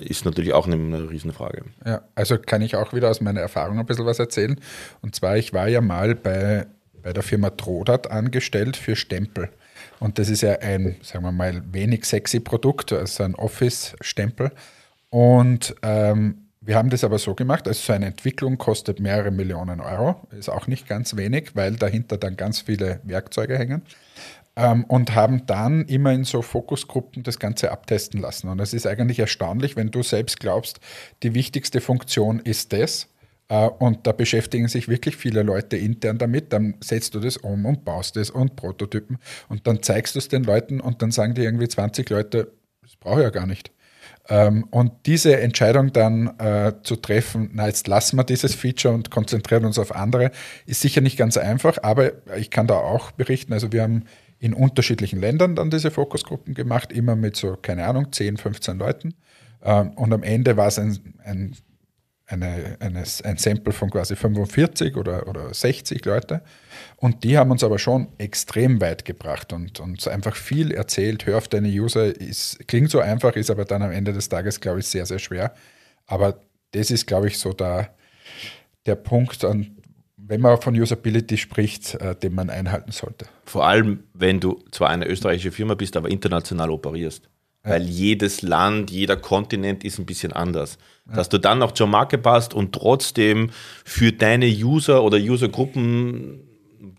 ist 0.01 0.25
natürlich 0.25 0.53
auch 0.53 0.65
eine, 0.65 0.75
eine 0.75 1.09
Riesenfrage. 1.09 1.63
Ja, 1.85 2.01
also 2.15 2.37
kann 2.37 2.61
ich 2.61 2.75
auch 2.75 2.93
wieder 2.93 3.09
aus 3.09 3.21
meiner 3.21 3.41
Erfahrung 3.41 3.79
ein 3.79 3.85
bisschen 3.85 4.05
was 4.05 4.19
erzählen. 4.19 4.59
Und 5.01 5.15
zwar, 5.15 5.37
ich 5.37 5.53
war 5.53 5.67
ja 5.67 5.81
mal 5.81 6.15
bei, 6.15 6.67
bei 7.01 7.13
der 7.13 7.23
Firma 7.23 7.49
Trodat 7.49 8.09
angestellt 8.09 8.77
für 8.77 8.95
Stempel. 8.95 9.49
Und 9.99 10.19
das 10.19 10.29
ist 10.29 10.41
ja 10.41 10.59
ein, 10.59 10.95
sagen 11.01 11.23
wir 11.25 11.31
mal, 11.31 11.61
wenig 11.71 12.05
sexy 12.05 12.39
Produkt, 12.39 12.93
also 12.93 13.23
ein 13.23 13.35
Office-Stempel. 13.35 14.51
Und 15.09 15.75
ähm, 15.81 16.47
wir 16.67 16.75
haben 16.75 16.89
das 16.89 17.05
aber 17.05 17.17
so 17.17 17.33
gemacht, 17.33 17.67
also 17.67 17.79
so 17.81 17.93
eine 17.93 18.07
Entwicklung 18.07 18.57
kostet 18.57 18.99
mehrere 18.99 19.31
Millionen 19.31 19.79
Euro, 19.79 20.27
ist 20.37 20.49
auch 20.49 20.67
nicht 20.67 20.85
ganz 20.85 21.15
wenig, 21.15 21.55
weil 21.55 21.77
dahinter 21.77 22.17
dann 22.17 22.35
ganz 22.35 22.59
viele 22.59 22.99
Werkzeuge 23.03 23.57
hängen. 23.57 23.83
Ähm, 24.57 24.85
und 24.85 25.13
haben 25.13 25.45
dann 25.45 25.85
immer 25.85 26.11
in 26.13 26.23
so 26.23 26.41
Fokusgruppen 26.41 27.21
das 27.21 27.37
Ganze 27.37 27.71
abtesten 27.71 28.19
lassen. 28.19 28.49
Und 28.49 28.59
es 28.59 28.73
ist 28.73 28.87
eigentlich 28.87 29.19
erstaunlich, 29.19 29.75
wenn 29.75 29.91
du 29.91 30.01
selbst 30.01 30.39
glaubst, 30.39 30.79
die 31.21 31.35
wichtigste 31.35 31.79
Funktion 31.79 32.39
ist 32.39 32.73
das. 32.73 33.07
Äh, 33.49 33.67
und 33.67 34.07
da 34.07 34.13
beschäftigen 34.13 34.67
sich 34.67 34.87
wirklich 34.87 35.15
viele 35.15 35.43
Leute 35.43 35.77
intern 35.77 36.17
damit. 36.17 36.53
Dann 36.53 36.75
setzt 36.83 37.13
du 37.13 37.19
das 37.19 37.37
um 37.37 37.65
und 37.65 37.85
baust 37.85 38.17
es 38.17 38.31
und 38.31 38.55
Prototypen. 38.55 39.19
Und 39.47 39.67
dann 39.67 39.83
zeigst 39.83 40.15
du 40.15 40.19
es 40.19 40.27
den 40.27 40.43
Leuten 40.43 40.81
und 40.81 41.03
dann 41.03 41.11
sagen 41.11 41.35
die 41.35 41.43
irgendwie 41.43 41.67
20 41.67 42.09
Leute, 42.09 42.51
das 42.81 42.95
brauche 42.95 43.19
ich 43.19 43.23
ja 43.25 43.29
gar 43.29 43.45
nicht. 43.45 43.71
Ähm, 44.29 44.65
und 44.71 44.91
diese 45.05 45.39
Entscheidung 45.39 45.93
dann 45.93 46.37
äh, 46.39 46.73
zu 46.83 46.97
treffen, 46.97 47.51
na 47.53 47.67
jetzt 47.67 47.87
lassen 47.87 48.17
wir 48.17 48.23
dieses 48.23 48.55
Feature 48.55 48.93
und 48.93 49.09
konzentrieren 49.09 49.65
uns 49.65 49.79
auf 49.79 49.95
andere, 49.95 50.31
ist 50.65 50.81
sicher 50.81 51.01
nicht 51.01 51.17
ganz 51.17 51.37
einfach, 51.37 51.77
aber 51.81 52.11
ich 52.37 52.49
kann 52.49 52.67
da 52.67 52.75
auch 52.75 53.11
berichten, 53.11 53.53
also 53.53 53.71
wir 53.71 53.83
haben 53.83 54.03
in 54.39 54.53
unterschiedlichen 54.53 55.19
Ländern 55.19 55.55
dann 55.55 55.69
diese 55.69 55.91
Fokusgruppen 55.91 56.53
gemacht, 56.53 56.91
immer 56.91 57.15
mit 57.15 57.35
so, 57.35 57.55
keine 57.55 57.85
Ahnung, 57.87 58.11
10, 58.11 58.37
15 58.37 58.77
Leuten. 58.77 59.13
Ähm, 59.63 59.91
und 59.91 60.13
am 60.13 60.23
Ende 60.23 60.57
war 60.57 60.67
es 60.67 60.77
ein, 60.77 61.15
ein, 61.23 61.55
eine, 62.27 62.77
eine, 62.79 63.03
ein 63.23 63.37
Sample 63.37 63.73
von 63.73 63.89
quasi 63.89 64.15
45 64.15 64.95
oder, 64.97 65.27
oder 65.27 65.53
60 65.53 66.03
Leute. 66.05 66.41
Und 66.97 67.23
die 67.23 67.37
haben 67.37 67.51
uns 67.51 67.63
aber 67.63 67.79
schon 67.79 68.09
extrem 68.17 68.79
weit 68.81 69.05
gebracht 69.05 69.53
und 69.53 69.79
uns 69.79 70.07
einfach 70.07 70.35
viel 70.35 70.71
erzählt. 70.71 71.25
Hör 71.25 71.37
auf 71.37 71.47
deine 71.47 71.69
User, 71.69 72.05
ist, 72.05 72.67
klingt 72.67 72.91
so 72.91 72.99
einfach, 72.99 73.35
ist 73.35 73.49
aber 73.49 73.65
dann 73.65 73.81
am 73.81 73.91
Ende 73.91 74.13
des 74.13 74.29
Tages, 74.29 74.59
glaube 74.59 74.79
ich, 74.79 74.87
sehr, 74.87 75.05
sehr 75.05 75.19
schwer. 75.19 75.53
Aber 76.05 76.41
das 76.71 76.91
ist, 76.91 77.07
glaube 77.07 77.27
ich, 77.27 77.39
so 77.39 77.53
da 77.53 77.89
der 78.85 78.95
Punkt, 78.95 79.43
an, 79.43 79.76
wenn 80.27 80.41
man 80.41 80.61
von 80.61 80.75
Usability 80.79 81.37
spricht, 81.37 81.95
äh, 81.95 82.15
den 82.15 82.35
man 82.35 82.49
einhalten 82.49 82.91
sollte. 82.91 83.25
Vor 83.45 83.65
allem, 83.65 84.03
wenn 84.13 84.39
du 84.39 84.59
zwar 84.71 84.89
eine 84.89 85.07
österreichische 85.07 85.51
Firma 85.51 85.75
bist, 85.75 85.95
aber 85.95 86.09
international 86.09 86.69
operierst. 86.69 87.29
Ja. 87.63 87.71
Weil 87.71 87.83
jedes 87.83 88.41
Land, 88.41 88.91
jeder 88.91 89.15
Kontinent 89.15 89.83
ist 89.83 89.99
ein 89.99 90.05
bisschen 90.05 90.33
anders. 90.33 90.77
Ja. 91.07 91.15
Dass 91.15 91.29
du 91.29 91.37
dann 91.37 91.59
noch 91.59 91.71
zur 91.71 91.87
Marke 91.87 92.17
passt 92.17 92.53
und 92.53 92.73
trotzdem 92.73 93.51
für 93.85 94.11
deine 94.11 94.47
User 94.47 95.03
oder 95.03 95.17
Usergruppen 95.17 96.43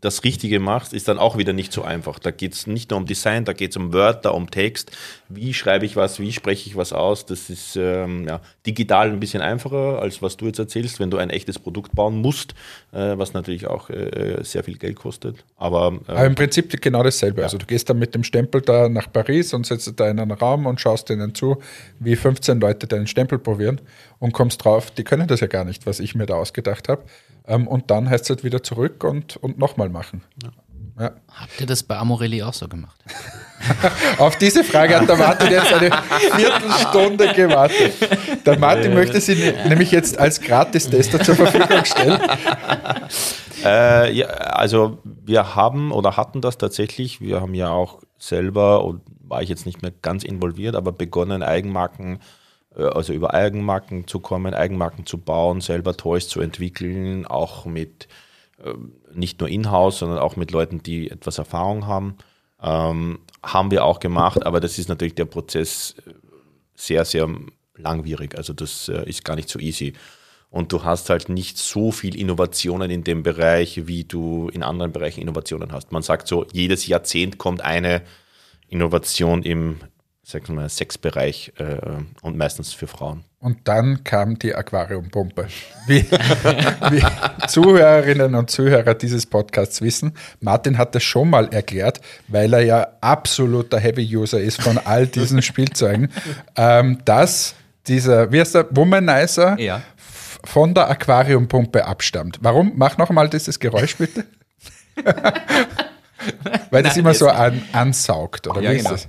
das 0.01 0.25
Richtige 0.25 0.61
machst, 0.61 0.93
ist 0.93 1.09
dann 1.09 1.19
auch 1.19 1.37
wieder 1.39 1.53
nicht 1.53 1.73
so 1.73 1.83
einfach. 1.83 2.19
Da 2.19 2.31
geht 2.31 2.55
es 2.55 2.67
nicht 2.67 2.91
nur 2.91 2.99
um 2.99 3.07
Design, 3.07 3.45
da 3.45 3.53
geht 3.53 3.71
es 3.71 3.77
um 3.77 3.93
Wörter, 3.93 4.35
um 4.35 4.51
Text. 4.51 4.91
Wie 5.29 5.55
schreibe 5.55 5.87
ich 5.87 5.97
was, 5.97 6.19
wie 6.19 6.33
spreche 6.33 6.69
ich 6.69 6.77
was 6.77 6.93
aus? 6.93 7.27
Das 7.27 7.51
ist 7.51 7.77
ähm, 7.77 8.27
ja, 8.27 8.41
digital 8.67 9.11
ein 9.11 9.21
bisschen 9.21 9.43
einfacher, 9.43 10.01
als 10.01 10.23
was 10.23 10.37
du 10.37 10.47
jetzt 10.47 10.59
erzählst, 10.59 11.01
wenn 11.01 11.11
du 11.11 11.17
ein 11.17 11.31
echtes 11.31 11.59
Produkt 11.59 11.95
bauen 11.95 12.17
musst, 12.17 12.55
äh, 12.93 13.17
was 13.17 13.35
natürlich 13.35 13.67
auch 13.67 13.91
äh, 13.91 14.39
sehr 14.43 14.65
viel 14.65 14.79
Geld 14.79 14.97
kostet. 14.97 15.45
Aber, 15.57 15.99
äh, 16.09 16.13
Aber, 16.13 16.27
im 16.27 16.35
Prinzip 16.35 16.81
genau 16.81 17.03
dasselbe. 17.03 17.41
Ja. 17.41 17.47
Also 17.47 17.59
du 17.59 17.67
gehst 17.67 17.89
dann 17.89 17.99
mit 17.99 18.15
dem 18.15 18.25
Stempel 18.25 18.61
da 18.61 18.89
nach 18.89 19.13
Paris 19.13 19.55
und 19.55 19.67
setzt 19.67 19.89
da 19.99 20.09
in 20.09 20.19
einen 20.19 20.33
Raum 20.33 20.67
und 20.67 20.81
schaust 20.81 21.09
denen 21.09 21.35
zu, 21.35 21.59
wie 21.99 22.17
15 22.17 22.61
Leute 22.61 22.87
deinen 22.87 23.07
Stempel 23.07 23.39
probieren 23.39 23.81
und 24.19 24.33
kommst 24.33 24.65
drauf, 24.65 24.91
die 24.91 25.05
können 25.05 25.29
das 25.29 25.41
ja 25.41 25.47
gar 25.47 25.65
nicht, 25.65 25.87
was 25.87 26.01
ich 26.01 26.15
mir 26.15 26.27
da 26.27 26.35
ausgedacht 26.35 26.89
habe. 26.89 27.03
Ähm, 27.49 27.67
und 27.67 27.91
dann 27.91 28.09
heißt 28.09 28.25
es 28.25 28.31
halt 28.31 28.45
wieder 28.45 28.63
zurück 28.63 29.03
und, 29.05 29.37
und 29.39 29.59
nochmal 29.59 29.89
machen. 29.89 30.23
Ja. 30.43 30.51
Ja. 30.99 31.13
Habt 31.33 31.61
ihr 31.61 31.67
das 31.67 31.85
bei 31.85 31.97
Amorelli 31.97 32.43
auch 32.43 32.53
so 32.53 32.67
gemacht? 32.67 32.99
Auf 34.19 34.37
diese 34.37 34.65
Frage 34.65 34.99
hat 34.99 35.09
der 35.09 35.17
Martin 35.17 35.51
jetzt 35.51 35.73
eine 35.73 35.91
Viertelstunde 36.35 37.33
gewartet. 37.35 37.95
Der 38.45 38.59
Martin 38.59 38.95
möchte 38.95 39.21
sie 39.21 39.55
nämlich 39.69 39.93
jetzt 39.93 40.19
als 40.19 40.41
Gratis-Tester 40.41 41.21
zur 41.21 41.37
Verfügung 41.37 41.85
stellen. 41.85 42.21
Äh, 43.65 44.13
ja, 44.13 44.29
also 44.29 44.99
wir 45.05 45.57
haben 45.57 45.91
oder 45.91 46.17
hatten 46.17 46.41
das 46.41 46.59
tatsächlich. 46.59 47.21
Wir 47.21 47.41
haben 47.41 47.55
ja 47.55 47.71
auch 47.71 47.99
selber, 48.17 48.85
und 48.85 49.03
war 49.21 49.43
ich 49.43 49.49
jetzt 49.49 49.67
nicht 49.67 49.83
mehr 49.83 49.91
ganz 50.01 50.23
involviert, 50.23 50.77
aber 50.77 50.93
begonnen, 50.93 51.43
Eigenmarken 51.43 52.17
äh, 52.17 52.19
also 52.75 53.13
über 53.13 53.35
Eigenmarken 53.35 54.07
zu 54.07 54.21
kommen, 54.21 54.55
Eigenmarken 54.55 55.07
zu 55.07 55.19
bauen, 55.19 55.61
selber 55.61 55.97
Toys 55.97 56.29
zu 56.29 56.41
entwickeln, 56.41 57.27
auch 57.27 57.65
mit 57.65 58.09
äh, 58.63 58.75
nicht 59.13 59.41
nur 59.41 59.49
in-house, 59.49 59.99
sondern 59.99 60.19
auch 60.19 60.37
mit 60.37 60.51
Leuten, 60.51 60.83
die 60.83 61.11
etwas 61.11 61.39
Erfahrung 61.39 61.87
haben. 61.87 62.17
Ähm, 62.61 63.21
haben 63.43 63.71
wir 63.71 63.85
auch 63.85 64.01
gemacht, 64.01 64.45
aber 64.45 64.61
das 64.61 64.79
ist 64.79 64.89
natürlich 64.89 65.15
der 65.15 65.25
Prozess 65.27 65.95
äh, 66.07 66.13
sehr, 66.75 67.05
sehr 67.05 67.29
langwierig. 67.77 68.37
Also 68.37 68.53
das 68.53 68.89
äh, 68.89 69.09
ist 69.09 69.25
gar 69.25 69.37
nicht 69.37 69.49
so 69.49 69.59
easy. 69.59 69.95
Und 70.51 70.73
du 70.73 70.83
hast 70.83 71.11
halt 71.11 71.29
nicht 71.29 71.59
so 71.59 71.93
viel 71.93 72.17
Innovationen 72.17 72.91
in 72.91 73.05
dem 73.05 73.23
Bereich, 73.23 73.87
wie 73.87 74.05
du 74.05 74.49
in 74.49 74.63
anderen 74.63 74.93
Bereichen 74.93 75.21
Innovationen 75.21 75.73
hast. 75.73 75.93
Man 75.93 76.03
sagt 76.03 76.27
so, 76.27 76.47
jedes 76.53 76.87
Jahrzehnt 76.87 77.39
kommt 77.39 77.61
eine 77.61 78.03
Innovation 78.69 79.43
im 79.43 79.81
wir 80.33 80.55
mal, 80.55 80.69
Sexbereich 80.69 81.53
äh, 81.59 81.77
und 82.23 82.37
meistens 82.37 82.75
für 82.75 82.87
Frauen. 82.87 83.25
Und 83.41 83.67
dann 83.67 84.05
kam 84.05 84.39
die 84.39 84.55
Aquariumpumpe. 84.55 85.47
Wie, 85.87 86.03
wie 86.91 87.03
Zuhörerinnen 87.47 88.35
und 88.35 88.51
Zuhörer 88.51 88.95
dieses 88.95 89.25
Podcasts 89.25 89.81
wissen, 89.81 90.13
Martin 90.41 90.77
hat 90.77 90.95
das 90.95 91.03
schon 91.03 91.31
mal 91.31 91.49
erklärt, 91.49 92.01
weil 92.27 92.53
er 92.53 92.61
ja 92.61 92.89
absoluter 93.01 93.79
Heavy-User 93.79 94.41
ist 94.41 94.61
von 94.61 94.77
all 94.77 95.07
diesen 95.07 95.41
Spielzeugen, 95.41 96.11
ähm, 96.57 96.99
dass 97.07 97.55
dieser, 97.87 98.31
wie 98.31 98.41
heißt 98.41 98.55
der, 98.55 98.67
Womanizer 98.71 99.59
ja. 99.59 99.81
von 100.45 100.75
der 100.75 100.91
Aquariumpumpe 100.91 101.87
abstammt. 101.87 102.39
Warum? 102.43 102.73
Mach 102.77 102.99
noch 102.99 103.09
mal 103.11 103.31
dieses 103.31 103.59
Geräusch 103.59 103.97
bitte. 103.97 104.25
weil 106.71 106.83
das 106.83 106.97
Nein, 106.97 107.01
immer 107.01 107.15
so 107.15 107.29
an, 107.29 107.63
ansaugt, 107.73 108.47
oder 108.47 108.61
ja, 108.61 108.73
wie 108.73 108.77
ist 108.77 108.85
genau. 108.85 108.91
das? 108.91 109.09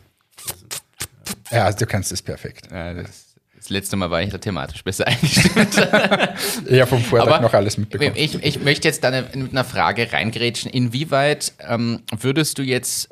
Ja, 1.51 1.71
du 1.71 1.85
kannst 1.85 2.11
es 2.11 2.21
perfekt. 2.21 2.67
Ja, 2.71 2.93
das, 2.93 3.35
das, 3.55 3.69
letzte 3.69 3.95
Mal 3.95 4.09
war 4.11 4.21
ich 4.21 4.29
da 4.29 4.37
thematisch 4.37 4.83
besser 4.83 5.07
eingestellt. 5.07 5.89
ja, 6.69 6.85
vom 6.85 7.03
Vortrag 7.03 7.27
Aber 7.27 7.41
noch 7.41 7.53
alles 7.53 7.77
mitbekommen. 7.77 8.13
Ich, 8.15 8.41
ich 8.43 8.61
möchte 8.61 8.87
jetzt 8.87 9.03
da 9.03 9.11
mit 9.11 9.51
einer 9.51 9.63
Frage 9.65 10.11
reingrätschen. 10.11 10.71
Inwieweit 10.71 11.53
ähm, 11.67 12.01
würdest 12.11 12.57
du 12.57 12.63
jetzt 12.63 13.09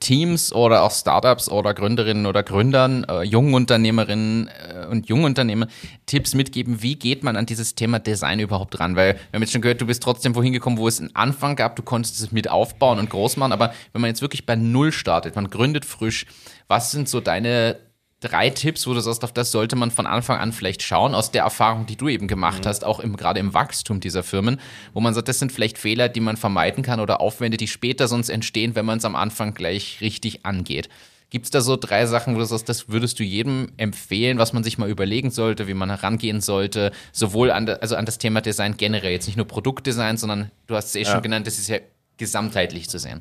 Teams 0.00 0.52
oder 0.52 0.82
auch 0.82 0.90
Startups 0.90 1.48
oder 1.48 1.74
Gründerinnen 1.74 2.26
oder 2.26 2.42
Gründern, 2.42 3.04
äh, 3.04 3.22
jungen 3.22 3.54
Unternehmerinnen 3.54 4.48
äh, 4.48 4.86
und 4.86 5.08
Jungunternehmer 5.08 5.68
Tipps 6.06 6.34
mitgeben, 6.34 6.82
wie 6.82 6.96
geht 6.96 7.22
man 7.22 7.36
an 7.36 7.46
dieses 7.46 7.74
Thema 7.74 7.98
Design 7.98 8.40
überhaupt 8.40 8.78
ran? 8.80 8.96
Weil 8.96 9.14
wir 9.14 9.20
haben 9.34 9.42
jetzt 9.42 9.52
schon 9.52 9.62
gehört, 9.62 9.80
du 9.80 9.86
bist 9.86 10.02
trotzdem 10.02 10.34
wohin 10.34 10.52
gekommen, 10.52 10.78
wo 10.78 10.88
es 10.88 11.00
einen 11.00 11.14
Anfang 11.14 11.56
gab, 11.56 11.76
du 11.76 11.82
konntest 11.82 12.20
es 12.20 12.32
mit 12.32 12.50
aufbauen 12.50 12.98
und 12.98 13.10
groß 13.10 13.36
machen, 13.36 13.52
aber 13.52 13.72
wenn 13.92 14.00
man 14.00 14.08
jetzt 14.08 14.22
wirklich 14.22 14.46
bei 14.46 14.56
Null 14.56 14.92
startet, 14.92 15.36
man 15.36 15.50
gründet 15.50 15.84
frisch, 15.84 16.26
was 16.66 16.90
sind 16.90 17.08
so 17.08 17.20
deine 17.20 17.76
drei 18.20 18.50
Tipps, 18.50 18.86
wo 18.86 18.94
du 18.94 19.00
sagst, 19.00 19.22
auf 19.22 19.32
das 19.32 19.52
sollte 19.52 19.76
man 19.76 19.90
von 19.90 20.06
Anfang 20.06 20.38
an 20.38 20.52
vielleicht 20.52 20.82
schauen, 20.82 21.14
aus 21.14 21.30
der 21.30 21.42
Erfahrung, 21.42 21.86
die 21.86 21.96
du 21.96 22.08
eben 22.08 22.26
gemacht 22.26 22.64
mhm. 22.64 22.68
hast, 22.68 22.84
auch 22.84 23.00
im, 23.00 23.16
gerade 23.16 23.40
im 23.40 23.54
Wachstum 23.54 24.00
dieser 24.00 24.22
Firmen, 24.22 24.60
wo 24.92 25.00
man 25.00 25.14
sagt, 25.14 25.28
das 25.28 25.38
sind 25.38 25.52
vielleicht 25.52 25.78
Fehler, 25.78 26.08
die 26.08 26.20
man 26.20 26.36
vermeiden 26.36 26.82
kann 26.82 27.00
oder 27.00 27.20
Aufwände, 27.20 27.56
die 27.56 27.68
später 27.68 28.08
sonst 28.08 28.28
entstehen, 28.28 28.74
wenn 28.74 28.86
man 28.86 28.98
es 28.98 29.04
am 29.04 29.14
Anfang 29.14 29.54
gleich 29.54 29.98
richtig 30.00 30.44
angeht. 30.44 30.88
Gibt 31.30 31.44
es 31.44 31.50
da 31.50 31.60
so 31.60 31.76
drei 31.76 32.06
Sachen, 32.06 32.34
wo 32.34 32.38
du 32.38 32.46
sagst, 32.46 32.68
das 32.70 32.88
würdest 32.88 33.20
du 33.20 33.22
jedem 33.22 33.70
empfehlen, 33.76 34.38
was 34.38 34.54
man 34.54 34.64
sich 34.64 34.78
mal 34.78 34.88
überlegen 34.88 35.30
sollte, 35.30 35.68
wie 35.68 35.74
man 35.74 35.90
herangehen 35.90 36.40
sollte, 36.40 36.90
sowohl 37.12 37.50
an, 37.50 37.68
also 37.68 37.96
an 37.96 38.06
das 38.06 38.16
Thema 38.16 38.40
Design 38.40 38.78
generell, 38.78 39.12
jetzt 39.12 39.26
nicht 39.26 39.36
nur 39.36 39.46
Produktdesign, 39.46 40.16
sondern 40.16 40.50
du 40.66 40.74
hast 40.74 40.86
es 40.86 40.94
eh 40.94 41.02
ja. 41.02 41.12
schon 41.12 41.22
genannt, 41.22 41.46
das 41.46 41.58
ist 41.58 41.68
ja 41.68 41.78
gesamtheitlich 42.16 42.88
zu 42.88 42.98
sehen. 42.98 43.20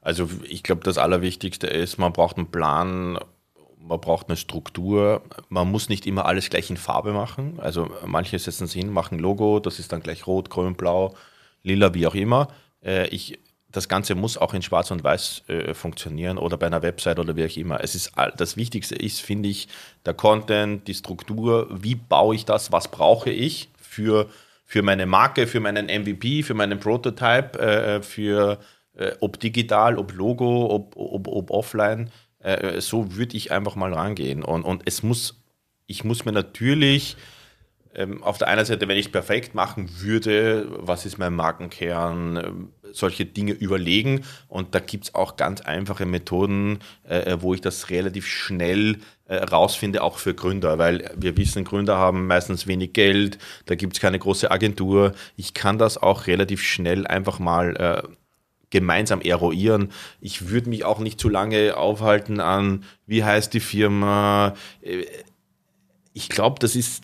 Also 0.00 0.30
ich 0.48 0.62
glaube, 0.62 0.82
das 0.84 0.98
Allerwichtigste 0.98 1.66
ist, 1.66 1.98
man 1.98 2.12
braucht 2.12 2.38
einen 2.38 2.50
Plan, 2.50 3.18
man 3.86 4.00
braucht 4.00 4.28
eine 4.28 4.36
Struktur. 4.36 5.22
Man 5.48 5.70
muss 5.70 5.88
nicht 5.88 6.06
immer 6.06 6.26
alles 6.26 6.50
gleich 6.50 6.70
in 6.70 6.76
Farbe 6.76 7.12
machen. 7.12 7.58
Also 7.60 7.90
manche 8.04 8.38
setzen 8.38 8.64
es 8.64 8.72
hin, 8.72 8.92
machen 8.92 9.18
Logo, 9.18 9.60
das 9.60 9.78
ist 9.78 9.92
dann 9.92 10.02
gleich 10.02 10.26
rot, 10.26 10.50
grün, 10.50 10.74
blau, 10.74 11.14
lila, 11.62 11.94
wie 11.94 12.06
auch 12.06 12.14
immer. 12.14 12.48
äh, 12.82 13.08
ich, 13.08 13.38
das 13.70 13.88
Ganze 13.88 14.14
muss 14.14 14.38
auch 14.38 14.54
in 14.54 14.62
Schwarz 14.62 14.90
und 14.90 15.04
Weiß 15.04 15.42
äh, 15.48 15.74
funktionieren 15.74 16.38
oder 16.38 16.56
bei 16.56 16.66
einer 16.66 16.82
Website 16.82 17.18
oder 17.18 17.36
wie 17.36 17.44
auch 17.44 17.56
immer. 17.56 17.82
Es 17.82 17.94
ist 17.94 18.12
das 18.36 18.56
Wichtigste 18.56 18.94
ist, 18.94 19.20
finde 19.20 19.48
ich, 19.50 19.68
der 20.06 20.14
Content, 20.14 20.88
die 20.88 20.94
Struktur. 20.94 21.68
Wie 21.70 21.94
baue 21.94 22.34
ich 22.34 22.46
das? 22.46 22.72
Was 22.72 22.88
brauche 22.88 23.30
ich 23.30 23.68
für, 23.78 24.30
für 24.64 24.82
meine 24.82 25.04
Marke, 25.04 25.46
für 25.46 25.60
meinen 25.60 25.86
MVP, 25.86 26.42
für 26.42 26.54
meinen 26.54 26.80
Prototype, 26.80 27.58
äh, 27.58 28.02
für 28.02 28.58
äh, 28.96 29.12
ob 29.20 29.38
digital, 29.40 29.98
ob 29.98 30.12
Logo, 30.14 30.70
ob, 30.70 30.96
ob, 30.96 31.28
ob 31.28 31.50
offline. 31.50 32.10
Äh, 32.46 32.80
so 32.80 33.16
würde 33.16 33.36
ich 33.36 33.50
einfach 33.50 33.74
mal 33.74 33.92
rangehen. 33.92 34.44
Und, 34.44 34.62
und 34.62 34.82
es 34.84 35.02
muss, 35.02 35.42
ich 35.88 36.04
muss 36.04 36.24
mir 36.24 36.32
natürlich 36.32 37.16
ähm, 37.96 38.22
auf 38.22 38.38
der 38.38 38.46
einen 38.48 38.64
Seite, 38.64 38.86
wenn 38.86 38.98
ich 38.98 39.10
perfekt 39.10 39.56
machen 39.56 39.88
würde, 40.00 40.68
was 40.70 41.06
ist 41.06 41.18
mein 41.18 41.34
Markenkern, 41.34 42.36
ähm, 42.36 42.68
solche 42.92 43.26
Dinge 43.26 43.52
überlegen. 43.52 44.24
Und 44.46 44.76
da 44.76 44.78
gibt 44.78 45.04
es 45.04 45.14
auch 45.16 45.36
ganz 45.36 45.60
einfache 45.62 46.06
Methoden, 46.06 46.78
äh, 47.08 47.32
äh, 47.32 47.42
wo 47.42 47.52
ich 47.52 47.62
das 47.62 47.90
relativ 47.90 48.28
schnell 48.28 48.98
äh, 49.24 49.36
rausfinde, 49.38 50.02
auch 50.04 50.18
für 50.18 50.34
Gründer, 50.34 50.78
weil 50.78 51.10
wir 51.16 51.36
wissen, 51.36 51.64
Gründer 51.64 51.96
haben 51.96 52.28
meistens 52.28 52.68
wenig 52.68 52.92
Geld, 52.92 53.38
da 53.64 53.74
gibt 53.74 53.94
es 53.94 54.00
keine 54.00 54.20
große 54.20 54.52
Agentur. 54.52 55.14
Ich 55.36 55.52
kann 55.52 55.78
das 55.78 55.98
auch 55.98 56.28
relativ 56.28 56.62
schnell 56.62 57.08
einfach 57.08 57.40
mal 57.40 57.76
äh, 57.76 58.08
gemeinsam 58.70 59.20
eruieren. 59.20 59.90
Ich 60.20 60.48
würde 60.48 60.70
mich 60.70 60.84
auch 60.84 60.98
nicht 60.98 61.20
zu 61.20 61.28
lange 61.28 61.76
aufhalten 61.76 62.40
an, 62.40 62.84
wie 63.06 63.24
heißt 63.24 63.54
die 63.54 63.60
Firma. 63.60 64.54
Äh, 64.82 65.04
ich 66.12 66.28
glaube, 66.28 66.58
das 66.58 66.76
ist 66.76 67.02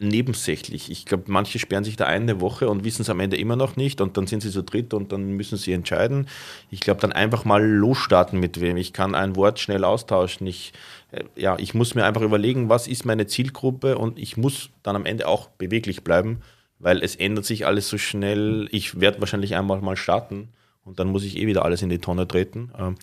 nebensächlich. 0.00 0.90
Ich 0.90 1.06
glaube, 1.06 1.24
manche 1.26 1.58
sperren 1.58 1.84
sich 1.84 1.96
da 1.96 2.06
eine 2.06 2.40
Woche 2.40 2.68
und 2.68 2.84
wissen 2.84 3.02
es 3.02 3.10
am 3.10 3.20
Ende 3.20 3.36
immer 3.36 3.56
noch 3.56 3.76
nicht 3.76 4.00
und 4.00 4.16
dann 4.16 4.26
sind 4.26 4.42
sie 4.42 4.50
zu 4.50 4.62
dritt 4.62 4.94
und 4.94 5.12
dann 5.12 5.32
müssen 5.32 5.58
sie 5.58 5.72
entscheiden. 5.72 6.28
Ich 6.70 6.80
glaube, 6.80 7.00
dann 7.00 7.12
einfach 7.12 7.44
mal 7.44 7.64
losstarten 7.64 8.38
mit 8.38 8.60
wem. 8.60 8.76
Ich 8.76 8.92
kann 8.92 9.14
ein 9.14 9.34
Wort 9.34 9.58
schnell 9.58 9.84
austauschen. 9.84 10.46
Ich, 10.46 10.72
äh, 11.10 11.24
ja, 11.36 11.56
ich 11.58 11.74
muss 11.74 11.94
mir 11.94 12.04
einfach 12.04 12.22
überlegen, 12.22 12.68
was 12.68 12.86
ist 12.86 13.04
meine 13.04 13.26
Zielgruppe 13.26 13.98
und 13.98 14.18
ich 14.18 14.36
muss 14.36 14.70
dann 14.82 14.94
am 14.94 15.06
Ende 15.06 15.26
auch 15.26 15.48
beweglich 15.50 16.04
bleiben, 16.04 16.42
weil 16.78 17.02
es 17.02 17.16
ändert 17.16 17.44
sich 17.44 17.66
alles 17.66 17.88
so 17.88 17.98
schnell. 17.98 18.68
Ich 18.70 19.00
werde 19.00 19.20
wahrscheinlich 19.20 19.56
einmal 19.56 19.80
mal 19.80 19.96
starten 19.96 20.50
und 20.88 20.98
dann 20.98 21.08
muss 21.08 21.24
ich 21.24 21.36
eh 21.36 21.46
wieder 21.46 21.64
alles 21.64 21.82
in 21.82 21.90
die 21.90 21.98
Tonne 21.98 22.26
treten. 22.26 22.72
Ähm, 22.78 22.96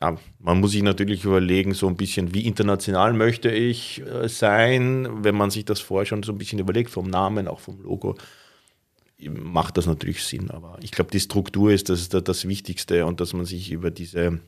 ja, 0.00 0.16
man 0.38 0.60
muss 0.60 0.72
sich 0.72 0.82
natürlich 0.82 1.24
überlegen, 1.24 1.74
so 1.74 1.86
ein 1.86 1.96
bisschen, 1.96 2.34
wie 2.34 2.46
international 2.46 3.12
möchte 3.12 3.50
ich 3.50 4.02
äh, 4.06 4.28
sein, 4.28 5.24
wenn 5.24 5.36
man 5.36 5.50
sich 5.50 5.64
das 5.64 5.80
vorher 5.80 6.06
schon 6.06 6.22
so 6.22 6.32
ein 6.32 6.38
bisschen 6.38 6.58
überlegt, 6.58 6.90
vom 6.90 7.08
Namen, 7.08 7.48
auch 7.48 7.60
vom 7.60 7.80
Logo, 7.82 8.16
macht 9.28 9.76
das 9.76 9.86
natürlich 9.86 10.24
Sinn. 10.24 10.50
Aber 10.50 10.76
ich 10.82 10.90
glaube, 10.90 11.10
die 11.10 11.20
Struktur 11.20 11.70
ist 11.70 11.88
das, 11.88 12.08
das, 12.08 12.48
Wichtigste 12.48 13.06
und 13.06 13.20
dass 13.20 13.32
man 13.32 13.44
sich 13.44 13.70
über 13.70 13.90
diese, 13.90 14.40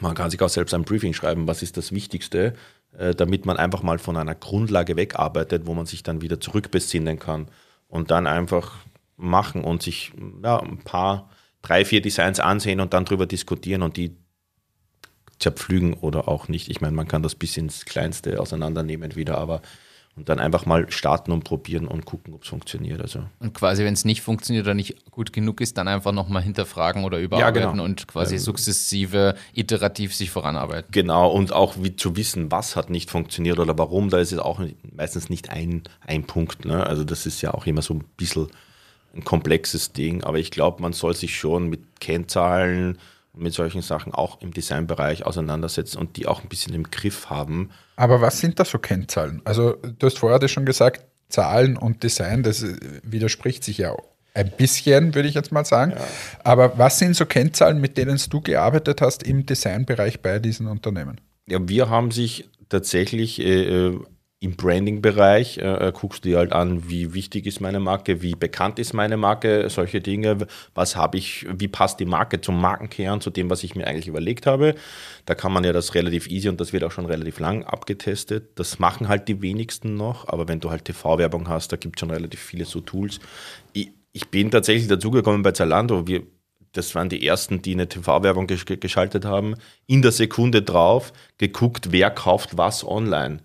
man 0.00 0.14
kann 0.14 0.30
sich 0.30 0.42
auch 0.42 0.48
selbst 0.48 0.74
ein 0.74 0.84
Briefing 0.84 1.14
schreiben, 1.14 1.46
was 1.46 1.62
ist 1.62 1.76
das 1.76 1.92
Wichtigste, 1.92 2.54
äh, 2.96 3.14
damit 3.14 3.46
man 3.46 3.56
einfach 3.56 3.82
mal 3.82 3.98
von 3.98 4.16
einer 4.16 4.34
Grundlage 4.34 4.96
wegarbeitet, 4.96 5.66
wo 5.66 5.74
man 5.74 5.86
sich 5.86 6.02
dann 6.02 6.20
wieder 6.20 6.40
zurückbesinnen 6.40 7.18
kann 7.18 7.46
und 7.86 8.10
dann 8.10 8.26
einfach 8.26 8.76
machen 9.16 9.62
und 9.62 9.82
sich 9.82 10.12
ja, 10.42 10.58
ein 10.58 10.78
paar, 10.78 11.30
drei, 11.62 11.84
vier 11.84 12.00
Designs 12.00 12.40
ansehen 12.40 12.80
und 12.80 12.94
dann 12.94 13.04
drüber 13.04 13.26
diskutieren 13.26 13.82
und 13.82 13.96
die 13.96 14.16
zerpflügen 15.38 15.94
oder 15.94 16.28
auch 16.28 16.48
nicht. 16.48 16.68
Ich 16.68 16.80
meine, 16.80 16.96
man 16.96 17.08
kann 17.08 17.22
das 17.22 17.34
bis 17.34 17.56
ins 17.56 17.84
Kleinste 17.84 18.40
auseinandernehmen 18.40 19.14
wieder, 19.14 19.38
aber 19.38 19.62
und 20.18 20.28
dann 20.28 20.40
einfach 20.40 20.66
mal 20.66 20.90
starten 20.90 21.30
und 21.30 21.44
probieren 21.44 21.86
und 21.86 22.04
gucken, 22.04 22.34
ob 22.34 22.42
es 22.42 22.48
funktioniert. 22.48 23.00
Also. 23.00 23.22
Und 23.38 23.54
quasi, 23.54 23.84
wenn 23.84 23.94
es 23.94 24.04
nicht 24.04 24.20
funktioniert 24.20 24.66
oder 24.66 24.74
nicht 24.74 25.10
gut 25.12 25.32
genug 25.32 25.60
ist, 25.60 25.78
dann 25.78 25.86
einfach 25.86 26.10
nochmal 26.10 26.42
hinterfragen 26.42 27.04
oder 27.04 27.20
überarbeiten 27.20 27.62
ja, 27.62 27.70
genau. 27.70 27.84
und 27.84 28.08
quasi 28.08 28.34
ähm, 28.34 28.40
sukzessive, 28.40 29.36
iterativ 29.54 30.14
sich 30.14 30.30
voranarbeiten. 30.30 30.90
Genau, 30.90 31.30
und 31.30 31.52
auch 31.52 31.76
wie 31.80 31.94
zu 31.94 32.16
wissen, 32.16 32.50
was 32.50 32.74
hat 32.74 32.90
nicht 32.90 33.10
funktioniert 33.10 33.60
oder 33.60 33.78
warum, 33.78 34.10
da 34.10 34.18
ist 34.18 34.32
es 34.32 34.40
auch 34.40 34.60
meistens 34.92 35.30
nicht 35.30 35.50
ein, 35.50 35.84
ein 36.00 36.24
Punkt. 36.24 36.64
Ne? 36.64 36.84
Also 36.84 37.04
das 37.04 37.24
ist 37.24 37.40
ja 37.40 37.54
auch 37.54 37.66
immer 37.66 37.82
so 37.82 37.94
ein 37.94 38.04
bisschen 38.16 38.48
ein 39.18 39.24
komplexes 39.24 39.92
Ding, 39.92 40.24
aber 40.24 40.38
ich 40.38 40.50
glaube, 40.50 40.80
man 40.80 40.92
soll 40.92 41.14
sich 41.14 41.36
schon 41.36 41.68
mit 41.68 42.00
Kennzahlen, 42.00 42.98
mit 43.34 43.52
solchen 43.52 43.82
Sachen 43.82 44.14
auch 44.14 44.40
im 44.40 44.52
Designbereich 44.52 45.26
auseinandersetzen 45.26 45.98
und 45.98 46.16
die 46.16 46.26
auch 46.26 46.42
ein 46.42 46.48
bisschen 46.48 46.74
im 46.74 46.84
Griff 46.84 47.30
haben. 47.30 47.70
Aber 47.96 48.20
was 48.20 48.40
sind 48.40 48.58
da 48.58 48.64
so 48.64 48.78
Kennzahlen? 48.78 49.42
Also 49.44 49.72
du 49.72 50.06
hast 50.06 50.18
vorher 50.18 50.48
schon 50.48 50.64
gesagt, 50.64 51.04
Zahlen 51.28 51.76
und 51.76 52.02
Design, 52.02 52.42
das 52.42 52.64
widerspricht 53.02 53.62
sich 53.62 53.78
ja 53.78 53.94
ein 54.34 54.50
bisschen, 54.56 55.14
würde 55.14 55.28
ich 55.28 55.34
jetzt 55.34 55.52
mal 55.52 55.64
sagen. 55.64 55.92
Ja. 55.92 56.04
Aber 56.44 56.78
was 56.78 56.98
sind 56.98 57.16
so 57.16 57.26
Kennzahlen, 57.26 57.80
mit 57.80 57.98
denen 57.98 58.20
du 58.30 58.40
gearbeitet 58.40 59.00
hast 59.00 59.24
im 59.24 59.44
Designbereich 59.44 60.22
bei 60.22 60.38
diesen 60.38 60.66
Unternehmen? 60.68 61.20
Ja, 61.46 61.58
wir 61.68 61.90
haben 61.90 62.10
sich 62.10 62.48
tatsächlich 62.68 63.40
äh, 63.40 63.88
äh 63.88 64.00
im 64.40 64.54
Branding-Bereich 64.54 65.58
äh, 65.58 65.88
äh, 65.88 65.92
guckst 65.92 66.24
du 66.24 66.28
dir 66.28 66.38
halt 66.38 66.52
an, 66.52 66.88
wie 66.88 67.12
wichtig 67.12 67.46
ist 67.46 67.60
meine 67.60 67.80
Marke, 67.80 68.22
wie 68.22 68.36
bekannt 68.36 68.78
ist 68.78 68.92
meine 68.92 69.16
Marke, 69.16 69.68
solche 69.68 70.00
Dinge, 70.00 70.46
was 70.74 70.94
habe 70.94 71.18
ich, 71.18 71.44
wie 71.52 71.66
passt 71.66 71.98
die 71.98 72.04
Marke 72.04 72.40
zum 72.40 72.60
Markenkern, 72.60 73.20
zu 73.20 73.30
dem, 73.30 73.50
was 73.50 73.64
ich 73.64 73.74
mir 73.74 73.88
eigentlich 73.88 74.06
überlegt 74.06 74.46
habe. 74.46 74.76
Da 75.26 75.34
kann 75.34 75.52
man 75.52 75.64
ja 75.64 75.72
das 75.72 75.94
relativ 75.96 76.28
easy 76.28 76.48
und 76.48 76.60
das 76.60 76.72
wird 76.72 76.84
auch 76.84 76.92
schon 76.92 77.06
relativ 77.06 77.40
lang 77.40 77.64
abgetestet. 77.64 78.50
Das 78.54 78.78
machen 78.78 79.08
halt 79.08 79.26
die 79.26 79.42
wenigsten 79.42 79.94
noch, 79.94 80.28
aber 80.28 80.46
wenn 80.46 80.60
du 80.60 80.70
halt 80.70 80.84
TV-Werbung 80.84 81.48
hast, 81.48 81.72
da 81.72 81.76
gibt 81.76 81.96
es 81.96 82.00
schon 82.00 82.12
relativ 82.12 82.40
viele 82.40 82.64
so 82.64 82.80
Tools. 82.80 83.18
Ich, 83.72 83.90
ich 84.12 84.28
bin 84.28 84.52
tatsächlich 84.52 84.86
dazugekommen 84.86 85.42
bei 85.42 85.50
Zalando, 85.50 86.06
wir, 86.06 86.22
das 86.72 86.94
waren 86.94 87.08
die 87.08 87.26
ersten, 87.26 87.60
die 87.60 87.72
eine 87.72 87.88
TV-Werbung 87.88 88.46
geschaltet 88.46 89.24
haben, 89.24 89.56
in 89.88 90.00
der 90.00 90.12
Sekunde 90.12 90.62
drauf 90.62 91.12
geguckt, 91.38 91.88
wer 91.90 92.10
kauft 92.10 92.56
was 92.56 92.86
online 92.86 93.40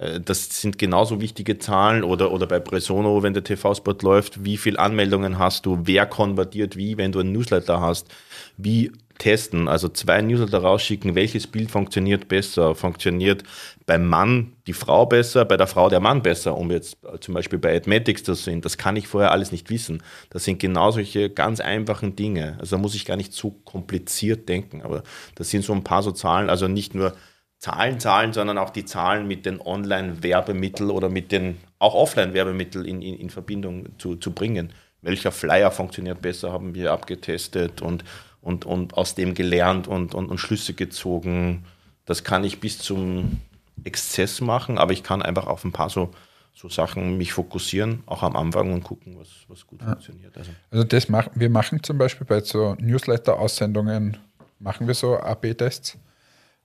das 0.00 0.60
sind 0.62 0.78
genauso 0.78 1.20
wichtige 1.20 1.58
Zahlen 1.58 2.04
oder, 2.04 2.32
oder 2.32 2.46
bei 2.46 2.58
Presono, 2.58 3.22
wenn 3.22 3.34
der 3.34 3.44
TV-Spot 3.44 3.96
läuft, 4.00 4.44
wie 4.44 4.56
viele 4.56 4.78
Anmeldungen 4.78 5.38
hast 5.38 5.66
du, 5.66 5.80
wer 5.82 6.06
konvertiert 6.06 6.76
wie, 6.76 6.96
wenn 6.96 7.12
du 7.12 7.20
einen 7.20 7.32
Newsletter 7.32 7.82
hast, 7.82 8.08
wie 8.56 8.92
testen, 9.18 9.68
also 9.68 9.90
zwei 9.90 10.22
Newsletter 10.22 10.62
rausschicken, 10.62 11.14
welches 11.14 11.46
Bild 11.46 11.70
funktioniert 11.70 12.28
besser, 12.28 12.74
funktioniert 12.74 13.42
beim 13.84 14.08
Mann 14.08 14.54
die 14.66 14.72
Frau 14.72 15.04
besser, 15.04 15.44
bei 15.44 15.58
der 15.58 15.66
Frau 15.66 15.90
der 15.90 16.00
Mann 16.00 16.22
besser, 16.22 16.56
um 16.56 16.70
jetzt 16.70 16.96
zum 17.20 17.34
Beispiel 17.34 17.58
bei 17.58 17.76
Admetics 17.76 18.22
zu 18.24 18.32
sehen, 18.32 18.62
das 18.62 18.78
kann 18.78 18.96
ich 18.96 19.06
vorher 19.06 19.32
alles 19.32 19.52
nicht 19.52 19.68
wissen. 19.68 20.02
Das 20.30 20.44
sind 20.44 20.58
genau 20.58 20.92
solche 20.92 21.28
ganz 21.28 21.60
einfachen 21.60 22.16
Dinge, 22.16 22.56
also 22.58 22.76
da 22.76 22.80
muss 22.80 22.94
ich 22.94 23.04
gar 23.04 23.18
nicht 23.18 23.34
so 23.34 23.50
kompliziert 23.50 24.48
denken, 24.48 24.80
aber 24.80 25.02
das 25.34 25.50
sind 25.50 25.62
so 25.62 25.74
ein 25.74 25.84
paar 25.84 26.02
so 26.02 26.12
Zahlen, 26.12 26.48
also 26.48 26.68
nicht 26.68 26.94
nur 26.94 27.12
Zahlen 27.60 28.00
zahlen, 28.00 28.32
sondern 28.32 28.56
auch 28.56 28.70
die 28.70 28.86
Zahlen 28.86 29.28
mit 29.28 29.44
den 29.44 29.60
Online-Werbemitteln 29.60 30.90
oder 30.90 31.10
mit 31.10 31.30
den 31.30 31.58
auch 31.78 31.94
Offline-Werbemitteln 31.94 32.86
in, 32.86 33.02
in, 33.02 33.14
in, 33.14 33.28
Verbindung 33.28 33.98
zu, 33.98 34.16
zu 34.16 34.32
bringen. 34.32 34.72
Welcher 35.02 35.30
Flyer 35.30 35.70
funktioniert 35.70 36.22
besser, 36.22 36.52
haben 36.52 36.74
wir 36.74 36.90
abgetestet 36.90 37.82
und, 37.82 38.02
und, 38.40 38.64
und 38.64 38.94
aus 38.94 39.14
dem 39.14 39.34
gelernt 39.34 39.88
und, 39.88 40.14
und, 40.14 40.30
und 40.30 40.38
Schlüsse 40.38 40.72
gezogen. 40.72 41.66
Das 42.06 42.24
kann 42.24 42.44
ich 42.44 42.60
bis 42.60 42.78
zum 42.78 43.42
Exzess 43.84 44.40
machen, 44.40 44.78
aber 44.78 44.94
ich 44.94 45.02
kann 45.02 45.20
einfach 45.20 45.46
auf 45.46 45.62
ein 45.62 45.72
paar 45.72 45.90
so, 45.90 46.12
so 46.54 46.70
Sachen 46.70 47.18
mich 47.18 47.34
fokussieren, 47.34 48.02
auch 48.06 48.22
am 48.22 48.36
Anfang 48.36 48.72
und 48.72 48.84
gucken, 48.84 49.18
was, 49.18 49.28
was 49.48 49.66
gut 49.66 49.82
ja. 49.82 49.88
funktioniert. 49.88 50.34
Also, 50.38 50.50
also 50.70 50.84
das 50.84 51.10
machen 51.10 51.32
wir 51.34 51.50
machen 51.50 51.82
zum 51.82 51.98
Beispiel 51.98 52.26
bei 52.26 52.40
so 52.40 52.74
Newsletter-Aussendungen, 52.78 54.16
machen 54.60 54.86
wir 54.86 54.94
so 54.94 55.18
AB-Tests 55.18 55.98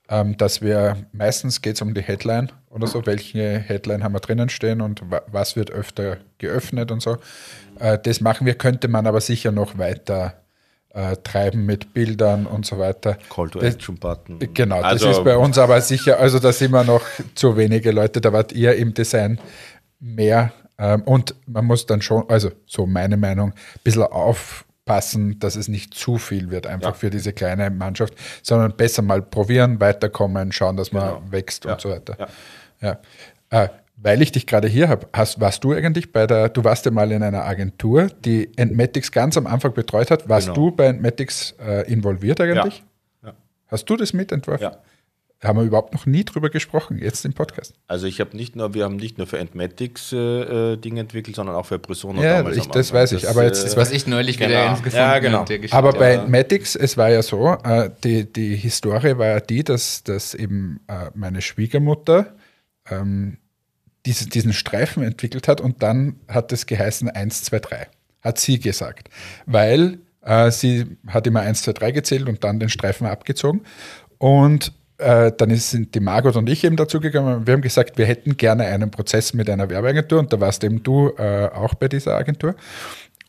ähm, 0.09 0.37
dass 0.37 0.61
wir 0.61 0.97
meistens 1.11 1.61
geht 1.61 1.75
es 1.75 1.81
um 1.81 1.93
die 1.93 2.01
Headline 2.01 2.51
oder 2.69 2.87
so, 2.87 3.05
welche 3.05 3.59
Headline 3.59 4.03
haben 4.03 4.13
wir 4.13 4.19
drinnen 4.19 4.49
stehen 4.49 4.81
und 4.81 5.01
was 5.27 5.55
wird 5.55 5.71
öfter 5.71 6.17
geöffnet 6.37 6.91
und 6.91 7.01
so. 7.01 7.17
Äh, 7.79 7.97
das 8.01 8.21
machen 8.21 8.45
wir, 8.45 8.55
könnte 8.55 8.87
man 8.87 9.07
aber 9.07 9.21
sicher 9.21 9.51
noch 9.51 9.77
weiter 9.77 10.35
äh, 10.93 11.17
treiben 11.17 11.65
mit 11.65 11.93
Bildern 11.93 12.45
und 12.45 12.65
so 12.65 12.79
weiter. 12.79 13.17
Call 13.29 13.49
to 13.49 13.59
Action 13.59 13.97
Button. 13.97 14.39
Genau, 14.53 14.81
also, 14.81 15.07
das 15.07 15.17
ist 15.17 15.23
bei 15.23 15.35
uns 15.35 15.57
aber 15.57 15.81
sicher, 15.81 16.19
also 16.19 16.39
da 16.39 16.53
sind 16.53 16.71
wir 16.71 16.83
noch 16.83 17.01
zu 17.33 17.57
wenige 17.57 17.91
Leute, 17.91 18.21
da 18.21 18.31
wart 18.31 18.53
ihr 18.53 18.75
im 18.75 18.93
Design 18.93 19.39
mehr 19.99 20.53
ähm, 20.77 21.01
und 21.03 21.35
man 21.47 21.65
muss 21.65 21.85
dann 21.85 22.01
schon, 22.01 22.29
also 22.29 22.51
so 22.65 22.85
meine 22.85 23.17
Meinung, 23.17 23.51
ein 23.51 23.81
bisschen 23.83 24.03
auf 24.03 24.65
passen, 24.85 25.39
dass 25.39 25.55
es 25.55 25.67
nicht 25.67 25.93
zu 25.93 26.17
viel 26.17 26.51
wird, 26.51 26.67
einfach 26.67 26.91
ja. 26.91 26.93
für 26.93 27.09
diese 27.09 27.33
kleine 27.33 27.69
Mannschaft, 27.71 28.13
sondern 28.43 28.77
besser 28.77 29.01
mal 29.01 29.21
probieren, 29.21 29.79
weiterkommen, 29.79 30.51
schauen, 30.51 30.77
dass 30.77 30.91
man 30.91 31.15
genau. 31.15 31.31
wächst 31.31 31.65
ja. 31.65 31.73
und 31.73 31.81
so 31.81 31.89
weiter. 31.89 32.29
Ja. 32.81 32.99
Äh, 33.49 33.69
weil 33.97 34.21
ich 34.21 34.31
dich 34.31 34.45
gerade 34.45 34.67
hier 34.67 34.89
habe, 34.89 35.07
warst 35.11 35.63
du 35.63 35.71
eigentlich 35.71 36.11
bei 36.11 36.27
der, 36.27 36.49
du 36.49 36.63
warst 36.63 36.85
ja 36.85 36.91
mal 36.91 37.11
in 37.11 37.23
einer 37.23 37.45
Agentur, 37.45 38.07
die 38.25 38.49
Entmatics 38.57 39.11
ganz 39.11 39.37
am 39.37 39.47
Anfang 39.47 39.73
betreut 39.73 40.11
hat. 40.11 40.27
Warst 40.27 40.47
genau. 40.47 40.69
du 40.69 40.75
bei 40.75 40.85
Entmatics 40.87 41.55
äh, 41.65 41.91
involviert 41.91 42.39
eigentlich? 42.41 42.83
Ja. 43.23 43.33
Hast 43.67 43.89
du 43.89 43.95
das 43.95 44.13
mitentworfen? 44.13 44.63
Ja. 44.63 44.77
Haben 45.43 45.59
wir 45.59 45.65
überhaupt 45.65 45.93
noch 45.93 46.05
nie 46.05 46.23
drüber 46.23 46.49
gesprochen, 46.49 46.97
jetzt 46.97 47.25
im 47.25 47.33
Podcast. 47.33 47.75
Also 47.87 48.07
ich 48.07 48.19
habe 48.19 48.35
nicht 48.35 48.55
nur, 48.55 48.73
wir 48.73 48.83
haben 48.83 48.95
nicht 48.95 49.17
nur 49.17 49.27
für 49.27 49.37
Entmatics 49.37 50.11
äh, 50.13 50.17
äh 50.17 50.77
Dinge 50.77 51.01
entwickelt, 51.01 51.35
sondern 51.35 51.55
auch 51.55 51.65
für 51.65 51.79
Persona 51.79 52.21
ja, 52.21 52.37
damals. 52.37 52.57
Ich, 52.57 52.67
das 52.67 52.93
weiß 52.93 53.11
ich. 53.13 53.29
aber 53.29 53.43
jetzt, 53.43 53.63
das, 53.63 53.77
was 53.77 53.91
ich 53.91 54.07
neulich 54.07 54.37
genau. 54.37 54.49
wieder 54.49 54.69
gefunden 54.75 54.95
ja, 54.95 55.19
genau. 55.19 55.45
Aber 55.71 55.93
bei 55.93 56.13
Entmatics, 56.13 56.75
es 56.75 56.97
war 56.97 57.09
ja 57.09 57.21
so, 57.21 57.57
äh, 57.63 57.89
die, 58.03 58.31
die 58.31 58.55
Historie 58.55 59.17
war 59.17 59.27
ja 59.27 59.39
die, 59.39 59.63
dass, 59.63 60.03
dass 60.03 60.33
eben 60.33 60.79
äh, 60.87 61.11
meine 61.13 61.41
Schwiegermutter 61.41 62.33
ähm, 62.89 63.37
diese, 64.05 64.29
diesen 64.29 64.53
Streifen 64.53 65.03
entwickelt 65.03 65.47
hat 65.47 65.61
und 65.61 65.83
dann 65.83 66.19
hat 66.27 66.51
es 66.51 66.65
geheißen 66.65 67.09
1, 67.09 67.43
2, 67.43 67.59
3, 67.59 67.87
hat 68.21 68.39
sie 68.39 68.59
gesagt. 68.59 69.09
Weil 69.45 69.99
äh, 70.21 70.51
sie 70.51 70.97
hat 71.07 71.27
immer 71.27 71.41
1, 71.41 71.63
2, 71.63 71.73
3 71.73 71.91
gezählt 71.91 72.29
und 72.29 72.43
dann 72.43 72.59
den 72.59 72.69
Streifen 72.69 73.07
abgezogen. 73.07 73.61
Und 74.17 74.73
äh, 74.97 75.31
dann 75.36 75.55
sind 75.55 75.93
die 75.95 75.99
Margot 75.99 76.36
und 76.36 76.49
ich 76.49 76.63
eben 76.63 76.75
dazugekommen 76.75 77.45
wir 77.45 77.53
haben 77.53 77.62
gesagt, 77.62 77.97
wir 77.97 78.05
hätten 78.05 78.38
gerne 78.38 78.65
einen 78.65 78.91
Prozess 78.91 79.34
mit 79.34 79.49
einer 79.49 79.69
Werbeagentur 79.69 80.19
und 80.19 80.31
da 80.31 80.39
warst 80.39 80.63
eben 80.63 80.84
du 80.84 81.12
äh, 81.17 81.49
auch 81.53 81.73
bei 81.73 81.88
dieser 81.88 82.15
Agentur. 82.15 82.55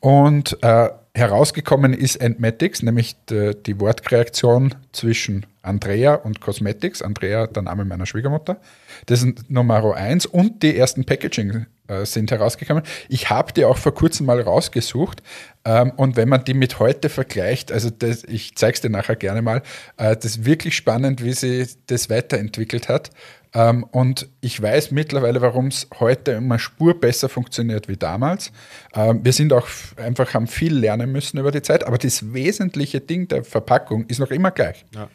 Und 0.00 0.58
äh, 0.62 0.88
herausgekommen 1.16 1.94
ist 1.94 2.16
Entmatics, 2.16 2.82
nämlich 2.82 3.16
die, 3.30 3.80
Wortkreation 3.80 4.74
zwischen 4.92 5.46
Andrea 5.62 6.14
und 6.14 6.40
Cosmetics. 6.40 7.00
Andrea, 7.02 7.46
der 7.46 7.62
Name 7.62 7.84
meiner 7.84 8.06
Schwiegermutter. 8.06 8.58
Das 9.06 9.22
ist 9.22 9.50
Nummer 9.50 9.96
eins 9.96 10.26
und 10.26 10.62
die 10.62 10.76
ersten 10.76 11.04
Packaging 11.04 11.66
äh, 11.88 12.04
sind 12.04 12.30
herausgekommen. 12.30 12.82
Ich 13.08 13.30
habe 13.30 13.52
die 13.52 13.64
auch 13.64 13.78
vor 13.78 13.94
kurzem 13.94 14.26
mal 14.26 14.40
rausgesucht 14.40 15.22
ähm, 15.64 15.90
und 15.96 16.16
wenn 16.16 16.28
man 16.28 16.44
die 16.44 16.54
mit 16.54 16.78
heute 16.78 17.08
vergleicht, 17.08 17.72
also 17.72 17.90
das, 17.90 18.22
ich 18.24 18.54
zeige 18.54 18.74
es 18.74 18.80
dir 18.82 18.90
nachher 18.90 19.16
gerne 19.16 19.42
mal, 19.42 19.62
äh, 19.96 20.14
das 20.16 20.24
ist 20.24 20.44
wirklich 20.44 20.76
spannend, 20.76 21.24
wie 21.24 21.32
sie 21.32 21.66
das 21.86 22.10
weiterentwickelt 22.10 22.88
hat. 22.88 23.10
Ähm, 23.56 23.84
und 23.84 24.28
ich 24.42 24.60
weiß 24.60 24.90
mittlerweile, 24.90 25.40
warum 25.40 25.68
es 25.68 25.88
heute 25.98 26.32
immer 26.32 26.58
Spur 26.58 27.00
besser 27.00 27.30
funktioniert 27.30 27.88
wie 27.88 27.96
damals. 27.96 28.52
Ähm, 28.94 29.24
wir 29.24 29.32
sind 29.32 29.50
auch 29.54 29.66
einfach, 29.96 30.34
haben 30.34 30.46
viel 30.46 30.76
lernen 30.76 31.10
müssen 31.10 31.38
über 31.38 31.50
die 31.50 31.62
Zeit, 31.62 31.82
aber 31.84 31.96
das 31.96 32.34
wesentliche 32.34 33.00
Ding 33.00 33.28
der 33.28 33.44
Verpackung 33.44 34.04
ist 34.08 34.18
noch 34.18 34.30
immer 34.30 34.50
gleich. 34.50 34.84
Ja. 34.94 35.08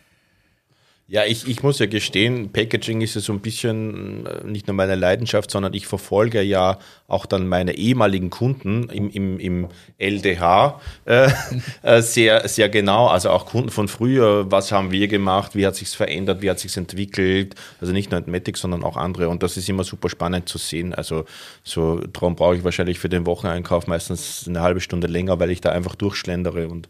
Ja, 1.12 1.26
ich, 1.26 1.46
ich 1.46 1.62
muss 1.62 1.78
ja 1.80 1.88
gestehen, 1.88 2.54
Packaging 2.54 3.02
ist 3.02 3.16
ja 3.16 3.20
so 3.20 3.34
ein 3.34 3.42
bisschen 3.42 4.26
äh, 4.26 4.46
nicht 4.48 4.68
nur 4.68 4.76
meine 4.78 4.96
Leidenschaft, 4.96 5.52
sondern 5.52 5.74
ich 5.74 5.86
verfolge 5.86 6.42
ja 6.42 6.80
auch 7.10 7.26
dann 7.26 7.50
meine 7.50 7.76
ehemaligen 7.76 8.30
Kunden 8.30 8.88
im, 8.88 9.10
im, 9.10 9.38
im 9.38 9.68
LDH 9.98 10.80
äh, 11.04 11.30
äh, 11.82 12.02
sehr, 12.02 12.48
sehr 12.48 12.70
genau. 12.70 13.08
Also 13.08 13.30
auch 13.30 13.46
Kunden 13.46 13.72
von 13.72 13.90
früher, 13.90 14.50
was 14.54 14.72
haben 14.72 14.92
wir 14.92 15.10
gemacht, 15.10 15.54
wie 15.54 15.68
hat 15.68 15.76
sich 15.76 15.90
verändert, 15.90 16.42
wie 16.42 16.50
hat 16.50 16.60
sich 16.60 16.78
entwickelt. 16.78 17.56
Also 17.82 17.92
nicht 17.92 18.10
nur 18.12 18.18
Entmatic, 18.18 18.56
sondern 18.56 18.82
auch 18.82 18.96
andere. 18.96 19.28
Und 19.28 19.44
das 19.44 19.58
ist 19.58 19.68
immer 19.68 19.84
super 19.84 20.08
spannend 20.08 20.48
zu 20.48 20.60
sehen. 20.60 20.96
Also 20.96 21.26
so 21.62 22.00
darum 22.00 22.38
brauche 22.38 22.56
ich 22.56 22.64
wahrscheinlich 22.64 23.00
für 23.00 23.10
den 23.10 23.26
Wocheneinkauf 23.26 23.86
meistens 23.86 24.46
eine 24.48 24.62
halbe 24.62 24.80
Stunde 24.80 25.08
länger, 25.08 25.42
weil 25.42 25.52
ich 25.52 25.60
da 25.60 25.74
einfach 25.74 25.96
durchschlendere 25.96 26.70
und 26.70 26.88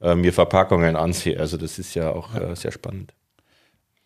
äh, 0.00 0.16
mir 0.16 0.32
Verpackungen 0.32 0.96
ansehe. 0.96 1.38
Also 1.38 1.56
das 1.56 1.78
ist 1.78 1.94
ja 1.94 2.10
auch 2.10 2.34
äh, 2.34 2.56
sehr 2.56 2.72
spannend. 2.72 3.14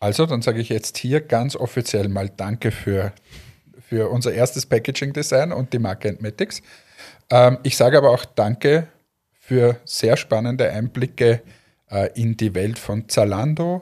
Also, 0.05 0.27
dann 0.27 0.43
sage 0.43 0.61
ich 0.61 0.69
jetzt 0.69 0.99
hier 0.99 1.19
ganz 1.19 1.55
offiziell 1.55 2.09
mal 2.09 2.29
Danke 2.29 2.69
für, 2.69 3.11
für 3.89 4.11
unser 4.11 4.33
erstes 4.33 4.67
Packaging-Design 4.67 5.51
und 5.51 5.73
die 5.73 5.79
Marke 5.79 6.09
Entmatics. 6.09 6.61
Ähm, 7.31 7.57
ich 7.63 7.75
sage 7.75 7.97
aber 7.97 8.11
auch 8.11 8.23
Danke 8.23 8.87
für 9.31 9.77
sehr 9.83 10.15
spannende 10.15 10.69
Einblicke 10.69 11.41
äh, 11.89 12.11
in 12.13 12.37
die 12.37 12.53
Welt 12.53 12.77
von 12.77 13.09
Zalando. 13.09 13.81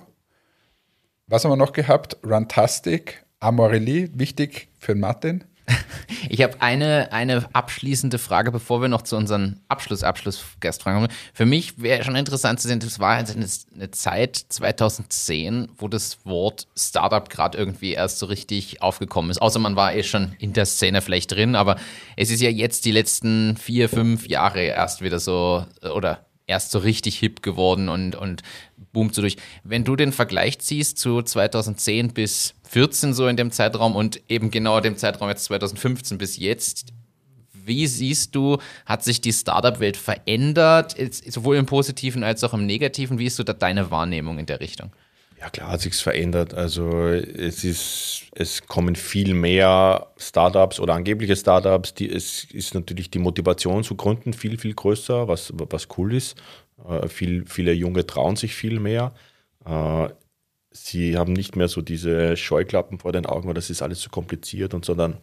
Was 1.28 1.44
haben 1.44 1.52
wir 1.52 1.58
noch 1.58 1.74
gehabt? 1.74 2.16
Runtastic, 2.24 3.26
Amorelli, 3.42 4.10
wichtig 4.14 4.70
für 4.80 4.96
Martin. 4.96 5.44
Ich 6.30 6.42
habe 6.42 6.62
eine, 6.62 7.12
eine 7.12 7.46
abschließende 7.54 8.18
Frage, 8.18 8.52
bevor 8.52 8.82
wir 8.82 8.88
noch 8.88 9.02
zu 9.02 9.16
unseren 9.18 9.60
Abschluss, 9.68 10.04
Abschlussgastfragen 10.04 11.02
kommen. 11.02 11.14
Für 11.34 11.46
mich 11.46 11.82
wäre 11.82 12.04
schon 12.04 12.16
interessant 12.16 12.60
zu 12.60 12.68
sehen, 12.68 12.80
das 12.80 13.00
war 13.00 13.16
eine, 13.16 13.48
eine 13.76 13.92
Zeit 13.92 14.38
2010, 14.50 15.70
wo 15.78 15.88
das 15.88 16.26
Wort 16.26 16.68
Startup 16.76 17.30
gerade 17.30 17.58
irgendwie 17.58 17.94
erst 17.94 18.20
so 18.20 18.26
richtig 18.26 18.82
aufgekommen 18.82 19.32
ist. 19.32 19.42
Außer 19.42 19.60
man 19.60 19.76
war 19.76 19.94
eh 19.94 20.04
schon 20.04 20.34
in 20.40 20.54
der 20.54 20.66
Szene 20.66 21.02
vielleicht 21.02 21.32
drin, 21.32 21.56
aber 21.56 21.78
es 22.16 22.32
ist 22.32 22.42
ja 22.42 22.50
jetzt 22.50 22.86
die 22.86 22.92
letzten 22.92 23.58
vier, 23.58 23.90
fünf 23.90 24.28
Jahre 24.28 24.62
erst 24.62 25.02
wieder 25.02 25.20
so, 25.20 25.66
oder 25.96 26.26
erst 26.48 26.72
so 26.72 26.80
richtig 26.80 27.18
hip 27.20 27.42
geworden 27.42 27.90
und, 27.90 28.16
und 28.16 28.42
boomt 28.92 29.16
so 29.16 29.22
durch. 29.22 29.38
Wenn 29.64 29.84
du 29.84 29.96
den 29.96 30.12
Vergleich 30.12 30.60
ziehst 30.60 30.98
zu 30.98 31.22
2010 31.22 32.14
bis 32.14 32.54
14 32.70 33.14
so 33.14 33.28
in 33.28 33.38
dem 33.38 33.52
Zeitraum 33.52 33.96
und 33.96 34.22
eben 34.30 34.52
genau 34.52 34.80
dem 34.80 34.98
Zeitraum 34.98 35.30
jetzt 35.30 35.46
2015 35.46 36.18
bis 36.18 36.38
jetzt, 36.38 36.94
wie 37.66 37.88
siehst 37.88 38.36
du, 38.36 38.58
hat 38.86 39.04
sich 39.04 39.22
die 39.22 39.32
Startup-Welt 39.32 39.96
verändert, 39.96 40.96
sowohl 41.28 41.56
im 41.56 41.66
Positiven 41.66 42.24
als 42.24 42.44
auch 42.44 42.54
im 42.54 42.66
Negativen? 42.66 43.20
Wie 43.20 43.26
ist 43.26 43.38
so 43.38 43.44
deine 43.44 43.90
Wahrnehmung 43.90 44.38
in 44.38 44.46
der 44.46 44.60
Richtung? 44.60 44.92
Ja, 45.44 45.50
klar 45.50 45.72
hat 45.72 45.82
sich 45.82 45.96
verändert. 45.96 46.54
Also 46.54 47.10
es 47.10 47.66
ist, 47.66 48.28
es 48.34 48.66
kommen 48.66 48.96
viel 48.96 49.34
mehr 49.34 50.08
Startups 50.16 50.80
oder 50.80 50.94
angebliche 50.94 51.36
Startups. 51.36 51.94
Die, 51.94 52.10
es 52.10 52.46
ist 52.46 52.74
natürlich 52.74 53.12
die 53.12 53.20
Motivation 53.20 53.84
zu 53.84 53.96
gründen 53.96 54.32
viel, 54.32 54.58
viel 54.58 54.74
größer, 54.74 55.28
was, 55.28 55.52
was 55.54 55.90
cool 55.98 56.14
ist. 56.14 56.38
Äh, 56.88 57.10
viel, 57.10 57.44
viele 57.46 57.74
Junge 57.74 58.08
trauen 58.08 58.38
sich 58.38 58.56
viel 58.56 58.80
mehr. 58.80 59.14
Äh, 59.66 60.08
sie 60.72 61.18
haben 61.18 61.34
nicht 61.34 61.58
mehr 61.58 61.68
so 61.68 61.82
diese 61.82 62.38
Scheuklappen 62.38 63.00
vor 63.00 63.12
den 63.12 63.26
Augen, 63.26 63.50
oder 63.50 63.56
das 63.56 63.70
ist 63.70 63.82
alles 63.82 64.00
zu 64.00 64.10
kompliziert 64.10 64.74
und 64.74 64.86
sondern 64.86 65.18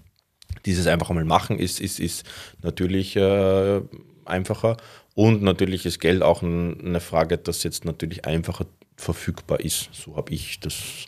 dieses 0.67 0.87
einfach 0.87 1.09
einmal 1.09 1.25
machen 1.25 1.59
ist, 1.59 1.81
ist, 1.81 1.99
ist 1.99 2.27
natürlich 2.63 3.17
äh, 3.17 3.81
einfacher. 4.27 4.77
Und 5.15 5.43
natürlich 5.43 5.87
ist 5.87 5.99
Geld 5.99 6.23
auch 6.23 6.43
eine 6.43 7.01
Frage, 7.01 7.39
das 7.39 7.63
jetzt 7.63 7.87
natürlich 7.87 8.27
einfacher 8.27 8.67
verfügbar 9.01 9.61
ist. 9.61 9.91
So 9.93 10.17
habe 10.17 10.33
ich 10.33 10.61
das. 10.61 11.07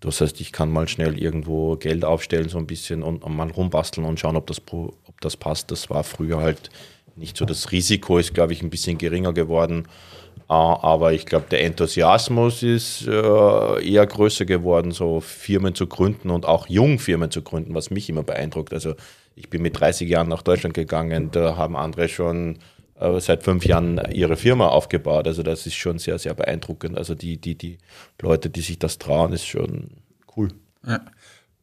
Das 0.00 0.22
heißt, 0.22 0.40
ich 0.40 0.50
kann 0.50 0.70
mal 0.70 0.88
schnell 0.88 1.18
irgendwo 1.18 1.76
Geld 1.76 2.06
aufstellen, 2.06 2.48
so 2.48 2.56
ein 2.56 2.66
bisschen 2.66 3.02
und 3.02 3.26
mal 3.28 3.50
rumbasteln 3.50 4.06
und 4.06 4.18
schauen, 4.18 4.36
ob 4.36 4.46
das, 4.46 4.62
ob 4.70 5.20
das 5.20 5.36
passt. 5.36 5.70
Das 5.70 5.90
war 5.90 6.04
früher 6.04 6.38
halt 6.38 6.70
nicht 7.16 7.36
so. 7.36 7.44
Das 7.44 7.70
Risiko 7.70 8.16
ist, 8.16 8.32
glaube 8.32 8.54
ich, 8.54 8.62
ein 8.62 8.70
bisschen 8.70 8.96
geringer 8.96 9.34
geworden. 9.34 9.86
Aber 10.48 11.12
ich 11.12 11.26
glaube, 11.26 11.46
der 11.48 11.62
Enthusiasmus 11.62 12.64
ist 12.64 13.06
äh, 13.06 13.88
eher 13.88 14.04
größer 14.04 14.46
geworden, 14.46 14.90
so 14.90 15.20
Firmen 15.20 15.76
zu 15.76 15.86
gründen 15.86 16.30
und 16.30 16.44
auch 16.44 16.68
Jungfirmen 16.68 17.30
zu 17.30 17.42
gründen, 17.42 17.72
was 17.74 17.90
mich 17.90 18.08
immer 18.08 18.24
beeindruckt. 18.24 18.72
Also 18.72 18.94
ich 19.36 19.48
bin 19.48 19.62
mit 19.62 19.78
30 19.78 20.08
Jahren 20.08 20.28
nach 20.28 20.42
Deutschland 20.42 20.74
gegangen, 20.74 21.30
da 21.30 21.56
haben 21.56 21.76
andere 21.76 22.08
schon 22.08 22.58
seit 23.18 23.42
fünf 23.42 23.64
Jahren 23.64 24.00
ihre 24.12 24.36
Firma 24.36 24.68
aufgebaut. 24.68 25.26
Also 25.26 25.42
das 25.42 25.66
ist 25.66 25.74
schon 25.74 25.98
sehr, 25.98 26.18
sehr 26.18 26.34
beeindruckend. 26.34 26.98
Also 26.98 27.14
die, 27.14 27.38
die, 27.40 27.56
die 27.56 27.78
Leute, 28.20 28.50
die 28.50 28.60
sich 28.60 28.78
das 28.78 28.98
trauen, 28.98 29.32
ist 29.32 29.46
schon 29.46 29.90
cool. 30.36 30.48
Ja. 30.86 31.00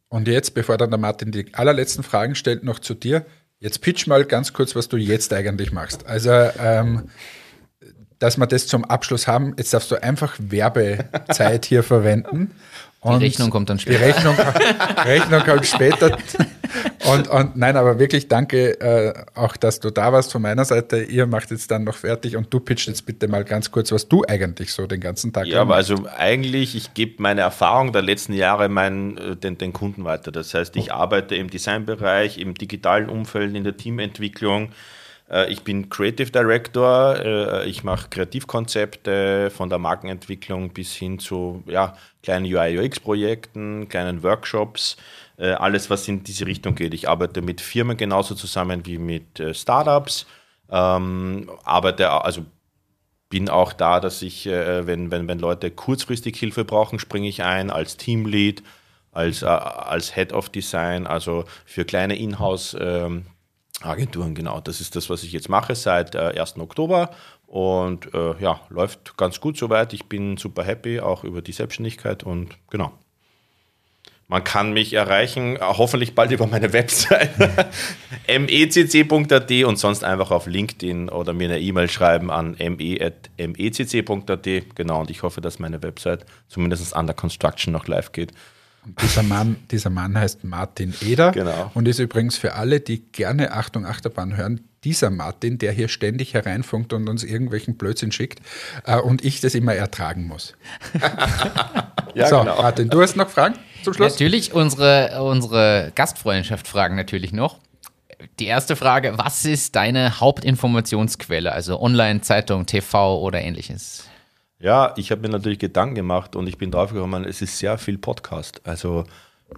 Und 0.09 0.27
jetzt, 0.27 0.53
bevor 0.53 0.77
dann 0.77 0.89
der 0.89 0.99
Martin 0.99 1.31
die 1.31 1.53
allerletzten 1.53 2.03
Fragen 2.03 2.35
stellt, 2.35 2.63
noch 2.63 2.79
zu 2.79 2.93
dir. 2.93 3.25
Jetzt 3.59 3.81
pitch 3.81 4.07
mal 4.07 4.23
ganz 4.25 4.53
kurz, 4.53 4.75
was 4.75 4.87
du 4.87 4.97
jetzt 4.97 5.33
eigentlich 5.33 5.71
machst. 5.71 6.05
Also, 6.05 6.31
ähm, 6.31 7.09
dass 8.19 8.37
wir 8.37 8.47
das 8.47 8.67
zum 8.67 8.85
Abschluss 8.85 9.27
haben, 9.27 9.53
jetzt 9.57 9.73
darfst 9.73 9.91
du 9.91 10.01
einfach 10.01 10.35
Werbezeit 10.39 11.65
hier 11.65 11.83
verwenden. 11.83 12.51
Und 13.13 13.19
die 13.19 13.25
Rechnung 13.25 13.49
kommt 13.49 13.69
dann 13.69 13.79
später. 13.79 13.97
Die 13.99 14.05
Rechnung, 14.05 14.35
Rechnung 15.05 15.43
kommt 15.43 15.65
später. 15.65 16.17
Und, 17.05 17.27
und 17.29 17.55
nein, 17.55 17.77
aber 17.77 17.99
wirklich 17.99 18.27
danke 18.27 18.79
äh, 18.81 19.13
auch, 19.33 19.55
dass 19.55 19.79
du 19.79 19.91
da 19.91 20.11
warst 20.11 20.31
von 20.31 20.41
meiner 20.41 20.65
Seite. 20.65 21.01
Ihr 21.03 21.25
macht 21.25 21.51
jetzt 21.51 21.71
dann 21.71 21.83
noch 21.83 21.95
fertig 21.95 22.35
und 22.35 22.53
du 22.53 22.59
pitcht 22.59 22.87
jetzt 22.87 23.05
bitte 23.05 23.27
mal 23.27 23.43
ganz 23.43 23.71
kurz, 23.71 23.91
was 23.91 24.07
du 24.07 24.23
eigentlich 24.27 24.73
so 24.73 24.87
den 24.87 24.99
ganzen 24.99 25.31
Tag 25.31 25.47
Ja, 25.47 25.61
aber 25.61 25.75
also 25.75 26.05
eigentlich, 26.17 26.75
ich 26.75 26.93
gebe 26.93 27.21
meine 27.21 27.41
Erfahrung 27.41 27.93
der 27.93 28.01
letzten 28.01 28.33
Jahre 28.33 28.67
meinen, 28.69 29.17
äh, 29.17 29.35
den, 29.35 29.57
den 29.57 29.73
Kunden 29.73 30.03
weiter. 30.03 30.31
Das 30.31 30.53
heißt, 30.53 30.75
ich 30.75 30.91
arbeite 30.91 31.35
im 31.35 31.49
Designbereich, 31.49 32.37
im 32.37 32.55
digitalen 32.55 33.09
Umfeld, 33.09 33.55
in 33.55 33.63
der 33.63 33.77
Teamentwicklung. 33.77 34.69
Äh, 35.29 35.51
ich 35.51 35.63
bin 35.63 35.89
Creative 35.89 36.31
Director, 36.31 37.15
äh, 37.17 37.69
ich 37.69 37.83
mache 37.83 38.09
Kreativkonzepte 38.09 39.49
von 39.49 39.69
der 39.69 39.79
Markenentwicklung 39.79 40.71
bis 40.71 40.93
hin 40.93 41.19
zu 41.19 41.63
ja, 41.67 41.95
kleinen 42.23 42.45
UI-UX-Projekten, 42.45 43.89
kleinen 43.89 44.23
Workshops, 44.23 44.97
äh, 45.37 45.51
alles, 45.51 45.89
was 45.89 46.07
in 46.07 46.23
diese 46.23 46.45
Richtung 46.45 46.75
geht. 46.75 46.93
Ich 46.93 47.09
arbeite 47.09 47.41
mit 47.41 47.61
Firmen 47.61 47.97
genauso 47.97 48.35
zusammen 48.35 48.85
wie 48.85 48.97
mit 48.97 49.43
Startups, 49.53 50.25
ähm, 50.69 51.49
arbeite, 51.63 52.09
also 52.09 52.45
bin 53.29 53.49
auch 53.49 53.73
da, 53.73 53.99
dass 53.99 54.21
ich, 54.21 54.45
wenn, 54.45 55.11
wenn, 55.11 55.27
wenn 55.27 55.39
Leute 55.39 55.69
kurzfristig 55.69 56.37
Hilfe 56.37 56.63
brauchen, 56.63 56.97
springe 56.97 57.27
ich 57.27 57.43
ein 57.43 57.69
als 57.69 57.97
Teamlead, 57.97 58.63
als, 59.11 59.43
als 59.43 60.15
Head 60.15 60.31
of 60.31 60.47
Design, 60.47 61.05
also 61.05 61.43
für 61.65 61.83
kleine 61.83 62.15
Inhouse- 62.15 62.77
ähm, 62.79 63.25
Agenturen, 63.81 64.33
genau. 64.33 64.59
Das 64.59 64.81
ist 64.81 64.95
das, 64.95 65.09
was 65.09 65.23
ich 65.23 65.31
jetzt 65.31 65.49
mache 65.49 65.75
seit 65.75 66.15
äh, 66.15 66.39
1. 66.39 66.57
Oktober 66.57 67.11
und 67.45 68.13
äh, 68.13 68.35
ja, 68.39 68.61
läuft 68.69 69.17
ganz 69.17 69.39
gut 69.39 69.57
soweit. 69.57 69.93
Ich 69.93 70.05
bin 70.05 70.37
super 70.37 70.63
happy, 70.63 70.99
auch 70.99 71.23
über 71.23 71.41
die 71.41 71.51
Selbstständigkeit 71.51 72.23
und 72.23 72.57
genau. 72.69 72.91
Man 74.29 74.43
kann 74.43 74.73
mich 74.73 74.91
erreichen, 74.93 75.55
äh, 75.55 75.59
hoffentlich 75.61 76.13
bald 76.15 76.31
über 76.31 76.47
meine 76.47 76.73
Website 76.73 77.31
mecc.at 78.27 79.51
und 79.63 79.79
sonst 79.79 80.03
einfach 80.03 80.31
auf 80.31 80.47
LinkedIn 80.47 81.09
oder 81.09 81.33
mir 81.33 81.45
eine 81.45 81.59
E-Mail 81.59 81.89
schreiben 81.89 82.29
an 82.29 82.57
me.mecc.at. 82.59 84.43
Genau, 84.75 84.99
und 84.99 85.09
ich 85.09 85.23
hoffe, 85.23 85.39
dass 85.39 85.59
meine 85.59 85.81
Website 85.81 86.25
zumindest 86.49 86.93
under 86.95 87.13
construction 87.13 87.71
noch 87.71 87.87
live 87.87 88.11
geht. 88.11 88.33
Dieser 89.01 89.23
Mann, 89.23 89.57
dieser 89.71 89.89
Mann 89.89 90.17
heißt 90.17 90.43
Martin 90.43 90.93
Eder 91.01 91.31
Genau. 91.31 91.71
und 91.73 91.87
ist 91.87 91.99
übrigens 91.99 92.37
für 92.37 92.53
alle, 92.55 92.79
die 92.79 93.03
gerne 93.11 93.51
Achtung 93.51 93.85
Achterbahn 93.85 94.37
hören, 94.37 94.61
dieser 94.83 95.09
Martin, 95.09 95.57
der 95.57 95.71
hier 95.73 95.87
ständig 95.89 96.33
hereinfunkt 96.33 96.93
und 96.93 97.09
uns 97.09 97.23
irgendwelchen 97.23 97.75
Blödsinn 97.77 98.11
schickt 98.11 98.39
äh, 98.85 98.97
und 98.97 99.25
ich 99.25 99.41
das 99.41 99.55
immer 99.55 99.73
ertragen 99.73 100.27
muss. 100.27 100.53
Ja, 102.15 102.27
so, 102.29 102.39
genau. 102.39 102.59
Martin, 102.61 102.89
du 102.89 102.99
hast 103.01 103.15
noch 103.15 103.29
Fragen 103.29 103.55
zum 103.83 103.93
Schluss? 103.93 104.13
Natürlich 104.13 104.51
unsere, 104.53 105.21
unsere 105.21 105.91
Gastfreundschaft 105.93 106.67
fragen 106.67 106.95
natürlich 106.95 107.31
noch. 107.31 107.59
Die 108.39 108.45
erste 108.47 108.75
Frage, 108.75 109.13
was 109.17 109.45
ist 109.45 109.75
deine 109.75 110.19
Hauptinformationsquelle? 110.19 111.51
Also 111.51 111.79
Online, 111.79 112.21
Zeitung, 112.21 112.65
TV 112.65 113.19
oder 113.21 113.41
ähnliches? 113.41 114.05
Ja, 114.59 114.93
ich 114.97 115.11
habe 115.11 115.21
mir 115.21 115.29
natürlich 115.29 115.59
Gedanken 115.59 115.95
gemacht 115.95 116.35
und 116.35 116.47
ich 116.47 116.57
bin 116.57 116.71
drauf 116.71 116.91
gekommen, 116.91 117.25
es 117.25 117.41
ist 117.41 117.59
sehr 117.59 117.77
viel 117.77 117.97
Podcast. 117.97 118.61
Also 118.63 119.03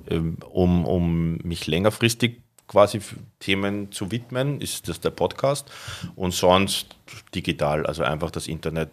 ähm, 0.10 0.38
um, 0.50 0.86
um 0.86 1.38
mich 1.38 1.68
längerfristig 1.68 2.42
quasi 2.68 3.02
Themen 3.40 3.92
zu 3.92 4.12
widmen, 4.12 4.62
ist 4.62 4.88
das 4.88 5.00
der 5.00 5.10
Podcast. 5.12 5.72
Und 6.16 6.34
sonst 6.34 6.96
digital, 7.34 7.86
also 7.86 8.04
einfach 8.04 8.32
das 8.32 8.48
Internet, 8.48 8.90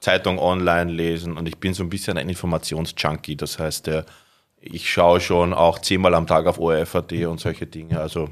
Zeitung 0.00 0.38
online 0.38 0.90
lesen. 0.90 1.36
Und 1.36 1.46
ich 1.46 1.58
bin 1.58 1.74
so 1.74 1.82
ein 1.82 1.90
bisschen 1.90 2.16
ein 2.16 2.28
Informationsjunkie, 2.28 3.36
das 3.36 3.58
heißt, 3.58 3.86
der, 3.86 4.06
ich 4.60 4.90
schaue 4.90 5.20
schon 5.20 5.52
auch 5.52 5.78
zehnmal 5.78 6.14
am 6.14 6.26
Tag 6.26 6.46
auf 6.46 6.58
ORF.at 6.58 7.12
und 7.12 7.38
solche 7.38 7.66
Dinge, 7.66 8.00
also 8.00 8.30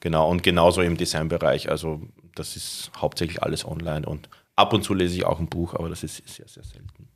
genau. 0.00 0.30
Und 0.30 0.42
genauso 0.42 0.82
im 0.82 0.96
Designbereich, 0.96 1.70
also 1.70 2.02
das 2.34 2.54
ist 2.56 2.90
hauptsächlich 2.98 3.42
alles 3.42 3.66
online 3.66 4.06
und 4.06 4.28
ab 4.56 4.72
und 4.72 4.82
zu 4.82 4.94
lese 4.94 5.14
ich 5.14 5.24
auch 5.24 5.38
ein 5.38 5.48
Buch, 5.48 5.74
aber 5.74 5.88
das 5.88 6.02
ist 6.02 6.26
sehr, 6.28 6.48
sehr 6.48 6.64
selten. 6.64 7.08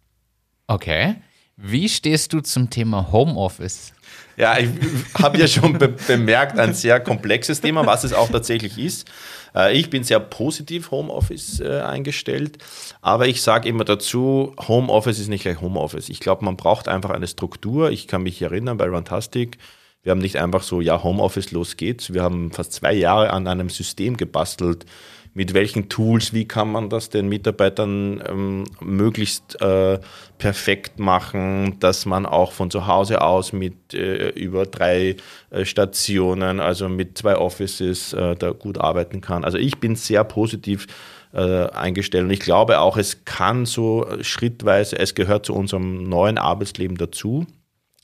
Okay. 0.67 1.17
Wie 1.57 1.89
stehst 1.89 2.33
du 2.33 2.41
zum 2.41 2.71
Thema 2.71 3.13
Homeoffice? 3.13 3.93
Ja, 4.39 4.59
ich 4.59 4.71
habe 5.19 5.37
ja 5.37 5.47
schon 5.47 5.77
be 5.77 5.89
bemerkt, 5.89 6.59
ein 6.59 6.73
sehr 6.73 7.01
komplexes 7.01 7.61
Thema, 7.61 7.85
was 7.85 8.05
es 8.05 8.15
auch 8.15 8.31
tatsächlich 8.31 8.79
ist. 8.79 9.11
Äh, 9.55 9.77
ich 9.77 9.91
bin 9.91 10.03
sehr 10.03 10.21
positiv 10.21 10.91
Homeoffice 10.91 11.61
äh, 11.61 11.81
eingestellt, 11.81 12.59
aber 13.03 13.29
ich 13.29 13.43
sage 13.43 13.69
immer 13.69 13.85
dazu, 13.85 14.55
Homeoffice 14.69 15.19
ist 15.19 15.29
nicht 15.29 15.43
gleich 15.43 15.61
Homeoffice. 15.61 16.09
Ich 16.09 16.21
glaube, 16.21 16.47
man 16.47 16.57
braucht 16.57 16.89
einfach 16.89 17.11
eine 17.11 17.27
Struktur. 17.27 17.91
Ich 17.91 18.09
kann 18.09 18.23
mich 18.23 18.41
erinnern 18.41 18.79
bei 18.79 18.87
Runtastic, 18.87 19.59
wir 20.03 20.13
haben 20.13 20.21
nicht 20.21 20.37
einfach 20.37 20.63
so, 20.63 20.81
ja, 20.81 21.03
Homeoffice, 21.03 21.51
los 21.51 21.77
geht's. 21.77 22.15
Wir 22.15 22.23
haben 22.23 22.53
fast 22.53 22.73
zwei 22.73 22.95
Jahre 22.95 23.31
an 23.31 23.47
einem 23.47 23.69
System 23.69 24.17
gebastelt, 24.17 24.87
mit 25.33 25.55
welchen 25.55 25.89
Tools, 25.89 26.33
wie 26.33 26.47
kann 26.47 26.73
man 26.73 26.91
das 26.91 27.09
den 27.09 27.29
Mitarbeitern 27.29 28.23
ähm, 28.29 28.65
möglichst 28.81 29.61
äh, 29.61 30.01
perfekt 30.39 30.99
machen, 30.99 31.79
dass 31.79 32.05
man 32.05 32.27
auch 32.27 32.53
von 32.53 32.71
zu 32.71 32.87
Hause 32.87 33.23
aus 33.23 33.53
mit 33.53 33.95
äh, 33.95 34.31
über 34.31 34.67
drei 34.67 35.17
äh, 35.51 35.65
Stationen, 35.65 36.59
also 36.59 36.89
mit 36.89 37.17
zwei 37.17 37.37
Offices, 37.37 38.13
äh, 38.13 38.35
da 38.35 38.51
gut 38.51 38.79
arbeiten 38.79 39.21
kann. 39.21 39.45
Also 39.45 39.59
ich 39.59 39.79
bin 39.79 39.95
sehr 39.95 40.25
positiv 40.25 40.89
äh, 41.33 41.67
eingestellt 41.69 42.25
und 42.25 42.31
ich 42.31 42.41
glaube 42.41 42.81
auch, 42.81 42.97
es 42.97 43.25
kann 43.25 43.67
so 43.67 44.07
schrittweise, 44.23 44.99
es 44.99 45.15
gehört 45.15 45.47
zu 45.47 45.55
unserem 45.55 46.03
neuen 46.03 46.39
Arbeitsleben 46.39 46.97
dazu. 46.97 47.47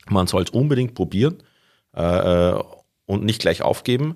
Man 0.08 0.28
soll 0.28 0.44
es 0.44 0.50
unbedingt 0.50 0.94
probieren 0.94 1.42
äh, 1.96 2.50
äh, 2.52 2.62
und 3.06 3.24
nicht 3.24 3.40
gleich 3.40 3.62
aufgeben. 3.62 4.14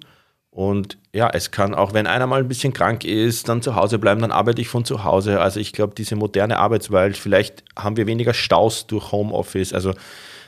Und 0.53 0.99
ja, 1.13 1.31
es 1.33 1.53
kann 1.53 1.77
auch, 1.77 1.95
wenn 1.95 2.09
einer 2.09 2.27
mal 2.27 2.41
ein 2.41 2.49
bisschen 2.49 2.73
krank 2.73 3.05
ist, 3.05 3.49
dann 3.49 3.63
zu 3.63 3.77
Hause 3.77 4.01
bleiben, 4.01 4.21
dann 4.21 4.33
arbeite 4.33 4.61
ich 4.61 4.69
von 4.69 4.85
zu 4.85 5.05
Hause. 5.05 5.41
Also 5.41 5.61
ich 5.61 5.73
glaube, 5.73 5.95
diese 5.97 6.17
moderne 6.17 6.59
Arbeitswelt, 6.59 7.17
vielleicht 7.17 7.63
haben 7.79 7.97
wir 7.97 8.09
weniger 8.09 8.35
Staus 8.35 8.89
durch 8.89 9.13
Homeoffice. 9.13 9.73
Also 9.73 9.95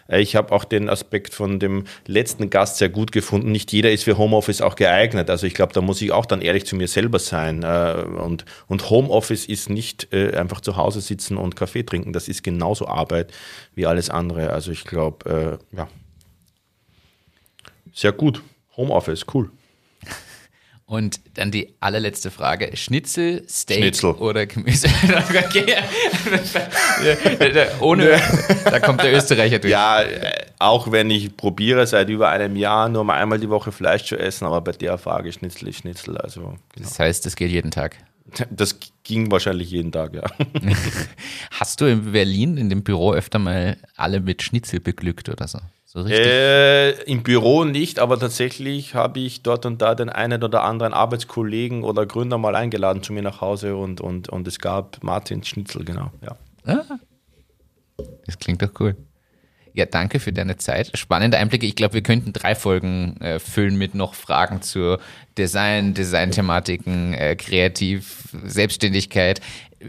äh, 0.08 0.20
ich 0.20 0.34
habe 0.34 0.52
auch 0.52 0.64
den 0.64 0.88
Aspekt 0.88 1.34
von 1.34 1.60
dem 1.60 1.84
letzten 2.08 2.50
Gast 2.50 2.78
sehr 2.78 2.88
gut 2.88 3.12
gefunden. 3.12 3.52
Nicht 3.52 3.70
jeder 3.70 3.92
ist 3.92 4.02
für 4.02 4.18
Homeoffice 4.18 4.60
auch 4.60 4.74
geeignet. 4.74 5.30
Also 5.30 5.46
ich 5.46 5.54
glaube, 5.54 5.72
da 5.72 5.80
muss 5.80 6.02
ich 6.02 6.10
auch 6.10 6.26
dann 6.26 6.40
ehrlich 6.42 6.66
zu 6.66 6.74
mir 6.74 6.88
selber 6.88 7.20
sein. 7.20 7.62
Äh, 7.62 8.02
Und, 8.02 8.44
und 8.66 8.90
Homeoffice 8.90 9.46
ist 9.46 9.70
nicht 9.70 10.12
äh, 10.12 10.36
einfach 10.36 10.60
zu 10.60 10.76
Hause 10.76 11.00
sitzen 11.00 11.36
und 11.36 11.54
Kaffee 11.54 11.84
trinken. 11.84 12.12
Das 12.12 12.26
ist 12.26 12.42
genauso 12.42 12.88
Arbeit 12.88 13.32
wie 13.76 13.86
alles 13.86 14.10
andere. 14.10 14.50
Also 14.50 14.72
ich 14.72 14.82
glaube, 14.82 15.60
ja, 15.70 15.86
sehr 17.94 18.10
gut. 18.12 18.42
Homeoffice, 18.76 19.26
cool. 19.32 19.50
Und 20.92 21.20
dann 21.38 21.50
die 21.50 21.72
allerletzte 21.80 22.30
Frage: 22.30 22.76
Schnitzel, 22.76 23.44
Steak 23.48 23.78
Schnitzel. 23.78 24.10
oder 24.10 24.44
Gemüse? 24.44 24.88
Ohne, 27.80 28.20
da 28.62 28.78
kommt 28.78 29.02
der 29.02 29.16
Österreicher 29.16 29.58
durch. 29.58 29.70
Ja, 29.70 30.02
äh, 30.02 30.44
auch 30.58 30.92
wenn 30.92 31.08
ich 31.08 31.34
probiere 31.34 31.86
seit 31.86 32.10
über 32.10 32.28
einem 32.28 32.56
Jahr 32.56 32.90
nur 32.90 33.04
mal 33.04 33.14
einmal 33.14 33.40
die 33.40 33.48
Woche 33.48 33.72
Fleisch 33.72 34.04
zu 34.04 34.18
essen, 34.18 34.44
aber 34.44 34.60
bei 34.60 34.72
der 34.72 34.98
Frage 34.98 35.32
Schnitzel 35.32 35.68
ist 35.68 35.78
Schnitzel. 35.78 36.18
Also 36.18 36.58
genau. 36.74 36.76
Das 36.76 36.98
heißt, 36.98 37.24
das 37.24 37.36
geht 37.36 37.50
jeden 37.50 37.70
Tag. 37.70 37.96
das 38.50 38.78
ging 39.02 39.30
wahrscheinlich 39.30 39.70
jeden 39.70 39.92
Tag, 39.92 40.12
ja. 40.12 40.24
Hast 41.52 41.80
du 41.80 41.86
in 41.86 42.12
Berlin 42.12 42.58
in 42.58 42.68
dem 42.68 42.82
Büro 42.82 43.14
öfter 43.14 43.38
mal 43.38 43.78
alle 43.96 44.20
mit 44.20 44.42
Schnitzel 44.42 44.78
beglückt 44.78 45.30
oder 45.30 45.48
so? 45.48 45.58
So 45.92 46.00
richtig? 46.00 46.26
Äh, 46.26 46.90
Im 47.02 47.22
Büro 47.22 47.64
nicht, 47.64 47.98
aber 47.98 48.18
tatsächlich 48.18 48.94
habe 48.94 49.20
ich 49.20 49.42
dort 49.42 49.66
und 49.66 49.82
da 49.82 49.94
den 49.94 50.08
einen 50.08 50.42
oder 50.42 50.62
anderen 50.62 50.94
Arbeitskollegen 50.94 51.84
oder 51.84 52.06
Gründer 52.06 52.38
mal 52.38 52.56
eingeladen 52.56 53.02
zu 53.02 53.12
mir 53.12 53.20
nach 53.20 53.42
Hause 53.42 53.76
und, 53.76 54.00
und, 54.00 54.30
und 54.30 54.48
es 54.48 54.58
gab 54.58 55.04
Martin 55.04 55.44
Schnitzel, 55.44 55.84
genau. 55.84 56.10
Ja. 56.22 56.38
Ah. 56.64 56.98
Das 58.24 58.38
klingt 58.38 58.62
doch 58.62 58.70
cool. 58.80 58.96
Ja, 59.74 59.84
danke 59.84 60.18
für 60.18 60.32
deine 60.32 60.56
Zeit. 60.56 60.96
Spannende 60.96 61.36
Einblicke. 61.36 61.66
Ich 61.66 61.76
glaube, 61.76 61.92
wir 61.92 62.02
könnten 62.02 62.32
drei 62.32 62.54
Folgen 62.54 63.18
äh, 63.20 63.38
füllen 63.38 63.76
mit 63.76 63.94
noch 63.94 64.14
Fragen 64.14 64.62
zu 64.62 64.96
Design, 65.36 65.92
Designthematiken, 65.92 67.12
äh, 67.12 67.36
Kreativ, 67.36 68.34
Selbstständigkeit. 68.44 69.42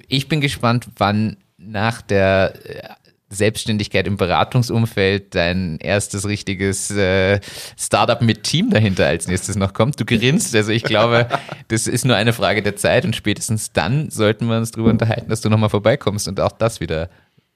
Ich 0.09 0.27
bin 0.27 0.41
gespannt, 0.41 0.87
wann 0.97 1.37
nach 1.57 2.01
der 2.01 2.55
äh, 2.65 2.89
Selbstständigkeit 3.33 4.07
im 4.07 4.17
Beratungsumfeld 4.17 5.35
dein 5.35 5.77
erstes 5.79 6.27
richtiges 6.27 6.91
äh, 6.91 7.39
Startup 7.77 8.21
mit 8.21 8.43
Team 8.43 8.69
dahinter 8.69 9.07
als 9.07 9.27
nächstes 9.27 9.55
noch 9.55 9.73
kommt. 9.73 9.99
Du 9.99 10.05
grinst, 10.05 10.55
also 10.55 10.71
ich 10.71 10.83
glaube, 10.83 11.27
das 11.67 11.87
ist 11.87 12.05
nur 12.05 12.15
eine 12.15 12.33
Frage 12.33 12.61
der 12.61 12.75
Zeit 12.75 13.05
und 13.05 13.15
spätestens 13.15 13.73
dann 13.73 14.09
sollten 14.09 14.47
wir 14.47 14.57
uns 14.57 14.71
darüber 14.71 14.91
unterhalten, 14.91 15.29
dass 15.29 15.41
du 15.41 15.49
nochmal 15.49 15.69
vorbeikommst 15.69 16.27
und 16.27 16.39
auch 16.39 16.51
das 16.51 16.79
wieder 16.79 17.09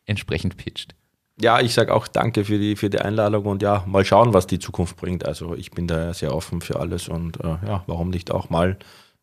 entsprechend 0.06 0.58
pitcht. 0.58 0.96
Ja, 1.40 1.60
ich 1.62 1.74
sage 1.74 1.94
auch 1.94 2.08
danke 2.08 2.46
für 2.46 2.58
die, 2.58 2.76
für 2.76 2.90
die 2.90 3.00
Einladung 3.00 3.46
und 3.46 3.62
ja, 3.62 3.84
mal 3.86 4.04
schauen, 4.04 4.34
was 4.34 4.48
die 4.48 4.58
Zukunft 4.58 4.98
bringt. 4.98 5.26
Also 5.26 5.56
ich 5.56 5.70
bin 5.70 5.86
da 5.86 6.14
sehr 6.14 6.34
offen 6.34 6.62
für 6.62 6.80
alles 6.80 7.08
und 7.08 7.40
äh, 7.44 7.58
ja, 7.66 7.84
warum 7.86 8.10
nicht 8.10 8.32
auch 8.32 8.50
mal 8.50 8.78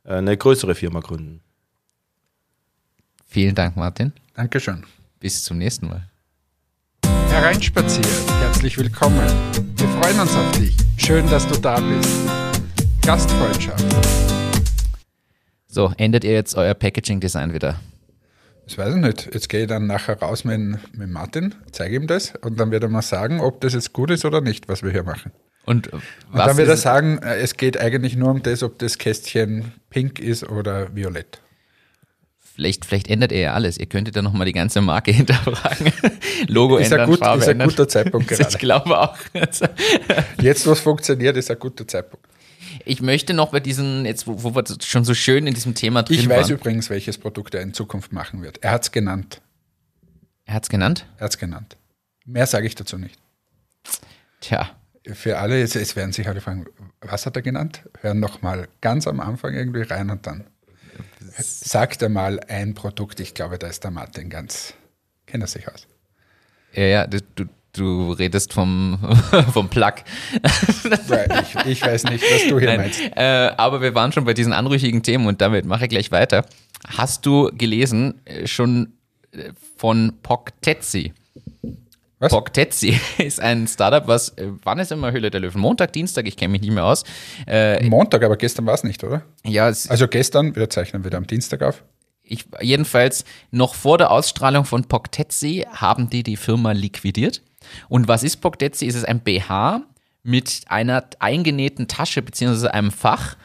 äh, 0.05 0.15
eine 0.15 0.37
größere 0.37 0.77
Firma 0.77 1.01
gründen. 1.01 1.41
Vielen 3.27 3.57
Dank, 3.57 3.77
Martin. 3.77 4.13
Dankeschön. 4.35 4.85
Bis 5.19 5.43
zum 5.43 5.59
nächsten 5.59 5.89
Mal. 5.89 6.09
Hereinspaziert. 7.35 8.07
Herzlich 8.43 8.78
willkommen. 8.78 9.26
Wir 9.74 9.89
freuen 9.89 10.20
uns 10.20 10.37
auf 10.37 10.53
dich. 10.53 10.76
Schön, 10.97 11.28
dass 11.28 11.45
du 11.49 11.59
da 11.59 11.80
bist. 11.80 12.09
Gastfreundschaft. 13.05 13.85
So, 15.66 15.93
ändert 15.97 16.22
ihr 16.22 16.32
jetzt 16.32 16.55
euer 16.55 16.74
Packaging-Design 16.74 17.53
wieder? 17.53 17.80
Das 18.66 18.78
weiß 18.78 18.95
ich 18.95 19.01
nicht. 19.01 19.35
Jetzt 19.35 19.49
gehe 19.49 19.62
ich 19.62 19.66
dann 19.66 19.89
nachher 19.89 20.16
raus 20.20 20.45
mit, 20.45 20.61
mit 20.97 21.11
Martin, 21.11 21.57
zeige 21.72 21.97
ihm 21.97 22.07
das 22.07 22.35
und 22.41 22.61
dann 22.61 22.70
wird 22.70 22.85
er 22.85 22.89
mal 22.89 23.03
sagen, 23.03 23.41
ob 23.41 23.61
das 23.62 23.74
jetzt 23.74 23.93
gut 23.93 24.12
ist 24.12 24.24
oder 24.24 24.41
nicht, 24.41 24.68
was 24.68 24.85
wir 24.85 24.93
hier 24.93 25.03
machen. 25.03 25.32
Und 25.66 25.93
Und 25.93 26.03
dann 26.32 26.57
wird 26.57 26.68
er 26.68 26.76
sagen, 26.76 27.18
äh, 27.18 27.39
es 27.39 27.57
geht 27.57 27.80
eigentlich 27.80 28.14
nur 28.14 28.30
um 28.30 28.45
das, 28.45 28.62
ob 28.62 28.78
das 28.78 28.97
Kästchen 28.97 29.72
pink 29.91 30.20
ist 30.20 30.49
oder 30.49 30.95
violett. 30.95 31.41
Vielleicht, 32.55 32.85
vielleicht 32.85 33.09
ändert 33.09 33.33
ihr 33.33 33.41
ja 33.41 33.53
alles. 33.55 33.79
Ihr 33.79 33.87
könntet 33.87 34.17
dann 34.17 34.25
nochmal 34.25 34.47
die 34.47 34.53
ganze 34.53 34.81
Marke 34.81 35.11
hinterfragen. 35.13 35.93
Logo 36.49 36.77
Ist 36.79 36.87
ein, 36.87 37.01
ändern, 37.01 37.11
gut, 37.11 37.19
Farbe 37.21 37.41
ist 37.43 37.49
ein 37.49 37.53
ändern. 37.53 37.69
guter 37.69 37.89
Zeitpunkt 37.89 38.31
Ich 38.31 38.39
gerade. 38.39 38.59
glaube 38.59 38.99
auch. 38.99 39.17
Jetzt, 40.41 40.67
was 40.67 40.81
funktioniert, 40.81 41.37
ist 41.37 41.51
ein 41.51 41.59
guter 41.59 41.87
Zeitpunkt. 41.87 42.27
Ich 42.87 43.01
möchte 43.01 43.35
noch 43.35 43.51
bei 43.51 43.61
diesen, 43.61 44.05
jetzt 44.05 44.27
wo, 44.27 44.43
wo 44.43 44.55
wir 44.55 44.65
schon 44.83 45.05
so 45.05 45.15
schön 45.15 45.47
in 45.47 45.55
diesem 45.55 45.75
Thema 45.75 46.03
drin 46.03 46.19
Ich 46.19 46.29
weiß 46.29 46.49
waren. 46.49 46.57
übrigens, 46.59 46.91
welches 46.91 47.17
Produkt 47.19 47.55
er 47.55 47.63
in 47.63 47.73
Zukunft 47.73 48.13
machen 48.13 48.43
wird. 48.43 48.59
Er 48.63 48.73
hat 48.73 48.83
es 48.83 48.93
genannt. 48.93 49.41
Er 50.45 50.55
hat 50.55 50.65
es 50.65 50.69
genannt? 50.69 51.07
Er 51.19 51.25
hat's 51.25 51.39
genannt. 51.39 51.77
Mehr 52.27 52.47
sage 52.47 52.67
ich 52.67 52.75
dazu 52.75 52.99
nicht. 52.99 53.19
Tja, 54.41 54.71
Für 55.13 55.39
alle, 55.39 55.59
jetzt, 55.59 55.75
jetzt 55.75 55.97
werden 55.97 56.13
sich 56.13 56.29
alle 56.29 56.41
fragen, 56.41 56.67
was 57.01 57.25
hat 57.27 57.37
er 57.37 57.43
genannt? 57.43 57.83
Hören 58.01 58.21
nochmal 58.21 58.69
ganz 58.81 59.07
am 59.07 59.21
Anfang 59.21 59.55
irgendwie 59.55 59.83
rein 59.83 60.11
und 60.11 60.27
dann 60.27 60.45
sagt 61.38 62.03
er 62.03 62.09
mal 62.09 62.40
ein 62.40 62.74
Produkt. 62.74 63.20
Ich 63.20 63.34
glaube, 63.34 63.59
da 63.59 63.66
ist 63.66 63.84
der 63.84 63.90
Martin 63.90 64.30
ganz, 64.30 64.74
kennt 65.26 65.42
er 65.42 65.47
sich 65.47 65.68
aus. 65.68 65.86
ja, 66.74 66.84
ja, 66.84 67.07
du, 67.07 67.20
Du 67.74 68.12
redest 68.12 68.53
vom, 68.53 68.99
vom 69.53 69.68
Plug. 69.68 69.95
Ich, 70.84 71.66
ich 71.66 71.82
weiß 71.82 72.05
nicht, 72.05 72.24
was 72.32 72.49
du 72.49 72.59
hier 72.59 72.68
Nein, 72.68 72.80
meinst. 72.80 73.01
äh, 73.01 73.51
aber 73.57 73.80
wir 73.80 73.95
waren 73.95 74.12
schon 74.12 74.24
bei 74.24 74.34
diesen 74.34 74.53
anrüchigen 74.53 75.03
Themen 75.03 75.26
und 75.26 75.40
damit 75.40 75.64
mache 75.64 75.84
ich 75.84 75.90
gleich 75.90 76.12
weiter. 76.12 76.45
Hast 76.86 77.26
du 77.26 77.51
gelesen 77.53 78.20
äh, 78.26 78.47
schon 78.47 78.92
äh, 79.32 79.51
von 79.76 80.12
Poctetsi? 80.22 81.12
Was? 82.25 82.33
Poctetsi 82.33 82.99
ist 83.18 83.39
ein 83.39 83.66
Startup, 83.66 84.07
was, 84.09 84.31
äh, 84.31 84.49
wann 84.62 84.79
ist 84.79 84.91
immer 84.91 85.12
Höhle 85.12 85.31
der 85.31 85.41
Löwen? 85.41 85.61
Montag, 85.61 85.93
Dienstag, 85.93 86.27
ich 86.27 86.37
kenne 86.37 86.53
mich 86.53 86.62
nicht 86.62 86.72
mehr 86.72 86.85
aus. 86.85 87.05
Äh, 87.47 87.85
Montag, 87.85 88.22
aber 88.22 88.37
gestern 88.37 88.64
war 88.64 88.75
es 88.75 88.83
nicht, 88.83 89.05
oder? 89.05 89.22
ja, 89.45 89.68
es, 89.68 89.91
Also 89.91 90.09
gestern, 90.09 90.57
wir 90.57 90.70
zeichnen 90.70 91.05
wieder 91.05 91.18
am 91.18 91.27
Dienstag 91.27 91.62
auf. 91.62 91.83
ich, 92.22 92.47
jedenfalls 92.62 93.25
noch 93.51 93.75
vor 93.75 93.99
der 93.99 94.11
Ausstrahlung 94.11 94.64
von 94.64 94.85
Poctetsi 94.85 95.66
haben 95.70 96.09
die 96.09 96.22
die 96.22 96.37
Firma 96.37 96.72
liquidiert. 96.72 97.43
Und 97.89 98.09
was 98.09 98.22
ist 98.22 98.39
Poctetsi? 98.39 98.87
Es 98.87 98.95
ist 98.95 99.07
ein 99.07 99.20
BH 99.20 99.83
mit 100.22 100.62
einer 100.68 101.05
eingenähten 101.18 101.89
Tasche 101.89 102.22
beziehungsweise 102.22 102.72
einem 102.72 102.91
Fach. 102.91 103.37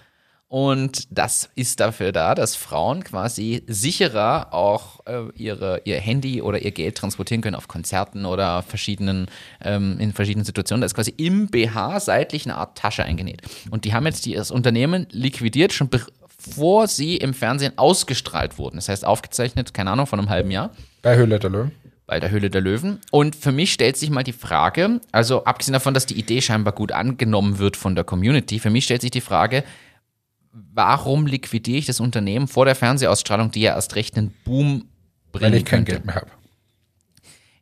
Und 0.50 1.08
das 1.12 1.52
ist 1.54 1.80
dafür 1.80 2.12
da, 2.12 2.34
dass 2.34 2.56
Frauen 2.56 3.04
quasi 3.04 3.64
sicherer 3.68 4.52
auch 4.52 5.06
äh, 5.06 5.30
ihre, 5.36 5.82
ihr 5.86 6.00
Handy 6.00 6.42
oder 6.42 6.60
ihr 6.60 6.72
Geld 6.72 6.98
transportieren 6.98 7.42
können 7.42 7.56
auf 7.56 7.68
Konzerten 7.68 8.26
oder 8.26 8.64
verschiedenen, 8.64 9.28
ähm, 9.64 9.98
in 10.00 10.12
verschiedenen 10.12 10.46
Situationen. 10.46 10.82
Da 10.82 10.88
ist 10.88 10.96
quasi 10.96 11.14
im 11.18 11.50
BH 11.50 12.00
seitlich 12.00 12.46
eine 12.46 12.58
Art 12.58 12.76
Tasche 12.80 13.04
eingenäht. 13.04 13.44
Und 13.70 13.86
die 13.86 13.94
haben 13.94 14.08
jetzt 14.08 14.26
die, 14.26 14.34
das 14.34 14.50
Unternehmen 14.50 15.06
liquidiert, 15.12 15.72
schon 15.72 15.90
bevor 15.90 16.88
sie 16.88 17.18
im 17.18 17.36
Fernsehen 17.36 17.78
ausgestrahlt 17.78 18.58
wurden. 18.58 18.78
Das 18.78 18.90
heißt, 18.90 19.06
aufgezeichnet, 19.06 19.76
keine 19.76 19.92
Ahnung, 19.92 20.08
von 20.08 20.18
einem 20.18 20.30
halben 20.30 20.50
Jahr 20.50 20.72
Bei 21.04 21.16
Höhle 21.16 21.38
der 21.38 21.52
Löwen. 21.52 21.72
bei 22.08 22.20
der 22.20 22.32
Höhle 22.32 22.50
der 22.50 22.62
Löwen. 22.62 22.98
Und 23.12 23.36
für 23.36 23.52
mich 23.52 23.72
stellt 23.72 23.98
sich 23.98 24.10
mal 24.10 24.24
die 24.24 24.34
Frage, 24.34 25.00
also 25.12 25.44
abgesehen 25.44 25.74
davon, 25.74 25.94
dass 25.94 26.08
die 26.08 26.18
Idee 26.18 26.42
scheinbar 26.42 26.74
gut 26.74 26.92
angenommen 26.92 27.60
wird 27.60 27.78
von 27.78 27.94
der 27.94 28.04
Community, 28.04 28.58
für 28.58 28.72
mich 28.72 28.86
stellt 28.86 29.02
sich 29.02 29.12
die 29.12 29.22
Frage, 29.22 29.64
warum 30.52 31.28
liquidiere 31.28 31.78
ich 31.78 31.86
das 31.86 32.00
Unternehmen 32.00 32.48
vor 32.48 32.66
der 32.66 32.76
Fernsehausstrahlung, 32.76 33.52
die 33.52 33.62
ja 33.62 33.76
erst 33.76 33.96
recht 33.96 34.18
einen 34.18 34.34
Boom 34.44 34.86
Weil 35.32 35.42
bringen 35.42 35.54
ich 35.56 35.66
kein 35.66 35.80
könnte? 35.80 35.92
Geld 35.94 36.06
mehr 36.06 36.16
habe. 36.16 36.28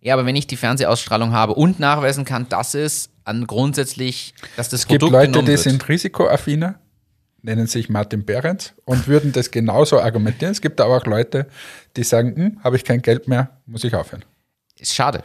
Ja, 0.01 0.13
aber 0.13 0.25
wenn 0.25 0.35
ich 0.35 0.47
die 0.47 0.57
Fernsehausstrahlung 0.57 1.31
habe 1.31 1.53
und 1.53 1.79
nachweisen 1.79 2.23
kann, 2.23 2.47
dass 2.49 2.73
es 2.73 3.09
an 3.25 3.45
grundsätzlich, 3.45 4.33
dass 4.55 4.69
das 4.69 4.81
Es 4.81 4.87
gibt 4.87 5.01
Produkt 5.01 5.13
Leute, 5.13 5.27
genommen 5.31 5.45
die 5.47 5.51
wird. 5.53 5.61
sind 5.61 5.89
risikoaffiner, 5.89 6.79
nennen 7.41 7.67
sich 7.67 7.89
Martin 7.89 8.23
Behrendt 8.23 8.73
und 8.85 9.07
würden 9.07 9.33
das 9.33 9.51
genauso 9.51 9.99
argumentieren. 9.99 10.51
Es 10.51 10.61
gibt 10.61 10.79
aber 10.79 10.97
auch 10.97 11.05
Leute, 11.05 11.47
die 11.97 12.03
sagen, 12.03 12.35
hm, 12.35 12.63
habe 12.63 12.77
ich 12.77 12.83
kein 12.83 13.01
Geld 13.01 13.27
mehr, 13.27 13.59
muss 13.65 13.83
ich 13.83 13.93
aufhören. 13.95 14.23
ist 14.79 14.95
schade. 14.95 15.23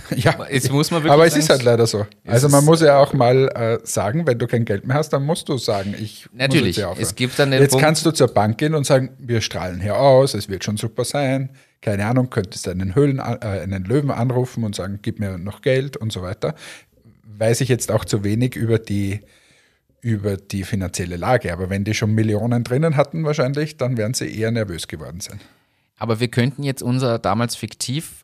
Ja, 0.16 0.46
Jetzt 0.50 0.70
muss 0.70 0.90
man 0.90 1.02
wirklich 1.02 1.12
aber 1.12 1.26
es 1.26 1.32
sagen, 1.34 1.42
ist 1.44 1.50
halt 1.50 1.62
leider 1.62 1.86
so. 1.86 2.06
Also 2.26 2.48
man 2.48 2.64
muss 2.64 2.80
ja 2.80 2.98
auch 2.98 3.12
mal 3.12 3.48
äh, 3.48 3.78
sagen, 3.86 4.26
wenn 4.26 4.38
du 4.38 4.46
kein 4.46 4.64
Geld 4.64 4.86
mehr 4.86 4.96
hast, 4.96 5.10
dann 5.10 5.24
musst 5.24 5.48
du 5.48 5.58
sagen, 5.58 5.94
ich 5.98 6.28
Natürlich, 6.32 6.78
muss 6.78 6.98
jetzt 6.98 7.08
es 7.08 7.14
gibt 7.14 7.38
dann 7.38 7.50
den 7.50 7.60
Jetzt 7.62 7.70
Punkt- 7.72 7.84
kannst 7.84 8.04
du 8.06 8.10
zur 8.10 8.28
Bank 8.28 8.58
gehen 8.58 8.74
und 8.74 8.84
sagen, 8.86 9.10
wir 9.18 9.40
strahlen 9.40 9.80
hier 9.80 9.96
aus, 9.98 10.34
es 10.34 10.48
wird 10.48 10.64
schon 10.64 10.76
super 10.76 11.04
sein. 11.04 11.50
Keine 11.80 12.06
Ahnung, 12.06 12.30
könntest 12.30 12.68
einen, 12.68 12.94
Höhlen, 12.94 13.18
äh, 13.18 13.22
einen 13.62 13.84
Löwen 13.84 14.10
anrufen 14.10 14.62
und 14.64 14.74
sagen, 14.74 15.00
gib 15.02 15.18
mir 15.18 15.36
noch 15.38 15.62
Geld 15.62 15.96
und 15.96 16.12
so 16.12 16.22
weiter. 16.22 16.54
Weiß 17.24 17.60
ich 17.60 17.68
jetzt 17.68 17.90
auch 17.90 18.04
zu 18.04 18.22
wenig 18.22 18.54
über 18.54 18.78
die, 18.78 19.20
über 20.00 20.36
die 20.36 20.62
finanzielle 20.62 21.16
Lage. 21.16 21.52
Aber 21.52 21.70
wenn 21.70 21.82
die 21.84 21.94
schon 21.94 22.14
Millionen 22.14 22.62
drinnen 22.62 22.96
hatten 22.96 23.24
wahrscheinlich, 23.24 23.78
dann 23.78 23.96
werden 23.96 24.14
sie 24.14 24.26
eher 24.32 24.50
nervös 24.52 24.86
geworden 24.86 25.20
sein. 25.20 25.40
Aber 25.98 26.20
wir 26.20 26.28
könnten 26.28 26.62
jetzt 26.62 26.82
unser 26.82 27.18
damals 27.18 27.56
fiktiv 27.56 28.21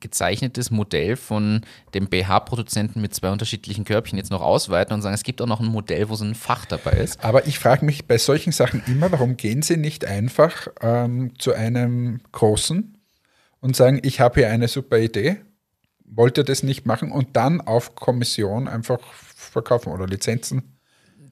gezeichnetes 0.00 0.70
Modell 0.70 1.16
von 1.16 1.62
dem 1.94 2.08
BH-Produzenten 2.08 3.00
mit 3.00 3.14
zwei 3.14 3.30
unterschiedlichen 3.30 3.84
Körbchen 3.84 4.18
jetzt 4.18 4.30
noch 4.30 4.42
ausweiten 4.42 4.94
und 4.94 5.02
sagen, 5.02 5.14
es 5.14 5.22
gibt 5.22 5.40
auch 5.42 5.46
noch 5.46 5.60
ein 5.60 5.66
Modell, 5.66 6.08
wo 6.08 6.14
so 6.14 6.24
ein 6.24 6.34
Fach 6.34 6.64
dabei 6.64 6.92
ist. 6.92 7.24
Aber 7.24 7.46
ich 7.46 7.58
frage 7.58 7.84
mich 7.84 8.06
bei 8.06 8.18
solchen 8.18 8.52
Sachen 8.52 8.82
immer, 8.86 9.10
warum 9.12 9.36
gehen 9.36 9.62
Sie 9.62 9.76
nicht 9.76 10.04
einfach 10.04 10.68
ähm, 10.80 11.32
zu 11.38 11.52
einem 11.52 12.20
Großen 12.32 12.96
und 13.60 13.76
sagen, 13.76 14.00
ich 14.02 14.20
habe 14.20 14.40
hier 14.40 14.50
eine 14.50 14.68
super 14.68 14.98
Idee, 14.98 15.38
wollt 16.04 16.38
ihr 16.38 16.44
das 16.44 16.62
nicht 16.62 16.86
machen 16.86 17.10
und 17.10 17.36
dann 17.36 17.60
auf 17.60 17.94
Kommission 17.94 18.68
einfach 18.68 19.00
verkaufen 19.12 19.92
oder 19.92 20.06
Lizenzen? 20.06 20.78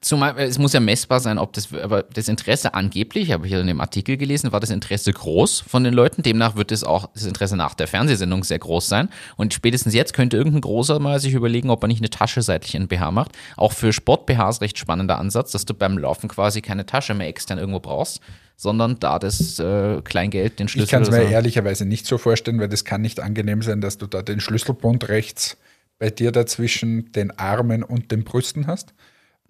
Zumal 0.03 0.39
äh, 0.39 0.47
es 0.47 0.59
muss 0.59 0.73
ja 0.73 0.81
messbar 0.81 1.21
sein, 1.21 1.37
ob 1.39 1.53
das, 1.53 1.75
aber 1.75 2.03
das 2.03 2.29
Interesse 2.29 2.73
angeblich, 2.73 3.33
habe 3.33 3.47
ich 3.47 3.53
ja 3.53 3.61
in 3.61 3.67
dem 3.67 3.81
Artikel 3.81 4.17
gelesen, 4.17 4.51
war 4.51 4.61
das 4.61 4.71
Interesse 4.71 5.13
groß 5.13 5.61
von 5.61 5.85
den 5.85 5.93
Leuten. 5.93 6.23
Demnach 6.23 6.57
wird 6.57 6.73
es 6.73 6.85
auch 6.85 7.11
das 7.13 7.27
Interesse 7.27 7.57
nach 7.57 7.75
der 7.75 7.87
Fernsehsendung 7.87 8.43
sehr 8.43 8.59
groß 8.59 8.89
sein. 8.89 9.11
Und 9.37 9.53
spätestens 9.53 9.93
jetzt 9.93 10.15
könnte 10.15 10.39
irgendein 10.39 10.63
Großer 10.63 10.99
mal 11.01 11.21
sich 11.21 11.35
überlegen, 11.35 11.69
ob 11.69 11.85
er 11.85 11.89
nicht 11.89 12.01
eine 12.01 12.09
Tasche 12.09 12.41
seitlich 12.41 12.75
in 12.75 12.89
BH 12.89 13.11
macht. 13.11 13.33
Auch 13.57 13.73
für 13.73 13.93
Sport-BHs 13.93 14.63
recht 14.63 14.79
spannender 14.79 15.19
Ansatz, 15.19 15.53
dass 15.53 15.67
du 15.67 15.75
beim 15.75 15.99
Laufen 15.99 16.29
quasi 16.29 16.63
keine 16.63 16.87
Tasche 16.87 17.13
mehr 17.13 17.29
extern 17.29 17.59
irgendwo 17.59 17.81
brauchst, 17.81 18.21
sondern 18.57 18.99
da 19.01 19.19
das 19.19 19.59
äh, 19.59 20.01
Kleingeld, 20.01 20.61
den 20.61 20.69
Schlüssel 20.69 20.85
Ich 20.85 20.91
kann 20.91 21.03
es 21.03 21.11
mir 21.11 21.27
so. 21.27 21.29
ehrlicherweise 21.29 21.85
nicht 21.85 22.07
so 22.07 22.17
vorstellen, 22.17 22.59
weil 22.59 22.69
das 22.69 22.87
kann 22.87 23.03
nicht 23.03 23.21
angenehm 23.21 23.61
sein, 23.61 23.83
dass 23.83 23.99
du 23.99 24.07
da 24.07 24.23
den 24.23 24.41
Schlüsselbund 24.41 25.11
rechts 25.11 25.59
bei 25.99 26.09
dir 26.09 26.33
dazwischen 26.33 27.13
den 27.13 27.39
Armen 27.39 27.83
und 27.83 28.11
den 28.11 28.25
Brüsten 28.25 28.67
hast. 28.67 28.95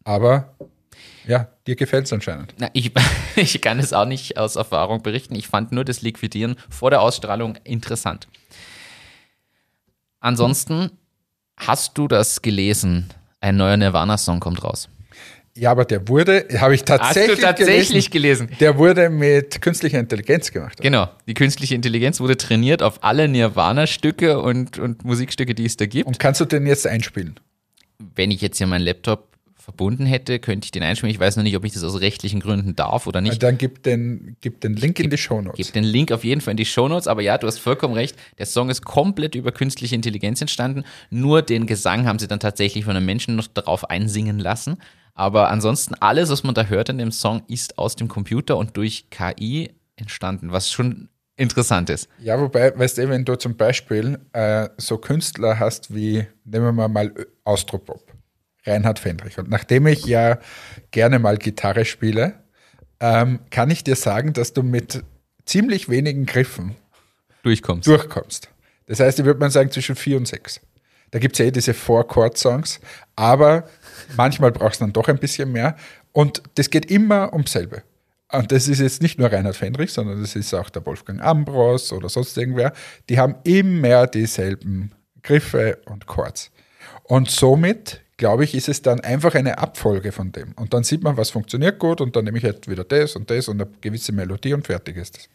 Aber 0.05 0.55
ja, 1.27 1.49
dir 1.67 1.77
gefällt 1.77 2.07
es 2.07 2.13
anscheinend. 2.13 2.55
Na, 2.59 2.71
ich, 2.73 2.93
ich 3.37 3.61
kann 3.61 3.79
es 3.79 3.93
auch 3.93 4.07
nicht 4.07 4.37
aus 4.37 4.57
Erfahrung 4.57 5.03
berichten. 5.03 5.35
Ich 5.35 5.49
fand 5.49 5.73
nur 5.73 5.85
das 5.85 6.03
Liquidieren 6.03 6.57
vor 6.69 6.91
der 6.91 7.03
Ausstrahlung 7.03 7.57
interessant. 7.65 8.29
Ansonsten, 10.21 10.91
hast 11.57 11.97
du 11.97 12.09
das 12.09 12.43
gelesen? 12.43 13.07
Ein 13.41 13.57
neuer 13.57 13.77
Nirvana-Song 13.77 14.41
kommt 14.41 14.63
raus. 14.63 14.89
Ja, 15.57 15.73
aber 15.73 15.85
der 15.85 16.07
wurde, 16.09 16.47
habe 16.59 16.75
ich 16.75 16.85
tatsächlich, 16.85 17.43
Hast 17.45 17.59
du 17.59 17.65
tatsächlich 17.65 18.11
gelesen, 18.11 18.47
gelesen? 18.47 18.59
der 18.61 18.79
wurde 18.79 19.11
mit 19.11 19.61
künstlicher 19.61 19.99
Intelligenz 19.99 20.53
gemacht. 20.53 20.81
Genau, 20.81 21.09
die 21.27 21.35
künstliche 21.35 21.75
Intelligenz 21.75 22.21
wurde 22.21 22.37
trainiert 22.37 22.83
auf 22.83 23.03
alle 23.03 23.29
Nirvana-Stücke 23.29 24.41
und, 24.41 24.79
und 24.79 25.05
Musikstücke, 25.05 25.55
die 25.55 25.65
es 25.65 25.77
da 25.77 25.87
gibt. 25.87 26.07
Und 26.07 26.19
kannst 26.19 26.41
du 26.41 26.45
den 26.45 26.67
jetzt 26.67 26.87
einspielen? 26.87 27.41
Wenn 28.15 28.31
ich 28.31 28.41
jetzt 28.41 28.59
hier 28.59 28.67
meinen 28.69 28.85
Laptop 28.85 29.30
verbunden 29.61 30.07
hätte, 30.07 30.39
könnte 30.39 30.65
ich 30.65 30.71
den 30.71 30.83
einspielen. 30.83 31.15
Ich 31.15 31.21
weiß 31.21 31.37
noch 31.37 31.43
nicht, 31.43 31.57
ob 31.57 31.65
ich 31.65 31.73
das 31.73 31.85
aus 31.85 32.01
rechtlichen 32.01 32.41
Gründen 32.41 32.75
darf 32.77 33.07
oder 33.07 33.21
nicht. 33.21 33.43
Dann 33.43 33.59
gib 33.59 33.83
den, 33.83 34.37
gib 34.41 34.61
den 34.61 34.75
Link 34.75 34.99
in 34.99 35.11
die 35.11 35.19
Show 35.19 35.41
Notes. 35.41 35.57
Gebe 35.57 35.73
den 35.73 35.85
Link 35.85 36.13
auf 36.13 36.25
jeden 36.25 36.41
Fall 36.41 36.53
in 36.53 36.57
die 36.57 36.65
Shownotes, 36.65 37.07
aber 37.07 37.23
ja, 37.23 37.39
du 37.39 37.47
hast 37.47 37.59
vollkommen 37.59 37.95
recht. 37.95 38.17
Der 38.39 38.47
Song 38.47 38.71
ist 38.71 38.85
komplett 38.85 39.35
über 39.35 39.53
künstliche 39.53 39.95
Intelligenz 39.95 40.41
entstanden. 40.41 40.85
Nur 41.11 41.43
den 41.43 41.67
Gesang 41.67 42.07
haben 42.07 42.19
sie 42.19 42.29
dann 42.29 42.41
tatsächlich 42.41 42.85
von 42.85 42.97
einem 42.97 43.07
Menschen 43.07 43.37
noch 43.37 43.47
darauf 43.47 43.89
einsingen 43.91 44.39
lassen. 44.39 44.79
Aber 45.15 45.51
ansonsten 45.51 45.95
alles, 46.01 46.31
was 46.31 46.45
man 46.45 46.55
da 46.55 46.65
hört 46.65 46.89
in 46.89 46.99
dem 46.99 47.13
Song, 47.13 47.43
ist 47.49 47.79
aus 47.79 47.97
dem 47.97 48.09
Computer 48.09 48.57
und 48.57 48.77
durch 48.77 49.11
KI 49.11 49.71
entstanden, 49.97 50.53
was 50.53 50.71
schon 50.71 51.09
interessant 51.37 51.91
ist. 51.91 52.09
Ja, 52.19 52.41
wobei, 52.41 52.79
weißt 52.79 52.99
du, 52.99 53.09
wenn 53.09 53.25
du 53.25 53.37
zum 53.37 53.57
Beispiel 53.57 54.19
äh, 54.33 54.69
so 54.77 54.99
Künstler 54.99 55.59
hast 55.59 55.95
wie, 55.95 56.27
nehmen 56.45 56.77
wir 56.77 56.89
mal 56.89 57.13
Austropop, 57.45 58.10
Reinhard 58.65 58.99
Fendrich. 58.99 59.39
Und 59.39 59.49
nachdem 59.49 59.87
ich 59.87 60.05
ja 60.05 60.39
gerne 60.91 61.19
mal 61.19 61.39
Gitarre 61.39 61.85
spiele, 61.85 62.35
ähm, 63.01 63.41
kann 63.51 63.71
ich 63.71 63.85
dir 63.85 63.97
sagen, 63.97 64.33
dass 64.33 64.53
du 64.53 64.63
mit 64.63 65.03
ziemlich 65.47 65.89
wenigen 65.89 66.27
Griffen 66.27 66.77
Durchkommst. 67.43 67.89
durchkommst. 67.89 68.51
Das 68.87 69.01
heißt, 69.01 69.19
ich 69.19 69.25
würde 69.25 69.41
mal 69.41 69.51
sagen 69.51 69.71
zwischen 69.71 69.97
vier 69.97 70.17
und 70.17 70.29
sechs. 70.29 70.61
Da 71.11 71.19
gibt 71.19 71.35
es 71.35 71.39
ja 71.39 71.47
eh 71.47 71.51
diese 71.51 71.75
Four-Chord-Songs, 71.75 72.81
aber 73.17 73.69
manchmal 74.17 74.53
brauchst 74.53 74.81
du 74.81 74.85
dann 74.85 74.93
doch 74.93 75.09
ein 75.09 75.19
bisschen 75.19 75.51
mehr. 75.51 75.77
Und 76.13 76.43
das 76.55 76.71
geht 76.71 76.91
immer 76.91 77.33
ums 77.33 77.53
selbe. 77.53 77.83
Und 78.33 78.53
das 78.53 78.69
ist 78.69 78.81
jetzt 78.81 79.03
nicht 79.03 79.19
nur 79.19 79.33
Reinhard 79.33 79.57
Fendrich, 79.57 79.93
sondern 79.93 80.21
das 80.21 80.37
ist 80.37 80.55
auch 80.55 80.71
der 80.71 80.87
Wolfgang 80.87 81.21
Ambros 81.21 81.93
oder 81.93 82.09
sonst 82.09 82.37
irgendwer. 82.39 82.73
Die 83.09 83.19
haben 83.19 83.37
immer 83.43 84.07
dieselben 84.07 84.93
Griffe 85.23 85.79
und 85.87 86.07
Chords. 86.07 86.51
Und 87.05 87.31
somit, 87.31 88.03
glaube 88.21 88.45
ich, 88.45 88.55
ist 88.55 88.69
es 88.69 88.83
dann 88.83 89.01
einfach 89.01 89.35
eine 89.35 89.57
Abfolge 89.57 90.13
von 90.13 90.31
dem. 90.31 90.53
Und 90.53 90.75
dann 90.75 90.85
sieht 90.85 91.03
man, 91.03 91.17
was 91.17 91.31
funktioniert 91.31 91.79
gut 91.79 92.03
und 92.03 92.15
dann 92.15 92.27
nehme 92.27 92.37
ich 92.37 92.45
halt 92.45 92.69
wieder 92.69 92.85
das 92.85 93.17
und 93.17 93.31
das 93.31 93.49
und 93.49 93.61
eine 93.61 93.71
gewisse 93.81 94.13
Melodie 94.13 94.53
und 94.53 94.67
fertig 94.67 94.99
ist 94.99 95.17
es. 95.17 95.29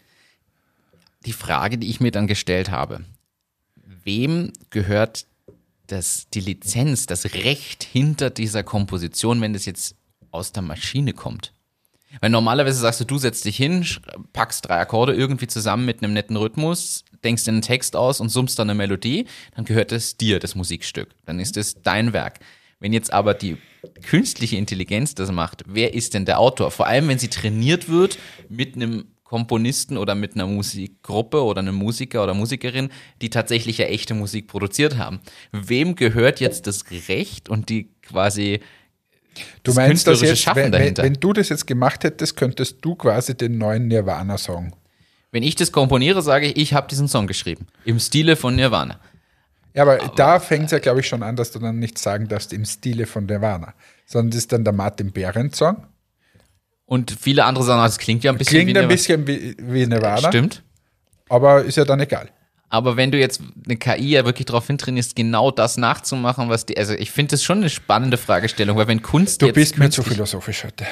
Die 1.25 1.33
Frage, 1.33 1.79
die 1.79 1.89
ich 1.89 1.99
mir 1.99 2.11
dann 2.11 2.27
gestellt 2.27 2.69
habe, 2.69 3.03
wem 4.03 4.53
gehört 4.69 5.25
das, 5.87 6.27
die 6.31 6.41
Lizenz, 6.41 7.07
das 7.07 7.25
Recht 7.33 7.83
hinter 7.83 8.29
dieser 8.29 8.61
Komposition, 8.61 9.41
wenn 9.41 9.53
das 9.53 9.65
jetzt 9.65 9.95
aus 10.29 10.51
der 10.51 10.61
Maschine 10.61 11.13
kommt? 11.13 11.53
Weil 12.21 12.29
normalerweise 12.29 12.79
sagst 12.79 12.99
du, 12.99 13.05
du 13.05 13.17
setzt 13.17 13.45
dich 13.45 13.57
hin, 13.57 13.83
packst 14.31 14.69
drei 14.69 14.79
Akkorde 14.79 15.15
irgendwie 15.15 15.47
zusammen 15.47 15.87
mit 15.87 16.03
einem 16.03 16.13
netten 16.13 16.37
Rhythmus, 16.37 17.03
denkst 17.23 17.45
dir 17.45 17.51
einen 17.51 17.63
Text 17.63 17.95
aus 17.95 18.21
und 18.21 18.29
summst 18.29 18.59
dann 18.59 18.69
eine 18.69 18.77
Melodie, 18.77 19.25
dann 19.55 19.65
gehört 19.65 19.91
es 19.91 20.17
dir, 20.17 20.37
das 20.37 20.53
Musikstück. 20.53 21.09
Dann 21.25 21.39
ist 21.39 21.57
es 21.57 21.81
dein 21.81 22.13
Werk. 22.13 22.39
Wenn 22.85 22.93
jetzt 22.93 23.11
aber 23.11 23.33
die 23.33 23.57
künstliche 24.03 24.57
Intelligenz 24.57 25.15
das 25.15 25.31
macht, 25.31 25.63
wer 25.65 25.95
ist 25.95 26.13
denn 26.13 26.25
der 26.25 26.39
Autor? 26.39 26.69
Vor 26.69 26.85
allem, 26.85 27.07
wenn 27.07 27.17
sie 27.17 27.29
trainiert 27.29 27.89
wird 27.89 28.19
mit 28.47 28.75
einem 28.75 29.05
Komponisten 29.23 29.97
oder 29.97 30.13
mit 30.13 30.35
einer 30.35 30.45
Musikgruppe 30.45 31.43
oder 31.43 31.61
einem 31.61 31.73
Musiker 31.73 32.23
oder 32.23 32.35
Musikerin, 32.35 32.89
die 33.23 33.31
tatsächlich 33.31 33.79
ja 33.79 33.87
echte 33.87 34.13
Musik 34.13 34.45
produziert 34.45 34.99
haben. 34.99 35.19
Wem 35.51 35.95
gehört 35.95 36.39
jetzt 36.39 36.67
das 36.67 36.85
Recht 37.09 37.49
und 37.49 37.69
die 37.69 37.89
quasi 38.03 38.59
Du 39.33 39.41
das 39.63 39.75
meinst, 39.77 39.89
künstlerische 39.89 40.25
jetzt, 40.27 40.41
Schaffen 40.43 40.57
wenn, 40.57 40.65
wenn, 40.65 40.71
dahinter? 40.73 41.01
wenn 41.01 41.13
du 41.15 41.33
das 41.33 41.49
jetzt 41.49 41.65
gemacht 41.65 42.03
hättest, 42.03 42.37
könntest 42.37 42.85
du 42.85 42.93
quasi 42.93 43.35
den 43.35 43.57
neuen 43.57 43.87
Nirvana-Song. 43.87 44.75
Wenn 45.31 45.41
ich 45.41 45.55
das 45.55 45.71
komponiere, 45.71 46.21
sage 46.21 46.45
ich, 46.45 46.57
ich 46.57 46.73
habe 46.75 46.87
diesen 46.87 47.07
Song 47.07 47.25
geschrieben. 47.25 47.65
Im 47.83 47.99
Stile 47.99 48.35
von 48.35 48.55
Nirvana. 48.55 48.99
Ja, 49.75 49.83
aber, 49.83 49.97
da 50.15 50.39
fängt 50.39 50.65
es 50.65 50.71
ja, 50.71 50.79
glaube 50.79 51.01
ich, 51.01 51.07
schon 51.07 51.21
an, 51.21 51.35
dass 51.35 51.51
du 51.51 51.59
dann 51.59 51.79
nicht 51.79 51.97
sagen 51.97 52.27
darfst 52.27 52.53
im 52.53 52.63
Stile 52.65 53.05
von 53.05 53.25
Nirvana, 53.25 53.73
sondern 54.05 54.31
das 54.31 54.37
ist 54.39 54.51
dann 54.53 54.63
der 54.63 54.73
Martin 54.73 55.11
Behrendt-Song. 55.11 55.85
Und 56.85 57.11
viele 57.19 57.45
andere 57.45 57.63
sagen, 57.65 57.81
das 57.81 57.97
klingt 57.97 58.23
ja 58.23 58.31
ein 58.31 58.37
bisschen 58.37 58.51
Klingt 58.51 58.67
wie 58.67 58.71
ein 58.71 58.87
Nirvana. 58.87 58.87
bisschen 58.93 59.27
wie, 59.27 59.55
wie 59.59 59.85
Nirvana, 59.87 60.29
Stimmt. 60.29 60.63
aber 61.29 61.63
ist 61.63 61.77
ja 61.77 61.85
dann 61.85 61.99
egal. 61.99 62.29
Aber 62.69 62.97
wenn 62.97 63.11
du 63.11 63.17
jetzt 63.19 63.41
eine 63.65 63.77
KI 63.77 64.09
ja 64.11 64.25
wirklich 64.25 64.45
darauf 64.47 64.67
hintrainierst, 64.67 65.15
genau 65.15 65.51
das 65.51 65.77
nachzumachen, 65.77 66.49
was 66.49 66.65
die, 66.65 66.77
also 66.77 66.93
ich 66.93 67.11
finde 67.11 67.31
das 67.31 67.43
schon 67.43 67.59
eine 67.59 67.69
spannende 67.69 68.17
Fragestellung, 68.17 68.75
weil 68.77 68.87
wenn 68.87 69.01
Kunst 69.01 69.41
Du 69.41 69.51
bist 69.51 69.77
mir 69.77 69.89
zu 69.91 70.03
philosophisch 70.03 70.63
heute. 70.63 70.85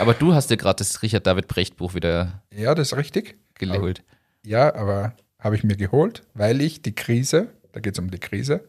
Aber 0.00 0.14
du 0.14 0.34
hast 0.34 0.50
dir 0.50 0.56
gerade 0.56 0.76
das 0.76 1.02
Richard 1.02 1.26
David 1.26 1.46
Brecht 1.46 1.76
Buch 1.76 1.94
wieder 1.94 2.42
Ja, 2.54 2.74
das 2.74 2.92
ist 2.92 2.98
richtig. 2.98 3.36
geholt. 3.58 4.02
Ja, 4.44 4.74
aber 4.74 5.14
habe 5.38 5.56
ich 5.56 5.62
mir 5.64 5.76
geholt, 5.76 6.22
weil 6.34 6.60
ich 6.62 6.82
die 6.82 6.94
Krise, 6.94 7.48
da 7.72 7.80
geht 7.80 7.94
es 7.94 7.98
um 7.98 8.10
die 8.10 8.18
Krise, 8.18 8.64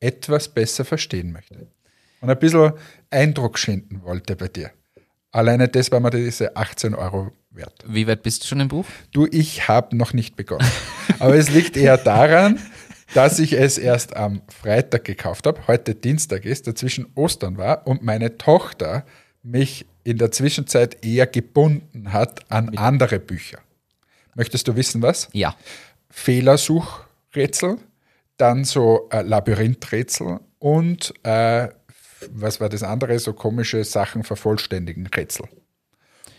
etwas 0.00 0.48
besser 0.48 0.84
verstehen 0.84 1.32
möchte. 1.32 1.66
Und 2.20 2.30
ein 2.30 2.38
bisschen 2.38 2.72
Eindruck 3.10 3.58
schinden 3.58 4.02
wollte 4.02 4.36
bei 4.36 4.48
dir. 4.48 4.70
Alleine 5.32 5.68
das 5.68 5.92
war 5.92 6.00
mir 6.00 6.10
diese 6.10 6.56
18 6.56 6.94
Euro 6.94 7.32
wert. 7.50 7.84
Wie 7.86 8.06
weit 8.06 8.22
bist 8.22 8.42
du 8.42 8.48
schon 8.48 8.60
im 8.60 8.68
Buch? 8.68 8.86
Du, 9.12 9.26
ich 9.30 9.68
habe 9.68 9.96
noch 9.96 10.12
nicht 10.12 10.36
begonnen. 10.36 10.66
Aber 11.18 11.34
es 11.34 11.50
liegt 11.50 11.76
eher 11.76 11.98
daran, 11.98 12.58
dass 13.14 13.38
ich 13.38 13.52
es 13.52 13.78
erst 13.78 14.16
am 14.16 14.42
Freitag 14.48 15.04
gekauft 15.04 15.46
habe, 15.46 15.66
heute 15.66 15.94
Dienstag 15.94 16.44
ist, 16.44 16.66
dazwischen 16.66 17.06
Ostern 17.14 17.56
war 17.56 17.86
und 17.86 18.02
meine 18.02 18.38
Tochter 18.38 19.04
mich 19.42 19.86
in 20.04 20.18
der 20.18 20.30
Zwischenzeit 20.30 21.04
eher 21.04 21.26
gebunden 21.26 22.12
hat 22.12 22.50
an 22.50 22.76
andere 22.76 23.18
Bücher. 23.18 23.58
Möchtest 24.34 24.68
du 24.68 24.76
wissen, 24.76 25.02
was? 25.02 25.28
Ja. 25.32 25.56
Fehlersuchrätsel, 26.10 27.78
dann 28.36 28.64
so 28.64 29.08
äh, 29.10 29.22
Labyrinthrätsel 29.22 30.40
und 30.58 31.14
äh, 31.24 31.68
was 32.30 32.60
war 32.60 32.68
das 32.68 32.82
andere? 32.82 33.18
So 33.18 33.32
komische 33.32 33.84
Sachen 33.84 34.24
vervollständigen 34.24 35.06
Rätsel. 35.06 35.48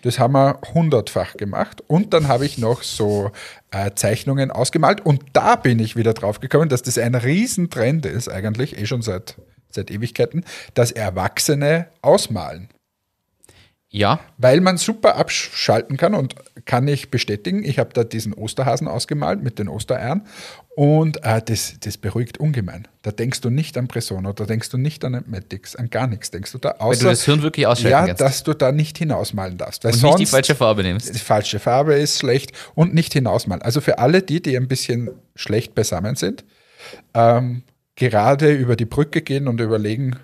Das 0.04 0.20
haben 0.20 0.34
wir 0.34 0.60
hundertfach 0.74 1.38
gemacht. 1.38 1.84
Und 1.88 2.14
dann 2.14 2.28
habe 2.28 2.46
ich 2.46 2.58
noch 2.58 2.84
so 2.84 3.32
äh, 3.72 3.92
Zeichnungen 3.96 4.52
ausgemalt. 4.52 5.06
Und 5.06 5.24
da 5.34 5.56
bin 5.56 5.80
ich 5.80 5.96
wieder 5.96 6.14
drauf 6.14 6.40
gekommen, 6.40 6.70
dass 6.70 6.82
das 6.82 6.98
ein 6.98 7.16
Riesentrend 7.16 8.06
ist, 8.06 8.30
eigentlich, 8.30 8.78
eh 8.78 8.86
schon 8.86 9.02
seit, 9.02 9.36
seit 9.70 9.92
Ewigkeiten, 9.92 10.46
dass 10.74 10.92
Erwachsene 10.92 11.88
ausmalen. 12.02 12.70
Ja. 13.90 14.20
Weil 14.38 14.60
man 14.60 14.78
super 14.78 15.16
abschalten 15.16 15.96
kann 15.96 16.14
und 16.14 16.36
kann 16.66 16.88
ich 16.90 17.10
bestätigen, 17.10 17.64
ich 17.64 17.80
habe 17.80 17.92
da 17.94 18.04
diesen 18.04 18.34
Osterhasen 18.34 18.88
ausgemalt 18.90 19.42
mit 19.42 19.60
den 19.60 19.70
Ostereiern 19.70 20.24
und 20.76 21.24
äh, 21.24 21.42
das, 21.42 21.76
das 21.80 21.98
beruhigt 21.98 22.38
ungemein. 22.38 22.88
Da 23.02 23.12
denkst 23.12 23.40
du 23.42 23.50
nicht 23.50 23.78
an 23.78 23.88
Presono, 23.88 24.34
da 24.34 24.44
denkst 24.46 24.70
du 24.72 24.78
nicht 24.78 25.06
an 25.06 25.14
Entmatics, 25.14 25.78
an 25.78 25.90
gar 25.90 26.08
nichts 26.08 26.32
denkst 26.32 26.52
du 26.52 26.58
da. 26.58 26.72
Außer, 26.72 26.90
Weil 26.90 26.98
du 26.98 27.06
das 27.06 27.24
Hirn 27.24 27.42
wirklich 27.44 27.66
ausschalten 27.66 27.92
Ja, 27.92 28.06
kannst. 28.08 28.22
dass 28.22 28.44
du 28.44 28.54
da 28.54 28.74
nicht 28.74 28.98
hinausmalen 28.98 29.58
darfst. 29.58 29.86
Weil 29.86 29.94
Und 29.94 30.00
sonst 30.00 30.20
nicht 30.20 30.28
die 30.30 30.32
falsche 30.36 30.56
Farbe 30.56 30.84
nimmst. 30.84 31.16
die 31.16 31.20
falsche 31.20 31.60
Farbe 31.60 31.96
ist 31.96 32.20
schlecht 32.20 32.52
und 32.76 32.94
nicht 32.94 33.14
hinausmalen. 33.14 33.62
Also 33.62 33.80
für 33.80 34.00
alle 34.00 34.22
die, 34.22 34.42
die 34.42 34.58
ein 34.58 34.68
bisschen 34.68 35.12
schlecht 35.36 35.76
beisammen 35.76 36.16
sind, 36.16 36.44
ähm, 37.14 37.64
gerade 37.96 38.52
über 38.54 38.76
die 38.76 38.86
Brücke 38.86 39.22
gehen 39.22 39.48
und 39.48 39.62
überlegen, 39.62 40.18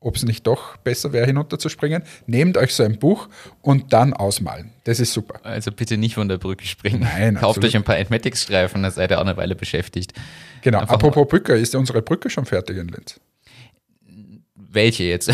ob 0.00 0.16
es 0.16 0.24
nicht 0.24 0.46
doch 0.46 0.78
besser 0.78 1.12
wäre, 1.12 1.26
hinunterzuspringen, 1.26 2.02
nehmt 2.26 2.56
euch 2.56 2.74
so 2.74 2.82
ein 2.82 2.98
Buch 2.98 3.28
und 3.60 3.92
dann 3.92 4.14
ausmalen. 4.14 4.72
Das 4.84 4.98
ist 4.98 5.12
super. 5.12 5.40
Also 5.44 5.70
bitte 5.70 5.98
nicht 5.98 6.14
von 6.14 6.28
der 6.28 6.38
Brücke 6.38 6.66
springen. 6.66 7.00
Nein, 7.00 7.34
Kauft 7.34 7.58
absolut. 7.58 7.68
euch 7.68 7.76
ein 7.76 7.84
paar 7.84 7.98
Entmatics-Streifen, 7.98 8.82
dann 8.82 8.92
seid 8.92 9.10
ihr 9.10 9.18
auch 9.18 9.24
eine 9.24 9.36
Weile 9.36 9.54
beschäftigt. 9.54 10.14
Genau. 10.62 10.80
Einfach 10.80 10.94
Apropos 10.94 11.28
Brücke, 11.28 11.54
ist 11.54 11.74
unsere 11.74 12.00
Brücke 12.00 12.30
schon 12.30 12.46
fertig 12.46 12.78
in 12.78 12.88
Linz? 12.88 13.20
Welche 14.54 15.04
jetzt? 15.04 15.30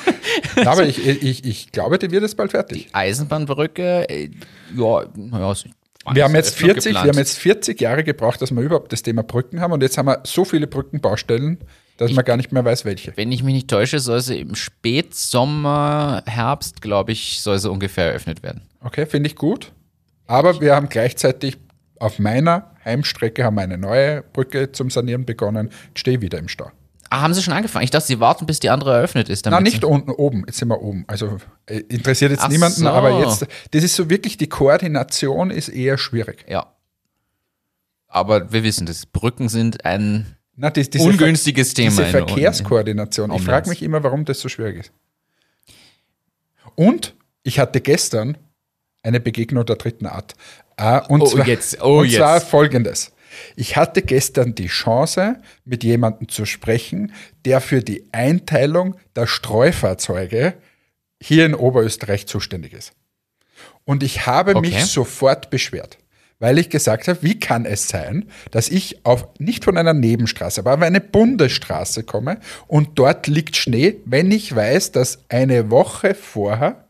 Aber 0.64 0.86
ich, 0.86 1.04
ich, 1.04 1.44
ich 1.44 1.72
glaube, 1.72 1.98
die 1.98 2.10
wird 2.10 2.22
jetzt 2.22 2.36
bald 2.36 2.52
fertig. 2.52 2.88
Eisenbahnbrücke? 2.92 4.08
äh, 4.08 4.30
Ja, 4.76 5.04
naja. 5.14 5.54
Wir 6.12 6.22
haben, 6.22 6.34
jetzt 6.36 6.50
ist 6.50 6.60
noch 6.60 6.68
40, 6.68 6.94
wir 6.94 7.00
haben 7.00 7.18
jetzt 7.18 7.38
40 7.38 7.80
Jahre 7.80 8.04
gebraucht, 8.04 8.40
dass 8.40 8.52
wir 8.52 8.62
überhaupt 8.62 8.92
das 8.92 9.02
Thema 9.02 9.24
Brücken 9.24 9.60
haben 9.60 9.72
und 9.72 9.82
jetzt 9.82 9.98
haben 9.98 10.06
wir 10.06 10.20
so 10.22 10.44
viele 10.44 10.68
Brückenbaustellen, 10.68 11.58
dass 11.96 12.12
man 12.12 12.24
gar 12.24 12.36
nicht 12.36 12.52
mehr 12.52 12.64
weiß, 12.64 12.84
welche. 12.84 13.16
Wenn 13.16 13.32
ich 13.32 13.42
mich 13.42 13.54
nicht 13.54 13.68
täusche, 13.68 14.00
soll 14.00 14.20
sie 14.20 14.40
im 14.40 14.54
Spätsommer, 14.54 16.22
Herbst, 16.26 16.82
glaube 16.82 17.12
ich, 17.12 17.40
soll 17.40 17.58
sie 17.58 17.70
ungefähr 17.70 18.06
eröffnet 18.06 18.42
werden. 18.42 18.62
Okay, 18.80 19.06
finde 19.06 19.28
ich 19.28 19.36
gut. 19.36 19.72
Aber 20.26 20.60
wir 20.60 20.74
haben 20.74 20.88
gleichzeitig 20.88 21.58
auf 21.98 22.18
meiner 22.18 22.72
Heimstrecke 22.84 23.44
haben 23.44 23.56
wir 23.56 23.62
eine 23.62 23.78
neue 23.78 24.22
Brücke 24.22 24.72
zum 24.72 24.90
Sanieren 24.90 25.24
begonnen. 25.24 25.70
Ich 25.94 26.00
stehe 26.00 26.20
wieder 26.20 26.38
im 26.38 26.48
Stau. 26.48 26.70
Ah, 27.08 27.22
haben 27.22 27.34
sie 27.34 27.42
schon 27.42 27.54
angefangen? 27.54 27.84
Ich 27.84 27.90
dachte, 27.90 28.06
sie 28.06 28.20
warten, 28.20 28.46
bis 28.46 28.58
die 28.58 28.68
andere 28.68 28.94
eröffnet 28.94 29.28
ist. 29.28 29.46
damit 29.46 29.58
Na, 29.58 29.62
nicht 29.62 29.84
unten, 29.84 30.10
oben. 30.10 30.44
Jetzt 30.46 30.58
sind 30.58 30.68
wir 30.68 30.82
oben. 30.82 31.04
Also 31.06 31.38
äh, 31.66 31.78
interessiert 31.88 32.32
jetzt 32.32 32.42
Ach 32.42 32.48
niemanden, 32.48 32.80
so. 32.80 32.88
aber 32.88 33.20
jetzt, 33.20 33.46
das 33.70 33.84
ist 33.84 33.94
so 33.94 34.10
wirklich, 34.10 34.36
die 34.36 34.48
Koordination 34.48 35.50
ist 35.50 35.68
eher 35.68 35.98
schwierig. 35.98 36.44
Ja. 36.48 36.72
Aber 38.08 38.52
wir 38.52 38.64
wissen 38.64 38.86
das. 38.86 39.06
Brücken 39.06 39.48
sind 39.48 39.84
ein 39.84 40.35
Na, 40.56 40.70
die, 40.70 40.88
diese 40.88 41.04
ungünstiges 41.04 41.68
Ver 41.68 41.74
Thema. 41.74 41.90
Diese 41.90 42.02
in- 42.04 42.10
Verkehrskoordination. 42.10 43.30
Ich 43.32 43.42
frage 43.42 43.68
mich 43.68 43.82
immer, 43.82 44.02
warum 44.02 44.24
das 44.24 44.40
so 44.40 44.48
schwierig 44.48 44.78
ist. 44.80 44.92
Und 46.74 47.14
ich 47.42 47.58
hatte 47.58 47.80
gestern 47.80 48.36
eine 49.02 49.20
Begegnung 49.20 49.64
der 49.64 49.76
dritten 49.76 50.06
Art. 50.06 50.34
Äh, 50.76 51.00
und 51.08 51.22
Oh, 51.22 51.26
zwar, 51.26 51.46
jetzt, 51.46 51.80
oh, 51.82 52.00
und 52.00 52.10
zwar 52.12 52.36
jetzt. 52.36 52.48
folgendes. 52.48 53.12
Ich 53.54 53.76
hatte 53.76 54.02
gestern 54.02 54.54
die 54.54 54.66
Chance, 54.66 55.40
mit 55.64 55.84
jemandem 55.84 56.28
zu 56.28 56.46
sprechen, 56.46 57.12
der 57.44 57.60
für 57.60 57.82
die 57.82 58.06
Einteilung 58.12 58.96
der 59.14 59.26
Streufahrzeuge 59.26 60.54
hier 61.22 61.44
in 61.46 61.54
Oberösterreich 61.54 62.26
zuständig 62.26 62.72
ist. 62.72 62.92
Und 63.84 64.02
ich 64.02 64.26
habe 64.26 64.56
Okay. 64.56 64.68
mich 64.70 64.84
sofort 64.86 65.50
beschwert, 65.50 65.98
weil 66.38 66.58
ich 66.58 66.68
gesagt 66.70 67.08
habe, 67.08 67.22
wie 67.22 67.38
kann 67.38 67.64
es 67.64 67.88
sein, 67.88 68.26
dass 68.50 68.68
ich 68.68 69.04
auf 69.04 69.28
nicht 69.38 69.64
von 69.64 69.76
einer 69.76 69.94
Nebenstraße, 69.94 70.60
aber 70.60 70.74
auf 70.74 70.82
eine 70.82 71.00
Bundesstraße 71.00 72.02
komme 72.02 72.38
und 72.66 72.98
dort 72.98 73.26
liegt 73.26 73.56
Schnee, 73.56 73.96
wenn 74.04 74.30
ich 74.30 74.54
weiß, 74.54 74.92
dass 74.92 75.18
eine 75.28 75.70
Woche 75.70 76.14
vorher 76.14 76.84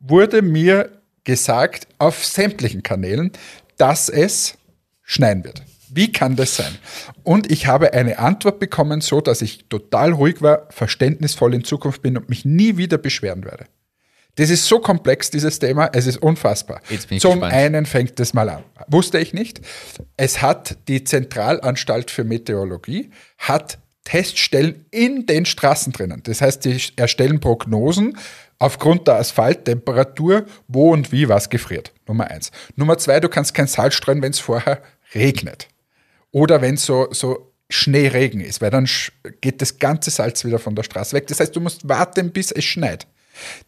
wurde 0.00 0.42
mir 0.42 0.90
gesagt 1.24 1.86
auf 1.98 2.24
sämtlichen 2.24 2.82
Kanälen, 2.82 3.32
dass 3.76 4.08
es 4.08 4.56
schneien 5.02 5.44
wird. 5.44 5.62
Wie 5.90 6.12
kann 6.12 6.36
das 6.36 6.56
sein? 6.56 6.76
Und 7.22 7.50
ich 7.50 7.66
habe 7.66 7.92
eine 7.94 8.18
Antwort 8.18 8.58
bekommen, 8.58 9.00
so 9.00 9.20
dass 9.20 9.42
ich 9.42 9.68
total 9.68 10.12
ruhig 10.12 10.42
war, 10.42 10.66
verständnisvoll 10.70 11.54
in 11.54 11.64
Zukunft 11.64 12.02
bin 12.02 12.16
und 12.16 12.28
mich 12.28 12.44
nie 12.44 12.76
wieder 12.76 12.98
beschweren 12.98 13.44
werde. 13.44 13.66
Das 14.38 14.50
ist 14.50 14.66
so 14.66 14.78
komplex, 14.78 15.30
dieses 15.30 15.58
Thema, 15.58 15.90
es 15.92 16.06
ist 16.06 16.18
unfassbar. 16.18 16.80
Jetzt 16.88 17.08
bin 17.08 17.16
ich 17.16 17.22
Zum 17.22 17.32
gespannt. 17.32 17.52
einen 17.52 17.86
fängt 17.86 18.20
es 18.20 18.34
mal 18.34 18.48
an. 18.48 18.62
Wusste 18.86 19.18
ich 19.18 19.34
nicht. 19.34 19.60
Es 20.16 20.40
hat 20.40 20.78
die 20.86 21.02
Zentralanstalt 21.02 22.12
für 22.12 22.22
Meteorologie, 22.22 23.10
hat 23.38 23.78
Teststellen 24.04 24.86
in 24.92 25.26
den 25.26 25.44
Straßen 25.44 25.92
drinnen. 25.92 26.22
Das 26.22 26.40
heißt, 26.40 26.64
die 26.64 26.80
erstellen 26.94 27.40
Prognosen 27.40 28.16
aufgrund 28.60 29.08
der 29.08 29.16
Asphalttemperatur, 29.16 30.46
wo 30.68 30.92
und 30.92 31.10
wie 31.10 31.28
was 31.28 31.50
gefriert. 31.50 31.92
Nummer 32.06 32.30
eins. 32.30 32.52
Nummer 32.76 32.96
zwei, 32.96 33.18
du 33.18 33.28
kannst 33.28 33.54
kein 33.54 33.66
Salz 33.66 33.94
streuen, 33.94 34.22
wenn 34.22 34.30
es 34.30 34.38
vorher 34.38 34.82
regnet. 35.14 35.66
Oder 36.30 36.62
wenn 36.62 36.76
es 36.76 36.86
so, 36.86 37.08
so 37.10 37.52
Schneeregen 37.70 38.40
ist, 38.40 38.62
weil 38.62 38.70
dann 38.70 38.88
geht 39.40 39.60
das 39.60 39.80
ganze 39.80 40.10
Salz 40.10 40.44
wieder 40.44 40.60
von 40.60 40.76
der 40.76 40.84
Straße 40.84 41.14
weg. 41.16 41.26
Das 41.26 41.40
heißt, 41.40 41.54
du 41.56 41.60
musst 41.60 41.88
warten, 41.88 42.30
bis 42.30 42.52
es 42.52 42.64
schneit. 42.64 43.08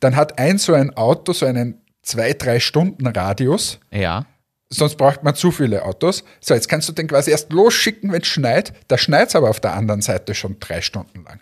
Dann 0.00 0.16
hat 0.16 0.38
ein 0.38 0.58
so 0.58 0.74
ein 0.74 0.96
Auto 0.96 1.32
so 1.32 1.46
einen 1.46 1.80
zwei, 2.02 2.32
drei 2.32 2.60
Stunden 2.60 3.06
Radius. 3.06 3.78
Ja. 3.90 4.26
Sonst 4.68 4.96
braucht 4.96 5.24
man 5.24 5.34
zu 5.34 5.50
viele 5.50 5.84
Autos. 5.84 6.24
So, 6.40 6.54
jetzt 6.54 6.68
kannst 6.68 6.88
du 6.88 6.92
den 6.92 7.08
quasi 7.08 7.32
erst 7.32 7.52
losschicken, 7.52 8.12
wenn 8.12 8.22
es 8.22 8.28
schneit. 8.28 8.72
Da 8.88 8.98
schneit 8.98 9.28
es 9.28 9.36
aber 9.36 9.50
auf 9.50 9.60
der 9.60 9.74
anderen 9.74 10.00
Seite 10.00 10.34
schon 10.34 10.58
drei 10.60 10.80
Stunden 10.80 11.24
lang. 11.24 11.40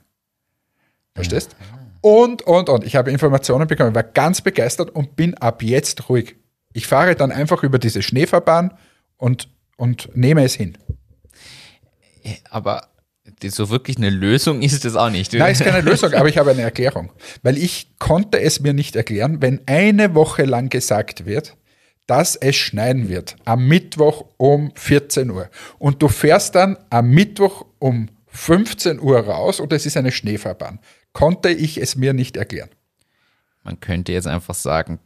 Verstehst? 1.15 1.55
Und, 2.01 2.43
und, 2.43 2.69
und. 2.69 2.85
Ich 2.85 2.97
habe 2.97 3.11
Informationen 3.11 3.67
bekommen, 3.67 3.95
war 3.95 4.03
ganz 4.03 4.41
begeistert 4.41 4.91
und 4.91 5.17
bin 5.17 5.35
ab 5.35 5.63
jetzt 5.63 6.09
ruhig. 6.09 6.37
Ich 6.73 6.87
fahre 6.87 7.17
dann 7.17 7.33
einfach 7.33 7.63
über 7.63 7.79
diese 7.79 8.03
Schneefahrbahn 8.03 8.73
und, 9.17 9.49
und 9.77 10.09
nehme 10.17 10.45
es 10.45 10.55
hin. 10.55 10.79
Aber 12.51 12.89
so 13.43 13.71
wirklich 13.71 13.97
eine 13.97 14.11
Lösung 14.11 14.63
ist 14.63 14.85
das 14.85 14.97
auch 14.97 15.11
nicht. 15.11 15.33
Nein, 15.33 15.53
ist 15.53 15.65
keine 15.65 15.81
Lösung, 15.89 16.13
aber 16.15 16.29
ich 16.29 16.39
habe 16.39 16.51
eine 16.51 16.63
Erklärung. 16.63 17.13
Weil 17.43 17.57
ich 17.57 17.99
konnte 17.99 18.41
es 18.41 18.61
mir 18.61 18.73
nicht 18.73 18.97
erklären, 18.97 19.41
wenn 19.41 19.61
eine 19.67 20.15
Woche 20.15 20.45
lang 20.45 20.69
gesagt 20.69 21.27
wird, 21.27 21.57
dass 22.07 22.37
es 22.37 22.57
schneien 22.57 23.09
wird 23.09 23.37
am 23.45 23.69
Mittwoch 23.69 24.25
um 24.39 24.73
14 24.75 25.31
Uhr 25.31 25.51
und 25.79 26.03
du 26.03 26.09
fährst 26.09 26.55
dann 26.55 26.79
am 26.91 27.11
Mittwoch 27.11 27.67
um 27.79 28.09
15 28.29 29.01
Uhr 29.01 29.21
raus 29.21 29.61
und 29.61 29.73
es 29.73 29.85
ist 29.85 29.97
eine 29.97 30.11
Schneefahrbahn, 30.11 30.81
konnte 31.13 31.51
ich 31.51 31.79
es 31.79 31.97
mir 31.97 32.15
nicht 32.15 32.37
erklären. 32.37 32.71
Man 33.63 33.81
könnte 33.81 34.13
jetzt 34.13 34.27
einfach 34.27 34.55
sagen, 34.55 34.99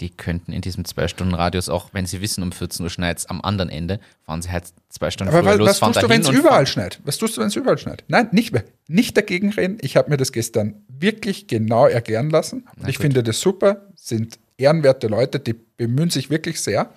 die 0.00 0.10
könnten 0.10 0.52
in 0.52 0.62
diesem 0.62 0.84
zwei 0.84 1.08
Stunden 1.08 1.34
Radius 1.34 1.68
auch, 1.68 1.90
wenn 1.92 2.06
sie 2.06 2.20
wissen, 2.20 2.42
um 2.42 2.52
14 2.52 2.84
Uhr 2.84 2.90
schneit 2.90 3.24
am 3.28 3.40
anderen 3.42 3.68
Ende, 3.68 4.00
fahren 4.24 4.42
sie 4.42 4.50
halt 4.50 4.64
zwei 4.88 5.10
Stunden 5.10 5.32
Aber 5.32 5.42
früher 5.42 5.52
was, 5.52 5.58
los, 5.58 5.68
was 5.68 5.78
fahren 5.78 5.92
tust 5.92 6.04
du, 6.04 6.08
wenn 6.08 6.20
es 6.22 6.28
überall 6.28 6.66
schneit? 6.66 7.00
Was 7.04 7.18
tust 7.18 7.36
du, 7.36 7.40
wenn 7.40 7.48
es 7.48 7.56
überall 7.56 7.78
schneit? 7.78 8.04
Nein, 8.08 8.28
nicht 8.32 8.52
mehr. 8.52 8.64
Nicht 8.88 9.16
dagegen 9.16 9.50
reden. 9.50 9.78
Ich 9.82 9.96
habe 9.96 10.10
mir 10.10 10.16
das 10.16 10.32
gestern 10.32 10.82
wirklich 10.88 11.46
genau 11.46 11.86
erklären 11.86 12.30
lassen. 12.30 12.66
Und 12.78 12.88
ich 12.88 12.96
gut. 12.96 13.02
finde 13.02 13.22
das 13.22 13.40
super. 13.40 13.88
Sind 13.94 14.38
ehrenwerte 14.56 15.06
Leute, 15.06 15.38
die 15.38 15.54
bemühen 15.54 16.10
sich 16.10 16.30
wirklich 16.30 16.60
sehr. 16.60 16.90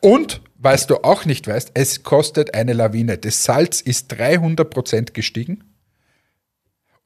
Und, 0.00 0.40
was 0.58 0.86
du 0.86 1.02
auch 1.02 1.24
nicht 1.24 1.48
weißt, 1.48 1.72
es 1.74 2.02
kostet 2.02 2.54
eine 2.54 2.72
Lawine. 2.72 3.18
Das 3.18 3.44
Salz 3.44 3.80
ist 3.80 4.08
300 4.08 4.68
Prozent 4.68 5.14
gestiegen. 5.14 5.64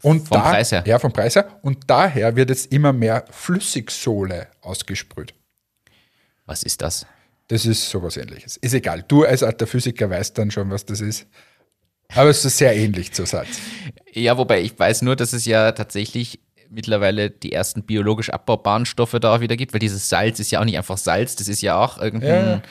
Und 0.02 0.28
Vom 0.28 0.36
da, 0.36 0.50
Preis 0.50 0.72
her? 0.72 0.84
Ja, 0.86 0.98
vom 0.98 1.12
Preis 1.12 1.36
her. 1.36 1.58
Und 1.62 1.78
daher 1.86 2.36
wird 2.36 2.50
jetzt 2.50 2.72
immer 2.72 2.92
mehr 2.92 3.24
Flüssigsohle 3.30 4.48
ausgesprüht. 4.60 5.34
Was 6.44 6.62
ist 6.62 6.82
das? 6.82 7.06
Das 7.48 7.64
ist 7.64 7.88
sowas 7.88 8.16
ähnliches. 8.16 8.56
Ist 8.56 8.74
egal. 8.74 9.04
Du 9.06 9.24
als 9.24 9.42
alter 9.42 9.66
Physiker 9.66 10.10
weißt 10.10 10.36
dann 10.36 10.50
schon, 10.50 10.70
was 10.70 10.84
das 10.84 11.00
ist. 11.00 11.26
Aber 12.14 12.30
es 12.30 12.44
ist 12.44 12.58
sehr 12.58 12.76
ähnlich 12.76 13.12
zu 13.12 13.24
Salz. 13.26 13.58
Ja, 14.12 14.36
wobei 14.38 14.60
ich 14.60 14.78
weiß 14.78 15.02
nur, 15.02 15.16
dass 15.16 15.32
es 15.32 15.44
ja 15.44 15.72
tatsächlich 15.72 16.40
mittlerweile 16.70 17.30
die 17.30 17.52
ersten 17.52 17.84
biologisch 17.84 18.30
abbaubaren 18.30 18.86
Stoffe 18.86 19.20
da 19.20 19.36
auch 19.36 19.40
wieder 19.40 19.56
gibt, 19.56 19.72
weil 19.72 19.80
dieses 19.80 20.08
Salz 20.08 20.40
ist 20.40 20.50
ja 20.50 20.60
auch 20.60 20.64
nicht 20.64 20.76
einfach 20.76 20.98
Salz, 20.98 21.36
das 21.36 21.48
ist 21.48 21.62
ja 21.62 21.78
auch 21.78 21.98
irgendein. 21.98 22.46
Ja. 22.46 22.62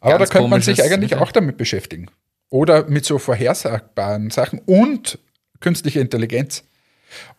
Aber 0.00 0.18
da 0.18 0.26
könnte 0.26 0.48
man 0.48 0.62
sich 0.62 0.82
eigentlich 0.82 1.16
auch 1.16 1.32
damit 1.32 1.56
beschäftigen. 1.56 2.10
Oder 2.50 2.86
mit 2.88 3.04
so 3.04 3.18
vorhersagbaren 3.18 4.30
Sachen 4.30 4.58
und 4.60 5.18
künstliche 5.60 6.00
Intelligenz. 6.00 6.64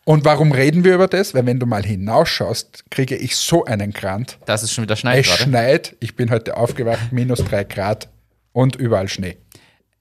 Und 0.04 0.24
warum 0.24 0.52
reden 0.52 0.84
wir 0.84 0.94
über 0.94 1.08
das? 1.08 1.34
Weil 1.34 1.46
wenn 1.46 1.58
du 1.58 1.66
mal 1.66 1.84
hinausschaust, 1.84 2.90
kriege 2.90 3.16
ich 3.16 3.36
so 3.36 3.64
einen 3.64 3.92
Grant. 3.92 4.38
Das 4.46 4.62
ist 4.62 4.72
schon 4.72 4.84
wieder 4.84 4.96
Schnee 4.96 5.20
Es 5.20 5.26
gerade. 5.26 5.42
schneit, 5.44 5.96
ich 6.00 6.14
bin 6.16 6.30
heute 6.30 6.56
aufgewacht, 6.56 7.12
minus 7.12 7.44
drei 7.44 7.64
Grad 7.64 8.08
und 8.52 8.76
überall 8.76 9.08
Schnee. 9.08 9.36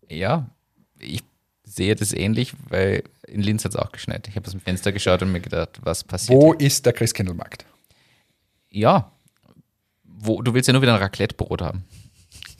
Ja, 0.09 0.49
ich 0.99 1.23
sehe 1.63 1.95
das 1.95 2.13
ähnlich, 2.13 2.53
weil 2.69 3.03
in 3.27 3.41
Linz 3.41 3.65
hat 3.65 3.71
es 3.71 3.77
auch 3.77 3.91
geschneit. 3.91 4.27
Ich 4.27 4.35
habe 4.35 4.45
aus 4.45 4.51
dem 4.51 4.61
Fenster 4.61 4.91
geschaut 4.91 5.21
und 5.21 5.31
mir 5.31 5.39
gedacht, 5.41 5.79
was 5.83 6.03
passiert? 6.03 6.39
Wo 6.39 6.53
ist 6.53 6.85
der 6.85 6.93
Christkindlmarkt? 6.93 7.65
Ja. 8.69 9.11
Wo, 10.03 10.41
du 10.41 10.53
willst 10.53 10.67
ja 10.67 10.73
nur 10.73 10.81
wieder 10.81 10.93
ein 10.93 11.01
Raclette-Brot 11.01 11.61
haben. 11.61 11.83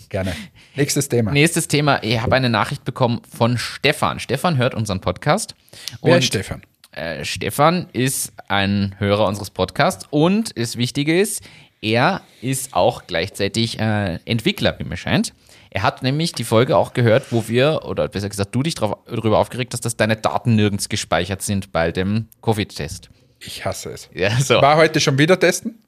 Gerne. 0.09 0.35
Nächstes 0.75 1.09
Thema. 1.09 1.31
Nächstes 1.31 1.67
Thema. 1.67 2.01
Ich 2.03 2.19
habe 2.21 2.35
eine 2.35 2.49
Nachricht 2.49 2.83
bekommen 2.85 3.21
von 3.29 3.57
Stefan. 3.57 4.19
Stefan 4.19 4.57
hört 4.57 4.75
unseren 4.75 5.01
Podcast. 5.01 5.55
Wer 6.01 6.13
Und, 6.13 6.19
ist 6.19 6.27
Stefan? 6.27 6.61
Äh, 6.95 7.25
Stefan 7.25 7.87
ist 7.93 8.33
ein 8.47 8.95
Hörer 8.99 9.27
unseres 9.27 9.49
Podcasts 9.49 10.05
und 10.09 10.57
das 10.57 10.77
Wichtige 10.77 11.19
ist, 11.19 11.43
er 11.81 12.21
ist 12.41 12.73
auch 12.73 13.07
gleichzeitig 13.07 13.79
äh, 13.79 14.19
Entwickler, 14.25 14.77
wie 14.79 14.83
mir 14.83 14.97
scheint. 14.97 15.33
Er 15.69 15.81
hat 15.81 16.03
nämlich 16.03 16.33
die 16.33 16.43
Folge 16.43 16.77
auch 16.77 16.93
gehört, 16.93 17.31
wo 17.31 17.47
wir, 17.47 17.81
oder 17.85 18.07
besser 18.07 18.29
gesagt, 18.29 18.53
du 18.53 18.61
dich 18.61 18.75
drauf, 18.75 18.97
darüber 19.07 19.39
aufgeregt 19.39 19.73
hast, 19.73 19.83
dass 19.83 19.97
deine 19.97 20.15
Daten 20.15 20.55
nirgends 20.55 20.87
gespeichert 20.87 21.41
sind 21.41 21.71
bei 21.71 21.91
dem 21.91 22.27
Covid-Test. 22.43 23.09
Ich 23.39 23.65
hasse 23.65 23.89
es. 23.89 24.09
Ja, 24.13 24.29
so. 24.39 24.61
War 24.61 24.77
heute 24.77 24.99
schon 24.99 25.17
wieder 25.17 25.39
testen 25.39 25.83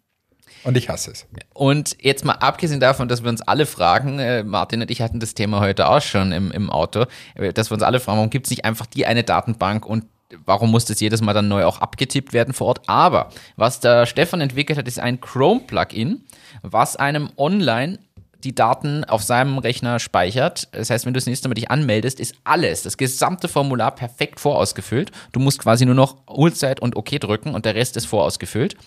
und 0.63 0.75
ich 0.75 0.89
hasse 0.89 1.11
es. 1.11 1.27
Und 1.53 1.95
jetzt 2.01 2.25
mal 2.25 2.33
abgesehen 2.33 2.79
davon, 2.79 3.07
dass 3.07 3.21
wir 3.21 3.29
uns 3.29 3.43
alle 3.43 3.67
fragen, 3.67 4.17
äh, 4.17 4.43
Martin 4.43 4.81
und 4.81 4.89
ich 4.89 5.01
hatten 5.01 5.19
das 5.19 5.35
Thema 5.35 5.59
heute 5.59 5.87
auch 5.87 6.01
schon 6.01 6.31
im, 6.31 6.51
im 6.51 6.71
Auto, 6.71 7.05
äh, 7.35 7.53
dass 7.53 7.69
wir 7.69 7.75
uns 7.75 7.83
alle 7.83 7.99
fragen, 7.99 8.17
warum 8.17 8.31
gibt 8.31 8.47
es 8.47 8.49
nicht 8.49 8.65
einfach 8.65 8.87
die 8.87 9.05
eine 9.05 9.23
Datenbank 9.23 9.85
und 9.85 10.05
warum 10.45 10.71
muss 10.71 10.85
das 10.85 10.99
jedes 10.99 11.21
Mal 11.21 11.33
dann 11.33 11.47
neu 11.47 11.65
auch 11.65 11.79
abgetippt 11.79 12.33
werden 12.33 12.53
vor 12.53 12.67
Ort? 12.67 12.81
Aber 12.87 13.29
was 13.55 13.79
der 13.79 14.05
Stefan 14.05 14.41
entwickelt 14.41 14.77
hat, 14.77 14.87
ist 14.87 14.99
ein 14.99 15.21
Chrome-Plugin, 15.21 16.23
was 16.61 16.95
einem 16.95 17.29
online 17.37 17.99
die 18.43 18.53
Daten 18.53 19.03
auf 19.03 19.23
seinem 19.23 19.57
Rechner 19.57 19.99
speichert. 19.99 20.69
Das 20.71 20.89
heißt, 20.89 21.05
wenn 21.05 21.13
du 21.13 21.17
das 21.17 21.25
nächste 21.25 21.49
Mal 21.49 21.55
dich 21.55 21.71
anmeldest, 21.71 22.19
ist 22.19 22.35
alles, 22.43 22.83
das 22.83 22.95
gesamte 22.97 23.47
Formular 23.47 23.91
perfekt 23.93 24.39
vorausgefüllt. 24.39 25.11
Du 25.31 25.39
musst 25.39 25.59
quasi 25.59 25.85
nur 25.85 25.95
noch 25.95 26.17
Uhrzeit 26.29 26.79
und 26.79 26.95
OK 26.95 27.19
drücken 27.19 27.55
und 27.55 27.65
der 27.65 27.75
Rest 27.75 27.97
ist 27.97 28.05
vorausgefüllt. 28.05 28.77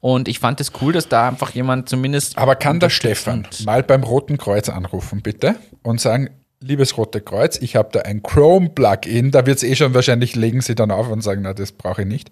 Und 0.00 0.26
ich 0.26 0.38
fand 0.38 0.60
es 0.60 0.72
cool, 0.80 0.92
dass 0.92 1.08
da 1.08 1.28
einfach 1.28 1.50
jemand 1.50 1.88
zumindest. 1.88 2.36
Aber 2.38 2.56
kann 2.56 2.80
der 2.80 2.90
Stefan 2.90 3.46
mal 3.64 3.82
beim 3.82 4.02
Roten 4.02 4.38
Kreuz 4.38 4.68
anrufen, 4.68 5.22
bitte, 5.22 5.56
und 5.82 6.00
sagen, 6.00 6.30
liebes 6.64 6.96
Rote 6.96 7.20
Kreuz, 7.20 7.58
ich 7.60 7.76
habe 7.76 7.90
da 7.92 8.00
ein 8.00 8.22
Chrome-Plugin, 8.22 9.30
da 9.30 9.46
wird 9.46 9.58
es 9.58 9.62
eh 9.62 9.76
schon 9.76 9.94
wahrscheinlich, 9.94 10.34
legen 10.34 10.60
sie 10.60 10.74
dann 10.74 10.90
auf 10.90 11.08
und 11.08 11.22
sagen, 11.22 11.42
na, 11.42 11.54
das 11.54 11.72
brauche 11.72 12.02
ich 12.02 12.08
nicht. 12.08 12.30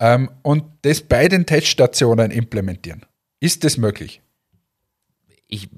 Ähm, 0.00 0.30
und 0.42 0.64
das 0.82 1.02
bei 1.02 1.28
den 1.28 1.46
Teststationen 1.46 2.30
implementieren. 2.30 3.04
Ist 3.40 3.64
das 3.64 3.76
möglich? 3.76 4.22
Ich, 5.46 5.68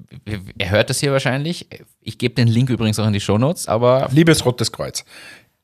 er 0.57 0.71
hört 0.71 0.89
das 0.89 0.99
hier 1.01 1.11
wahrscheinlich. 1.11 1.67
Ich 2.01 2.17
gebe 2.17 2.33
den 2.33 2.47
Link 2.47 2.69
übrigens 2.69 2.97
auch 2.99 3.05
in 3.05 3.13
die 3.13 3.19
Shownotes, 3.19 3.67
aber 3.67 4.09
Liebes 4.11 4.45
Rotes 4.45 4.71
Kreuz, 4.71 5.03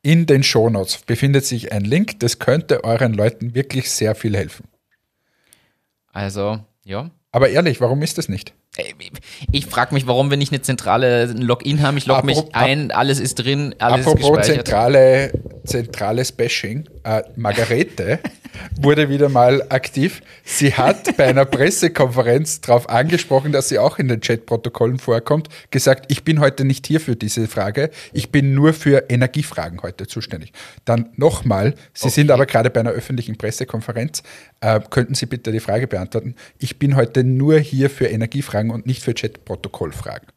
in 0.02 0.26
den 0.26 0.44
Shownotes 0.44 0.98
befindet 0.98 1.46
sich 1.46 1.72
ein 1.72 1.86
Link, 1.86 2.20
das 2.20 2.38
könnte 2.38 2.84
euren 2.84 3.14
Leuten 3.14 3.56
wirklich 3.56 3.90
sehr 3.90 4.14
viel 4.16 4.36
helfen. 4.36 4.66
also, 6.12 6.60
ja. 6.84 7.10
Aber 7.32 7.50
ehrlich, 7.50 7.82
warum 7.82 8.04
ist 8.04 8.18
das 8.18 8.30
nicht? 8.30 8.54
Ich 9.52 9.68
frage 9.68 9.94
mich, 9.94 10.08
warum 10.08 10.30
wir 10.30 10.38
nicht 10.38 10.52
eine 10.52 10.62
zentrale 10.62 11.26
Login 11.26 11.82
haben. 11.82 11.98
Ich 11.98 12.06
logge 12.06 12.26
mich 12.26 12.40
ein, 12.54 12.92
alles 12.92 13.20
ist 13.20 13.36
drin, 13.36 13.76
alles 13.80 14.08
Apropos 14.08 14.22
ist 14.22 14.30
gespeichert. 14.48 14.68
zentrale, 14.68 15.32
zentrales 15.66 16.32
Bashing, 16.32 16.90
äh, 17.04 17.22
Margarete 17.36 18.20
wurde 18.76 19.10
wieder 19.10 19.30
mal 19.30 19.64
aktiv. 19.70 20.22
Sie 20.44 20.74
hat 20.74 21.18
bei 21.18 21.26
einer 21.26 21.46
Pressekonferenz 21.46 22.62
darauf 22.62 22.90
angesprochen, 22.90 23.52
dass 23.52 23.70
sie 23.70 23.80
auch 23.80 24.00
in 24.00 24.08
den 24.08 24.22
Chatprotokollen 24.22 25.00
vorkommt, 25.00 25.50
gesagt, 25.72 26.12
ich 26.12 26.24
bin 26.24 26.40
heute 26.40 26.66
nicht 26.66 26.88
hier 26.88 27.00
für 27.00 27.16
diese 27.16 27.48
Frage, 27.48 27.90
ich 28.12 28.32
bin 28.32 28.54
nur 28.54 28.74
für 28.74 29.10
Energiefragen 29.10 29.82
heute 29.82 30.08
zuständig. 30.08 30.54
Dann 30.86 31.10
nochmal, 31.16 31.76
Sie 31.94 32.10
sind 32.10 32.32
aber 32.32 32.46
gerade 32.46 32.70
bei 32.70 32.80
einer 32.80 32.92
öffentlichen 32.92 33.38
Pressekonferenz, 33.38 34.24
äh, 34.62 34.80
könnten 34.90 35.16
Sie 35.16 35.26
bitte 35.26 35.52
die 35.52 35.60
Frage 35.60 35.88
beantworten, 35.88 36.36
ich 36.60 36.80
bin 36.80 36.96
heute 36.96 37.24
nur 37.24 37.60
hier 37.60 37.90
für 37.90 38.08
Energiefragen 38.08 38.72
und 38.72 38.86
nicht 38.86 39.04
für 39.04 39.14
Chatprotokollfragen. 39.14 40.28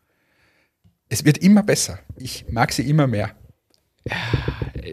Es 1.08 1.24
wird 1.24 1.38
immer 1.38 1.62
besser. 1.62 2.00
Ich 2.16 2.46
mag 2.50 2.72
sie 2.72 2.88
immer 2.88 3.06
mehr. 3.06 3.34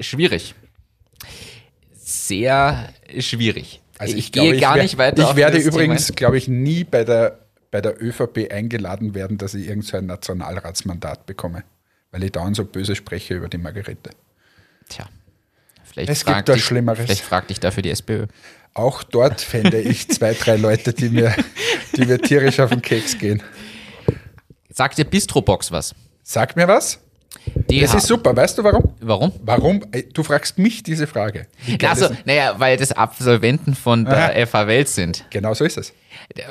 Schwierig. 0.01 0.55
Sehr 2.13 2.89
schwierig. 3.19 3.81
Also 3.97 4.15
ich, 4.15 4.31
glaube, 4.31 4.51
gehe 4.51 4.61
gar 4.61 4.75
wer- 4.75 4.83
nicht 4.83 4.97
weiter. 4.97 5.29
Ich 5.29 5.35
werde 5.35 5.57
übrigens, 5.57 6.13
glaube 6.13 6.37
ich, 6.37 6.47
nie 6.47 6.83
bei 6.83 7.03
der, 7.03 7.39
bei 7.71 7.81
der 7.81 8.01
ÖVP 8.01 8.51
eingeladen 8.51 9.15
werden, 9.15 9.37
dass 9.37 9.53
ich 9.53 9.67
irgend 9.67 9.85
so 9.85 9.97
ein 9.97 10.05
Nationalratsmandat 10.05 11.25
bekomme, 11.25 11.63
weil 12.11 12.23
ich 12.23 12.31
dauernd 12.31 12.55
so 12.55 12.65
böse 12.65 12.95
spreche 12.95 13.33
über 13.35 13.49
die 13.49 13.57
Margarete. 13.57 14.11
Tja. 14.89 15.07
Vielleicht 15.83 16.09
Es 16.09 16.25
gibt 16.25 16.47
dich- 16.49 16.63
Schlimmeres. 16.63 17.05
Vielleicht 17.05 17.23
fragt 17.23 17.49
dich 17.49 17.59
dafür 17.59 17.83
die 17.83 17.89
SPÖ. 17.91 18.27
Auch 18.73 19.03
dort 19.03 19.41
fände 19.41 19.79
ich 19.79 20.07
zwei, 20.09 20.33
drei 20.33 20.55
Leute, 20.55 20.93
die 20.93 21.09
mir, 21.09 21.35
die 21.95 22.05
mir 22.05 22.19
tierisch 22.19 22.59
auf 22.59 22.69
den 22.71 22.81
Keks 22.81 23.17
gehen. 23.17 23.41
Sagt 24.69 24.97
dir 24.97 25.05
Bistrobox 25.05 25.71
was? 25.71 25.93
Sag 26.23 26.55
mir 26.55 26.67
was. 26.67 26.99
Die 27.69 27.79
Das 27.79 27.93
ist 27.93 28.07
super. 28.07 28.35
Weißt 28.35 28.57
du 28.57 28.63
warum? 28.63 28.93
Warum? 29.01 29.31
Warum? 29.43 29.81
Ey, 29.91 30.07
Du 30.13 30.23
fragst 30.23 30.57
mich 30.57 30.83
diese 30.83 31.07
Frage. 31.07 31.47
Also, 31.83 32.09
naja, 32.25 32.55
weil 32.57 32.77
das 32.77 32.91
Absolventen 32.91 33.75
von 33.75 34.05
der 34.05 34.47
FH 34.47 34.67
Welt 34.67 34.87
sind. 34.89 35.25
Genau 35.29 35.53
so 35.53 35.65
ist 35.65 35.77
es. 35.77 35.93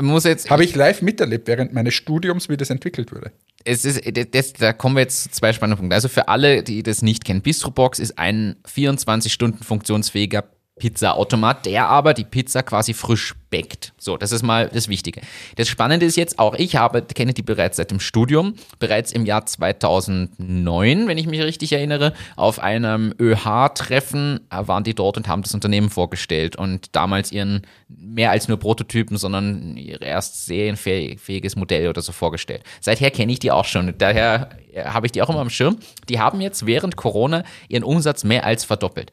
Muss 0.01 0.24
jetzt, 0.24 0.51
Habe 0.51 0.64
ich 0.64 0.74
live 0.74 1.03
miterlebt 1.03 1.47
während 1.49 1.72
meines 1.72 1.95
Studiums, 1.95 2.49
wie 2.49 2.57
das 2.57 2.70
entwickelt 2.70 3.12
wurde. 3.12 3.30
es 3.64 3.84
ist, 3.84 4.01
das, 4.34 4.53
da 4.55 4.72
kommen 4.72 4.97
wir 4.97 5.03
jetzt 5.03 5.22
zu 5.24 5.30
zwei 5.30 5.53
spannenden 5.53 5.78
Punkten. 5.78 5.95
Also 5.95 6.09
für 6.09 6.28
alle, 6.28 6.62
die 6.62 6.82
das 6.82 7.03
nicht 7.03 7.24
kennen, 7.24 7.43
Bistrobox 7.43 7.99
ist 7.99 8.18
ein 8.18 8.57
24 8.66 9.32
Stunden 9.32 9.62
funktionsfähiger 9.62 10.45
Pizzaautomat, 10.79 11.66
der 11.66 11.89
aber 11.89 12.14
die 12.14 12.25
Pizza 12.25 12.62
quasi 12.62 12.95
frisch 12.95 13.35
backt. 13.51 13.93
So, 13.99 14.16
das 14.16 14.33
ist 14.33 14.43
mal 14.43 14.70
das 14.73 14.89
Wichtige. 14.89 15.20
Das 15.57 15.68
Spannende 15.68 16.07
ist 16.07 16.16
jetzt, 16.16 16.39
auch 16.39 16.55
ich 16.55 16.77
habe, 16.77 17.03
kenne 17.03 17.35
die 17.35 17.43
bereits 17.43 17.77
seit 17.77 17.91
dem 17.91 18.01
Studium, 18.01 18.55
bereits 18.79 19.12
im 19.12 19.27
Jahr 19.27 19.45
2009, 19.45 21.07
wenn 21.07 21.18
ich 21.18 21.27
mich 21.27 21.43
richtig 21.43 21.73
erinnere, 21.75 22.14
auf 22.37 22.59
einem 22.59 23.14
ÖH-Treffen 23.20 24.41
äh, 24.51 24.66
waren 24.66 24.83
die 24.83 24.95
dort 24.95 25.18
und 25.18 25.29
haben 25.29 25.43
das 25.43 25.55
Unternehmen 25.55 25.91
vorgestellt 25.91 26.57
und 26.57 26.97
damals 26.97 27.33
ihren 27.33 27.62
mehr 27.89 28.31
als 28.31 28.49
nur 28.49 28.59
Prototypen, 28.59 29.18
sondern 29.18 29.77
ihr 29.77 30.01
erst 30.01 30.47
serienfähiges 30.47 31.55
Modell 31.55 31.89
oder 31.89 32.01
so 32.01 32.12
vorgestellt. 32.12 32.64
Seither 32.81 33.11
kenne 33.11 33.33
ich 33.33 33.39
die 33.39 33.51
auch 33.51 33.66
schon. 33.66 33.93
Daher 33.99 34.49
äh, 34.73 34.85
habe 34.85 35.07
ich 35.07 35.12
die 35.12 35.20
auch 35.20 35.29
immer 35.29 35.41
am 35.41 35.51
Schirm. 35.51 35.77
Die 36.09 36.18
haben 36.18 36.41
jetzt 36.41 36.64
während 36.64 36.97
Corona 36.97 37.45
ihren 37.68 37.85
Umsatz 37.85 38.25
mehr 38.25 38.47
als 38.47 38.64
verdoppelt. 38.64 39.12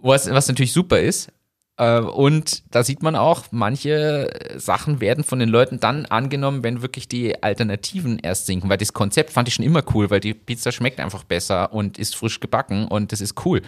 Was, 0.00 0.30
was 0.30 0.48
natürlich 0.48 0.72
super 0.72 1.00
ist, 1.00 1.32
Äh, 1.78 2.00
Und 2.00 2.62
da 2.74 2.82
sieht 2.82 3.02
man 3.02 3.16
auch, 3.16 3.44
manche 3.50 4.30
Sachen 4.56 5.00
werden 5.02 5.24
von 5.24 5.38
den 5.38 5.50
Leuten 5.50 5.78
dann 5.78 6.06
angenommen, 6.06 6.62
wenn 6.62 6.80
wirklich 6.80 7.06
die 7.08 7.42
Alternativen 7.42 8.18
erst 8.18 8.46
sinken. 8.46 8.70
Weil 8.70 8.78
das 8.78 8.94
Konzept 8.94 9.30
fand 9.32 9.48
ich 9.48 9.54
schon 9.54 9.64
immer 9.66 9.82
cool, 9.94 10.08
weil 10.10 10.20
die 10.20 10.32
Pizza 10.34 10.72
schmeckt 10.72 11.00
einfach 11.00 11.24
besser 11.24 11.72
und 11.74 11.98
ist 11.98 12.16
frisch 12.16 12.40
gebacken 12.40 12.88
und 12.88 13.12
das 13.12 13.20
ist 13.20 13.44
cool. 13.44 13.60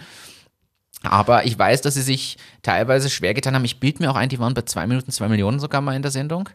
Aber 1.03 1.45
ich 1.45 1.57
weiß, 1.57 1.81
dass 1.81 1.93
sie 1.93 2.01
sich 2.01 2.37
teilweise 2.63 3.09
schwer 3.09 3.33
getan 3.35 3.53
haben. 3.55 3.65
Ich 3.65 3.79
bild 3.79 3.99
mir 3.99 4.09
auch 4.11 4.15
ein, 4.15 4.29
die 4.29 4.39
waren 4.39 4.53
bei 4.55 4.63
zwei 4.63 4.87
Minuten 4.87 5.11
zwei 5.11 5.27
Millionen 5.29 5.59
sogar 5.59 5.81
mal 5.81 5.95
in 5.95 6.01
der 6.01 6.11
Sendung. 6.11 6.49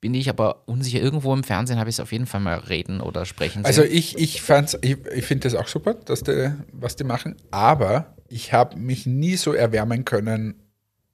Bin 0.00 0.14
ich 0.14 0.28
aber 0.28 0.68
unsicher. 0.68 1.00
Irgendwo 1.00 1.34
im 1.34 1.42
Fernsehen 1.42 1.78
habe 1.78 1.90
ich 1.90 1.96
es 1.96 2.00
auf 2.00 2.12
jeden 2.12 2.26
Fall 2.26 2.40
mal 2.40 2.58
reden 2.58 3.00
oder 3.00 3.26
sprechen 3.26 3.64
sehen. 3.64 3.66
Also 3.66 3.82
ich, 3.82 4.16
ich 4.16 4.42
fand's, 4.42 4.78
ich, 4.80 4.96
ich 5.14 5.24
finde 5.24 5.48
das 5.48 5.54
auch 5.54 5.66
super, 5.66 5.94
dass 5.94 6.22
die, 6.22 6.52
was 6.72 6.96
die 6.96 7.04
machen, 7.04 7.36
aber 7.50 8.14
ich 8.28 8.52
habe 8.52 8.76
mich 8.76 9.06
nie 9.06 9.36
so 9.36 9.52
erwärmen 9.52 10.04
können 10.04 10.54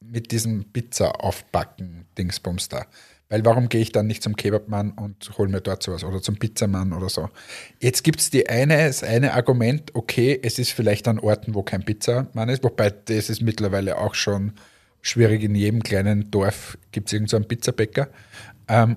mit 0.01 0.33
diesem 0.33 0.65
Pizza 0.73 1.25
aufbacken 1.25 2.05
Dingsbums 2.19 2.69
da. 2.69 2.87
Weil 3.31 3.45
warum 3.45 3.71
gehe 3.71 3.81
ich 3.81 3.91
dann 3.91 4.07
nicht 4.07 4.23
zum 4.23 4.37
Kebabmann 4.37 4.93
und 4.93 5.39
hole 5.39 5.49
mir 5.49 5.63
dort 5.63 5.83
sowas 5.83 6.05
oder 6.05 6.21
zum 6.21 6.37
Pizzamann 6.37 6.93
oder 6.93 7.09
so? 7.09 7.31
Jetzt 7.81 8.05
gibt 8.05 8.21
es 8.21 8.31
die 8.31 8.49
eine, 8.49 8.87
das 8.87 9.03
eine 9.03 9.33
Argument, 9.33 9.95
okay, 9.95 10.39
es 10.43 10.59
ist 10.59 10.73
vielleicht 10.73 11.09
an 11.09 11.19
Orten, 11.19 11.55
wo 11.55 11.63
kein 11.63 11.85
Pizzamann 11.85 12.51
ist, 12.51 12.63
wobei 12.63 12.91
das 12.91 13.31
ist 13.31 13.41
mittlerweile 13.41 13.99
auch 13.99 14.15
schon 14.15 14.53
schwierig. 15.01 15.43
In 15.43 15.55
jedem 15.55 15.83
kleinen 15.83 16.31
Dorf 16.31 16.77
gibt 16.93 17.09
es 17.09 17.15
irgendeinen 17.15 17.29
so 17.29 17.37
einen 17.37 17.49
Pizzabäcker. 17.49 18.09
Ähm, 18.69 18.97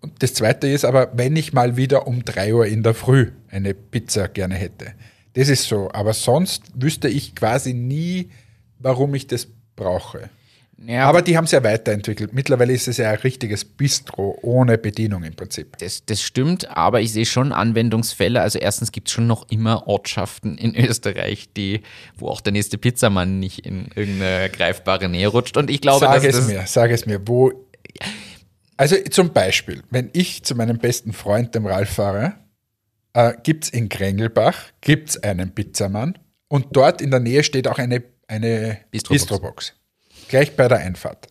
und 0.00 0.20
das 0.20 0.34
zweite 0.34 0.66
ist 0.66 0.84
aber, 0.84 1.12
wenn 1.14 1.36
ich 1.36 1.52
mal 1.52 1.76
wieder 1.76 2.06
um 2.06 2.24
3 2.24 2.54
Uhr 2.54 2.66
in 2.66 2.82
der 2.82 2.94
Früh 2.94 3.30
eine 3.48 3.72
Pizza 3.72 4.28
gerne 4.28 4.56
hätte. 4.56 4.94
Das 5.34 5.48
ist 5.48 5.64
so. 5.64 5.90
Aber 5.92 6.12
sonst 6.12 6.64
wüsste 6.74 7.08
ich 7.08 7.34
quasi 7.34 7.72
nie, 7.72 8.30
warum 8.78 9.14
ich 9.14 9.28
das 9.28 9.46
brauche. 9.76 10.28
ja, 10.84 11.06
Aber 11.06 11.22
die 11.22 11.36
haben 11.36 11.44
es 11.44 11.52
ja 11.52 11.62
weiterentwickelt. 11.62 12.34
Mittlerweile 12.34 12.72
ist 12.72 12.88
es 12.88 12.96
ja 12.96 13.10
ein 13.10 13.18
richtiges 13.18 13.64
Bistro 13.64 14.38
ohne 14.42 14.76
Bedienung 14.76 15.22
im 15.22 15.34
Prinzip. 15.34 15.78
Das, 15.78 16.04
das 16.04 16.20
stimmt, 16.20 16.68
aber 16.76 17.00
ich 17.00 17.12
sehe 17.12 17.24
schon 17.24 17.52
Anwendungsfälle. 17.52 18.40
Also 18.40 18.58
erstens 18.58 18.90
gibt 18.90 19.08
es 19.08 19.14
schon 19.14 19.28
noch 19.28 19.48
immer 19.50 19.86
Ortschaften 19.86 20.58
in 20.58 20.74
Österreich, 20.88 21.48
die, 21.56 21.82
wo 22.16 22.28
auch 22.28 22.40
der 22.40 22.52
nächste 22.52 22.76
Pizzamann 22.76 23.38
nicht 23.38 23.64
in 23.64 23.86
irgendeine 23.94 24.50
greifbare 24.50 25.08
Nähe 25.08 25.28
rutscht. 25.28 25.56
Und 25.56 25.70
ich 25.70 25.80
glaube, 25.80 26.06
Sag 26.06 26.22
dass 26.22 26.34
es 26.34 26.48
mir, 26.48 26.64
sag 26.66 26.90
es 26.90 27.06
mir, 27.06 27.20
wo. 27.26 27.52
Also 28.82 28.96
zum 29.10 29.32
Beispiel, 29.32 29.84
wenn 29.90 30.10
ich 30.12 30.42
zu 30.42 30.56
meinem 30.56 30.78
besten 30.78 31.12
Freund, 31.12 31.54
dem 31.54 31.66
Ralf, 31.66 31.90
fahre, 31.90 32.34
äh, 33.12 33.32
gibt 33.44 33.62
es 33.62 33.70
in 33.70 33.88
Krengelbach 33.88 34.56
gibt's 34.80 35.22
einen 35.22 35.54
Pizzamann 35.54 36.18
und 36.48 36.66
dort 36.72 37.00
in 37.00 37.12
der 37.12 37.20
Nähe 37.20 37.44
steht 37.44 37.68
auch 37.68 37.78
eine, 37.78 38.02
eine 38.26 38.80
Bistrobox. 38.90 39.20
Bistrobox. 39.22 39.72
Gleich 40.26 40.56
bei 40.56 40.66
der 40.66 40.78
Einfahrt. 40.78 41.28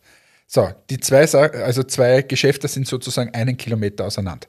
So, 0.47 0.69
die 0.89 1.01
zwei, 1.01 1.25
also 1.25 1.83
zwei 1.83 2.21
Geschäfte 2.21 2.69
sind 2.69 2.87
sozusagen 2.87 3.33
einen 3.33 3.57
Kilometer 3.57 4.05
auseinander. 4.05 4.47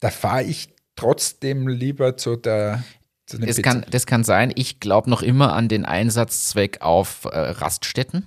Da 0.00 0.10
fahre 0.10 0.42
ich 0.42 0.68
trotzdem 0.96 1.66
lieber 1.66 2.18
zu 2.18 2.36
der 2.36 2.84
zu 3.24 3.38
das, 3.38 3.56
Pizza- 3.56 3.62
kann, 3.62 3.86
das 3.90 4.04
kann 4.04 4.22
sein. 4.22 4.52
Ich 4.54 4.80
glaube 4.80 5.08
noch 5.08 5.22
immer 5.22 5.54
an 5.54 5.68
den 5.68 5.86
Einsatzzweck 5.86 6.82
auf 6.82 7.24
äh, 7.24 7.38
Raststätten. 7.38 8.26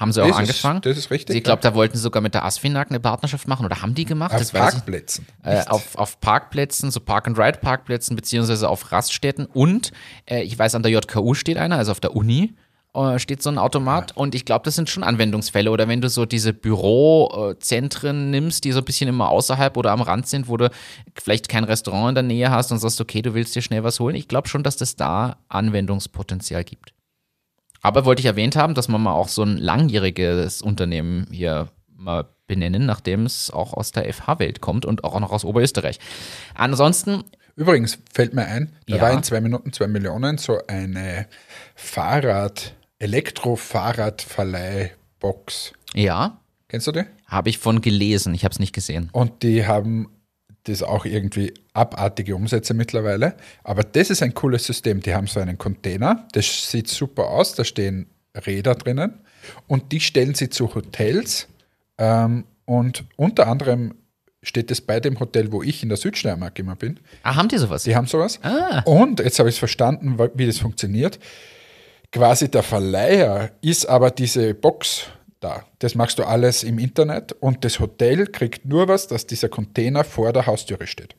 Haben 0.00 0.12
sie 0.12 0.22
auch 0.22 0.26
Das 0.28 0.36
ist- 0.36 0.40
angefangen. 0.40 0.80
das 0.80 0.96
ist 0.96 1.10
richtig, 1.10 1.36
Ich 1.36 1.44
glaube, 1.44 1.60
da 1.62 1.74
wollten 1.74 1.96
sie 1.96 2.02
sogar 2.02 2.22
mit 2.22 2.32
der 2.34 2.44
Asfinag 2.44 2.88
eine 2.88 2.98
Partnerschaft 3.00 3.46
machen 3.46 3.66
oder 3.66 3.82
haben 3.82 3.94
die 3.94 4.06
gemacht? 4.06 4.32
auf 4.32 4.38
das 4.38 4.50
Parkplätzen. 4.52 5.26
äh, 5.44 5.62
auf, 5.66 5.94
auf 5.96 6.18
Parkplätzen, 6.20 6.90
so 6.90 7.00
Park-and-Ride-Parkplätzen, 7.00 8.16
beziehungsweise 8.16 8.68
auf 8.68 8.90
Raststätten. 8.90 9.44
Und 9.46 9.92
äh, 10.28 10.42
ich 10.42 10.58
weiß, 10.58 10.74
an 10.74 10.82
der 10.82 10.90
JKU 10.90 11.34
steht 11.34 11.58
einer, 11.58 11.76
also 11.76 11.92
auf 11.92 12.00
der 12.00 12.16
Uni 12.16 12.54
äh, 12.94 13.18
steht 13.20 13.40
so 13.42 13.50
ein 13.50 13.58
Automat. 13.58 14.16
Und 14.16 14.34
ich 14.34 14.44
glaube, 14.44 14.64
das 14.64 14.74
sind 14.74 14.90
schon 14.90 15.04
Anwendungsfälle. 15.04 15.70
Oder 15.70 15.86
wenn 15.86 16.00
du 16.00 16.08
so 16.08 16.24
diese 16.26 16.52
Bürozentren 16.54 18.30
nimmst, 18.30 18.64
die 18.64 18.72
so 18.72 18.78
ein 18.80 18.84
bisschen 18.84 19.08
immer 19.08 19.28
außerhalb 19.28 19.76
oder 19.76 19.92
am 19.92 20.00
Rand 20.00 20.26
sind, 20.26 20.48
wo 20.48 20.56
du 20.56 20.70
vielleicht 21.14 21.48
kein 21.48 21.64
Restaurant 21.64 22.10
in 22.10 22.14
der 22.16 22.22
Nähe 22.24 22.50
hast 22.50 22.72
und 22.72 22.78
sagst, 22.78 23.00
okay, 23.00 23.22
du 23.22 23.34
willst 23.34 23.54
dir 23.54 23.62
schnell 23.62 23.84
was 23.84 24.00
holen. 24.00 24.16
Ich 24.16 24.28
glaube 24.28 24.48
schon, 24.48 24.62
dass 24.62 24.76
das 24.76 24.96
da 24.96 25.36
Anwendungspotenzial 25.48 26.64
gibt. 26.64 26.92
Aber 27.82 28.04
wollte 28.04 28.20
ich 28.20 28.26
erwähnt 28.26 28.56
haben, 28.56 28.74
dass 28.74 28.88
man 28.88 29.02
mal 29.02 29.12
auch 29.14 29.28
so 29.28 29.42
ein 29.42 29.56
langjähriges 29.56 30.62
Unternehmen 30.62 31.26
hier 31.30 31.68
mal 31.96 32.26
benennen, 32.46 32.84
nachdem 32.86 33.26
es 33.26 33.50
auch 33.50 33.72
aus 33.74 33.92
der 33.92 34.12
FH-Welt 34.12 34.60
kommt 34.60 34.84
und 34.84 35.04
auch 35.04 35.18
noch 35.20 35.30
aus 35.32 35.44
Oberösterreich. 35.44 35.98
Ansonsten, 36.54 37.24
Übrigens 37.56 37.98
fällt 38.12 38.32
mir 38.34 38.46
ein, 38.46 38.72
da 38.86 38.96
Ja. 38.96 39.02
war 39.02 39.12
in 39.12 39.22
zwei 39.22 39.40
Minuten 39.40 39.72
zwei 39.72 39.86
Millionen 39.86 40.38
so 40.38 40.58
eine 40.66 41.26
Fahrrad, 41.74 42.74
Elektrofahrradverleihbox. 44.40 45.72
ja, 45.94 46.38
Kennst 46.68 46.86
du 46.86 46.92
die? 46.92 47.02
habe 47.26 47.48
ich 47.48 47.58
von 47.58 47.80
gelesen, 47.80 48.34
ich 48.34 48.44
habe 48.44 48.52
es 48.52 48.58
nicht 48.60 48.72
gesehen. 48.74 49.08
Und 49.12 49.42
die 49.42 49.66
haben 49.66 50.08
das 50.64 50.82
auch 50.82 51.04
irgendwie 51.04 51.54
abartige 51.72 52.36
Umsätze 52.36 52.74
mittlerweile. 52.74 53.34
Aber 53.64 53.82
das 53.82 54.10
ist 54.10 54.22
ein 54.22 54.34
cooles 54.34 54.64
System. 54.64 55.00
Die 55.00 55.14
haben 55.14 55.26
so 55.26 55.40
einen 55.40 55.58
Container, 55.58 56.26
das 56.32 56.70
sieht 56.70 56.88
super 56.88 57.28
aus, 57.28 57.54
da 57.54 57.64
stehen 57.64 58.06
Räder 58.34 58.74
drinnen 58.74 59.20
und 59.66 59.92
die 59.92 60.00
stellen 60.00 60.34
sie 60.34 60.50
zu 60.50 60.74
Hotels. 60.74 61.48
Ähm, 61.98 62.44
und 62.64 63.04
unter 63.16 63.48
anderem 63.48 63.94
steht 64.42 64.70
es 64.70 64.80
bei 64.80 65.00
dem 65.00 65.18
Hotel, 65.20 65.52
wo 65.52 65.62
ich 65.62 65.82
in 65.82 65.88
der 65.88 65.98
Südsteiermark 65.98 66.58
immer 66.58 66.76
bin. 66.76 67.00
Ah, 67.22 67.36
haben 67.36 67.48
die 67.48 67.58
sowas? 67.58 67.82
Die 67.82 67.94
haben 67.94 68.06
sowas. 68.06 68.38
Ah. 68.42 68.82
Und 68.84 69.20
jetzt 69.20 69.38
habe 69.38 69.48
ich 69.48 69.56
es 69.56 69.58
verstanden, 69.58 70.18
wie 70.34 70.46
das 70.46 70.58
funktioniert. 70.58 71.18
Quasi 72.12 72.50
der 72.50 72.62
Verleiher 72.62 73.52
ist 73.60 73.86
aber 73.86 74.10
diese 74.10 74.54
Box 74.54 75.06
da. 75.40 75.64
Das 75.78 75.94
machst 75.94 76.18
du 76.18 76.24
alles 76.24 76.62
im 76.62 76.78
Internet 76.78 77.32
und 77.32 77.64
das 77.64 77.80
Hotel 77.80 78.26
kriegt 78.26 78.64
nur 78.66 78.88
was, 78.88 79.08
dass 79.08 79.26
dieser 79.26 79.48
Container 79.48 80.04
vor 80.04 80.32
der 80.32 80.46
Haustüre 80.46 80.86
steht. 80.86 81.16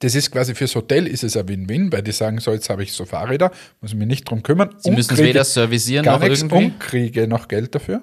Das 0.00 0.14
ist 0.14 0.30
quasi 0.30 0.54
fürs 0.54 0.74
Hotel 0.74 1.06
ist 1.06 1.24
es 1.24 1.36
ein 1.36 1.46
Win-Win, 1.46 1.92
weil 1.92 2.02
die 2.02 2.12
sagen, 2.12 2.38
so 2.40 2.52
jetzt 2.52 2.70
habe 2.70 2.82
ich 2.82 2.92
so 2.92 3.04
Fahrräder, 3.04 3.50
muss 3.80 3.92
ich 3.92 3.96
mich 3.96 4.08
nicht 4.08 4.28
drum 4.28 4.42
kümmern. 4.42 4.74
Sie 4.78 4.90
müssen 4.90 5.14
es 5.14 5.20
weder 5.20 5.44
servicieren 5.44 6.06
noch 6.06 6.20
nichts 6.20 6.42
irgendwie. 6.42 6.64
und 6.64 6.80
kriege 6.80 7.28
noch 7.28 7.48
Geld 7.48 7.74
dafür. 7.74 8.02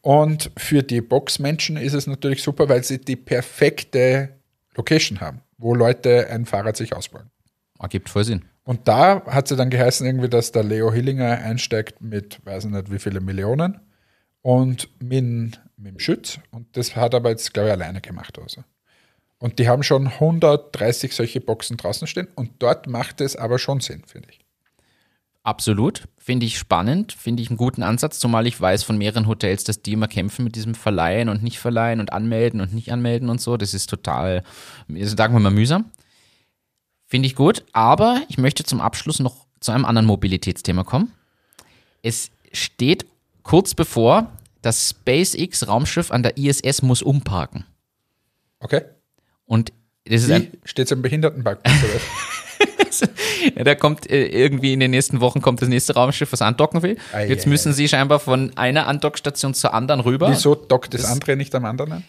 Und 0.00 0.50
für 0.56 0.82
die 0.82 1.00
Boxmenschen 1.00 1.76
ist 1.76 1.92
es 1.92 2.08
natürlich 2.08 2.42
super, 2.42 2.68
weil 2.68 2.82
sie 2.82 2.98
die 2.98 3.16
perfekte 3.16 4.30
Location 4.74 5.20
haben, 5.20 5.42
wo 5.58 5.74
Leute 5.74 6.28
ein 6.28 6.44
Fahrrad 6.44 6.76
sich 6.76 6.94
ausbauen. 6.94 7.30
Ergibt 7.78 8.08
voll 8.08 8.24
Sinn. 8.24 8.44
Und 8.64 8.88
da 8.88 9.24
hat 9.26 9.48
sie 9.48 9.56
dann 9.56 9.70
geheißen, 9.70 10.04
irgendwie, 10.04 10.28
dass 10.28 10.50
der 10.52 10.64
Leo 10.64 10.92
Hillinger 10.92 11.38
einsteigt 11.38 12.00
mit, 12.00 12.44
weiß 12.44 12.64
ich 12.64 12.70
nicht, 12.70 12.92
wie 12.92 12.98
viele 12.98 13.20
Millionen 13.20 13.80
und 14.42 14.88
mit, 15.00 15.60
mit 15.76 15.92
dem 15.92 15.98
Schütz. 15.98 16.38
Und 16.50 16.76
das 16.76 16.94
hat 16.94 17.14
er 17.14 17.18
aber 17.18 17.30
jetzt, 17.30 17.54
glaube 17.54 17.68
ich, 17.68 17.72
alleine 17.72 18.00
gemacht. 18.00 18.38
Also. 18.38 18.62
Und 19.38 19.58
die 19.58 19.68
haben 19.68 19.82
schon 19.82 20.08
130 20.08 21.14
solche 21.14 21.40
Boxen 21.40 21.76
draußen 21.76 22.06
stehen 22.06 22.28
und 22.34 22.50
dort 22.60 22.86
macht 22.86 23.20
es 23.20 23.34
aber 23.34 23.58
schon 23.58 23.80
Sinn, 23.80 24.02
finde 24.06 24.28
ich. 24.30 24.40
Absolut. 25.44 26.04
Finde 26.18 26.46
ich 26.46 26.56
spannend, 26.56 27.12
finde 27.12 27.42
ich 27.42 27.50
einen 27.50 27.56
guten 27.56 27.82
Ansatz, 27.82 28.20
zumal 28.20 28.46
ich 28.46 28.60
weiß 28.60 28.84
von 28.84 28.96
mehreren 28.96 29.26
Hotels, 29.26 29.64
dass 29.64 29.82
die 29.82 29.94
immer 29.94 30.06
kämpfen 30.06 30.44
mit 30.44 30.54
diesem 30.54 30.76
Verleihen 30.76 31.28
und 31.28 31.42
nicht 31.42 31.58
verleihen 31.58 31.98
und 31.98 32.12
anmelden 32.12 32.60
und 32.60 32.72
nicht 32.72 32.92
anmelden 32.92 33.28
und 33.28 33.40
so. 33.40 33.56
Das 33.56 33.74
ist 33.74 33.90
total, 33.90 34.44
sagen 34.86 35.34
wir 35.34 35.40
mal, 35.40 35.50
mühsam. 35.50 35.90
Finde 37.08 37.26
ich 37.26 37.34
gut, 37.34 37.64
aber 37.72 38.22
ich 38.28 38.38
möchte 38.38 38.62
zum 38.62 38.80
Abschluss 38.80 39.18
noch 39.18 39.46
zu 39.58 39.72
einem 39.72 39.84
anderen 39.84 40.06
Mobilitätsthema 40.06 40.84
kommen. 40.84 41.12
Es 42.02 42.30
steht 42.52 43.06
kurz 43.42 43.74
bevor, 43.74 44.30
das 44.62 44.90
SpaceX-Raumschiff 44.90 46.10
an 46.10 46.22
der 46.22 46.36
ISS 46.36 46.82
muss 46.82 47.02
umparken. 47.02 47.64
Okay? 48.60 48.82
Und 49.44 49.72
das 50.04 50.24
ist 50.24 50.48
steht 50.64 50.86
es 50.86 50.92
am 50.92 51.02
Behindertenparkplatz? 51.02 51.74
da 53.56 53.74
kommt 53.74 54.10
äh, 54.10 54.26
irgendwie 54.26 54.72
in 54.72 54.80
den 54.80 54.90
nächsten 54.90 55.20
Wochen 55.20 55.40
kommt 55.40 55.62
das 55.62 55.68
nächste 55.68 55.94
Raumschiff, 55.94 56.32
was 56.32 56.42
andocken 56.42 56.82
will. 56.82 56.96
Ei, 57.12 57.28
Jetzt 57.28 57.46
ei, 57.46 57.50
müssen 57.50 57.72
sie 57.72 57.88
scheinbar 57.88 58.20
von 58.20 58.56
einer 58.56 58.86
Andockstation 58.86 59.54
zur 59.54 59.74
anderen 59.74 60.00
rüber. 60.00 60.30
Wieso 60.30 60.54
dockt 60.54 60.94
das 60.94 61.04
andere 61.04 61.36
nicht 61.36 61.54
am 61.54 61.64
anderen 61.64 61.92
an? 61.92 62.04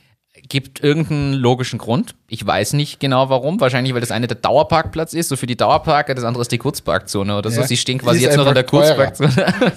Gibt 0.49 0.83
irgendeinen 0.83 1.33
logischen 1.33 1.79
Grund. 1.79 2.15
Ich 2.27 2.45
weiß 2.45 2.73
nicht 2.73 2.99
genau 2.99 3.29
warum. 3.29 3.61
Wahrscheinlich, 3.61 3.93
weil 3.93 4.01
das 4.01 4.11
eine 4.11 4.27
der 4.27 4.37
Dauerparkplatz 4.37 5.13
ist, 5.13 5.29
so 5.29 5.35
für 5.35 5.47
die 5.47 5.55
Dauerparker, 5.55 6.15
das 6.15 6.25
andere 6.25 6.41
ist 6.41 6.51
die 6.51 6.57
Kurzparkzone 6.57 7.37
oder 7.37 7.49
so. 7.49 7.61
Ja. 7.61 7.67
Sie 7.67 7.77
stehen 7.77 7.97
quasi 7.99 8.21
jetzt 8.21 8.35
noch 8.37 8.45
an 8.45 8.53
der 8.53 8.65
teurer. 8.65 9.07
Kurzparkzone. 9.11 9.73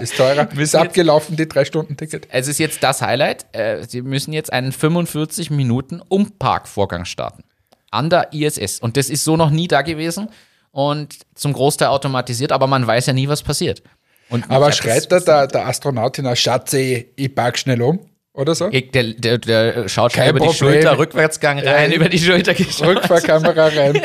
Ist 0.00 0.16
teurer. 0.16 0.48
ist 0.58 0.74
abgelaufen, 0.74 1.36
die 1.36 1.46
drei 1.46 1.64
Stunden 1.64 1.96
Ticket. 1.96 2.26
es 2.30 2.48
ist 2.48 2.58
jetzt 2.58 2.82
das 2.82 3.02
Highlight. 3.02 3.46
Äh, 3.52 3.84
Sie 3.86 4.02
müssen 4.02 4.32
jetzt 4.32 4.52
einen 4.52 4.72
45 4.72 5.50
Minuten 5.50 6.02
Umparkvorgang 6.08 7.04
starten. 7.04 7.44
An 7.92 8.10
der 8.10 8.32
ISS. 8.32 8.80
Und 8.80 8.96
das 8.96 9.08
ist 9.08 9.22
so 9.22 9.36
noch 9.36 9.50
nie 9.50 9.68
da 9.68 9.82
gewesen 9.82 10.28
und 10.72 11.18
zum 11.36 11.52
Großteil 11.52 11.88
automatisiert, 11.88 12.50
aber 12.50 12.66
man 12.66 12.84
weiß 12.86 13.06
ja 13.06 13.12
nie, 13.12 13.28
was 13.28 13.42
passiert. 13.42 13.82
Und 14.28 14.50
Aber 14.50 14.72
schreit 14.72 15.12
da 15.12 15.20
der, 15.20 15.46
der 15.46 15.66
Astronaut 15.66 16.16
hinaus, 16.16 16.38
Schatzi, 16.38 17.10
ich 17.14 17.34
park 17.34 17.58
schnell 17.58 17.82
um? 17.82 18.00
Oder 18.34 18.54
so? 18.54 18.70
Der, 18.70 18.80
der, 19.12 19.38
der 19.38 19.88
schaut 19.88 20.14
Kein 20.14 20.30
über 20.30 20.40
die 20.40 20.46
Problem. 20.46 20.72
Schulter, 20.72 20.98
Rückwärtsgang 20.98 21.58
rein, 21.58 21.90
Ja, 21.90 21.96
über 21.96 22.08
die 22.08 22.18
Schulter 22.18 22.54
geschaut. 22.54 22.86
Rückfahrkamera 22.96 23.66
rein. 23.68 24.00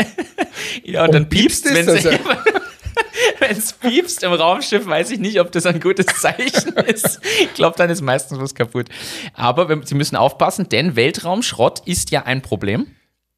Ja, 0.84 1.04
und 1.06 1.14
dann 1.14 1.30
piepst 1.30 1.66
es, 1.66 1.74
wenn 1.74 1.86
sie, 1.86 2.10
also- 2.10 2.10
wenn 3.40 3.52
es 3.58 3.72
piepst 3.74 4.24
im 4.24 4.34
Raumschiff, 4.34 4.86
weiß 4.86 5.12
ich 5.12 5.20
nicht, 5.20 5.40
ob 5.40 5.52
das 5.54 5.66
ein 5.66 5.80
gutes 5.80 6.08
Zeichen 6.08 6.74
ist. 6.88 7.22
Ich 7.40 7.54
glaube, 7.54 7.78
dann 7.78 7.90
ist 7.90 8.02
meistens 8.02 8.38
was 8.40 8.54
kaputt. 8.54 8.88
Aber 9.34 9.70
wir, 9.70 9.82
Sie 9.86 9.96
müssen 9.96 10.18
aufpassen, 10.18 10.68
denn 10.68 10.98
Weltraumschrott 10.98 11.84
ist 11.86 12.12
ja 12.12 12.24
ein 12.24 12.42
Problem. 12.42 12.88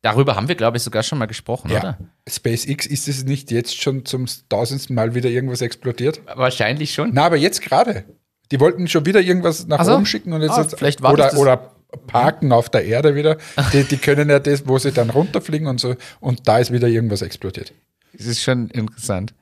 Darüber 0.01 0.35
haben 0.37 0.47
wir, 0.47 0.55
glaube 0.55 0.77
ich, 0.77 0.83
sogar 0.83 1.03
schon 1.03 1.17
mal 1.19 1.25
gesprochen, 1.25 1.69
Ja. 1.69 1.79
oder? 1.79 1.97
SpaceX 2.27 2.85
ist 2.87 3.07
es 3.09 3.25
nicht 3.25 3.51
jetzt 3.51 3.79
schon 3.79 4.05
zum 4.05 4.25
tausendsten 4.47 4.95
Mal 4.95 5.13
wieder 5.13 5.29
irgendwas 5.29 5.61
explodiert? 5.61 6.21
Wahrscheinlich 6.35 6.93
schon. 6.93 7.11
Na, 7.13 7.25
aber 7.25 7.35
jetzt 7.35 7.61
gerade. 7.61 8.05
Die 8.51 8.59
wollten 8.59 8.87
schon 8.87 9.05
wieder 9.05 9.21
irgendwas 9.21 9.67
nach 9.67 9.79
Ach 9.79 9.85
so. 9.85 9.95
oben 9.95 10.05
schicken 10.05 10.33
und 10.33 10.41
jetzt 10.41 10.51
Ah, 10.51 10.61
jetzt- 10.61 10.77
vielleicht 10.77 11.01
war 11.01 11.13
oder, 11.13 11.37
oder 11.37 11.71
parken 12.07 12.51
auf 12.51 12.69
der 12.69 12.85
Erde 12.85 13.15
wieder. 13.15 13.37
Die, 13.73 13.83
die 13.83 13.97
können 13.97 14.29
ja 14.29 14.39
das, 14.39 14.67
wo 14.67 14.77
sie 14.77 14.91
dann 14.91 15.09
runterfliegen 15.09 15.67
und 15.67 15.79
so. 15.79 15.95
Und 16.19 16.47
da 16.47 16.59
ist 16.59 16.71
wieder 16.71 16.87
irgendwas 16.87 17.21
explodiert. 17.21 17.73
Das 18.13 18.25
ist 18.27 18.41
schon 18.43 18.69
interessant. 18.69 19.33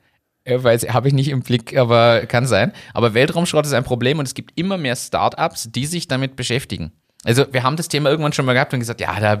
Weil 0.46 0.78
habe 0.78 1.08
ich 1.08 1.14
nicht 1.14 1.28
im 1.28 1.40
Blick, 1.42 1.76
aber 1.76 2.24
kann 2.26 2.46
sein. 2.46 2.72
Aber 2.94 3.12
Weltraumschrott 3.12 3.66
ist 3.66 3.74
ein 3.74 3.84
Problem 3.84 4.18
und 4.18 4.26
es 4.26 4.32
gibt 4.34 4.58
immer 4.58 4.78
mehr 4.78 4.96
Startups, 4.96 5.68
die 5.70 5.84
sich 5.84 6.08
damit 6.08 6.36
beschäftigen. 6.36 6.92
Also 7.24 7.44
wir 7.52 7.64
haben 7.64 7.76
das 7.76 7.88
Thema 7.88 8.08
irgendwann 8.08 8.32
schon 8.32 8.46
mal 8.46 8.54
gehabt 8.54 8.72
und 8.72 8.78
gesagt, 8.80 9.00
ja, 9.02 9.18
da 9.20 9.40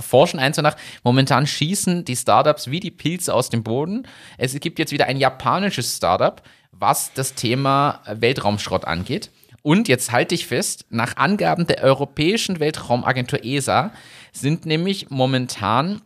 forschen 0.00 0.38
eins 0.38 0.56
nach. 0.58 0.76
Momentan 1.02 1.46
schießen 1.48 2.04
die 2.04 2.14
Startups 2.14 2.70
wie 2.70 2.78
die 2.80 2.92
Pilze 2.92 3.34
aus 3.34 3.48
dem 3.50 3.64
Boden. 3.64 4.06
Es 4.38 4.54
gibt 4.60 4.78
jetzt 4.78 4.92
wieder 4.92 5.06
ein 5.06 5.16
japanisches 5.16 5.96
Startup, 5.96 6.40
was 6.84 7.14
das 7.14 7.32
Thema 7.32 8.02
Weltraumschrott 8.04 8.84
angeht. 8.84 9.30
Und 9.62 9.88
jetzt 9.88 10.12
halte 10.12 10.34
ich 10.34 10.46
fest, 10.46 10.84
nach 10.90 11.16
Angaben 11.16 11.66
der 11.66 11.82
Europäischen 11.82 12.60
Weltraumagentur 12.60 13.42
ESA 13.42 13.90
sind 14.32 14.66
nämlich 14.66 15.08
momentan 15.08 16.02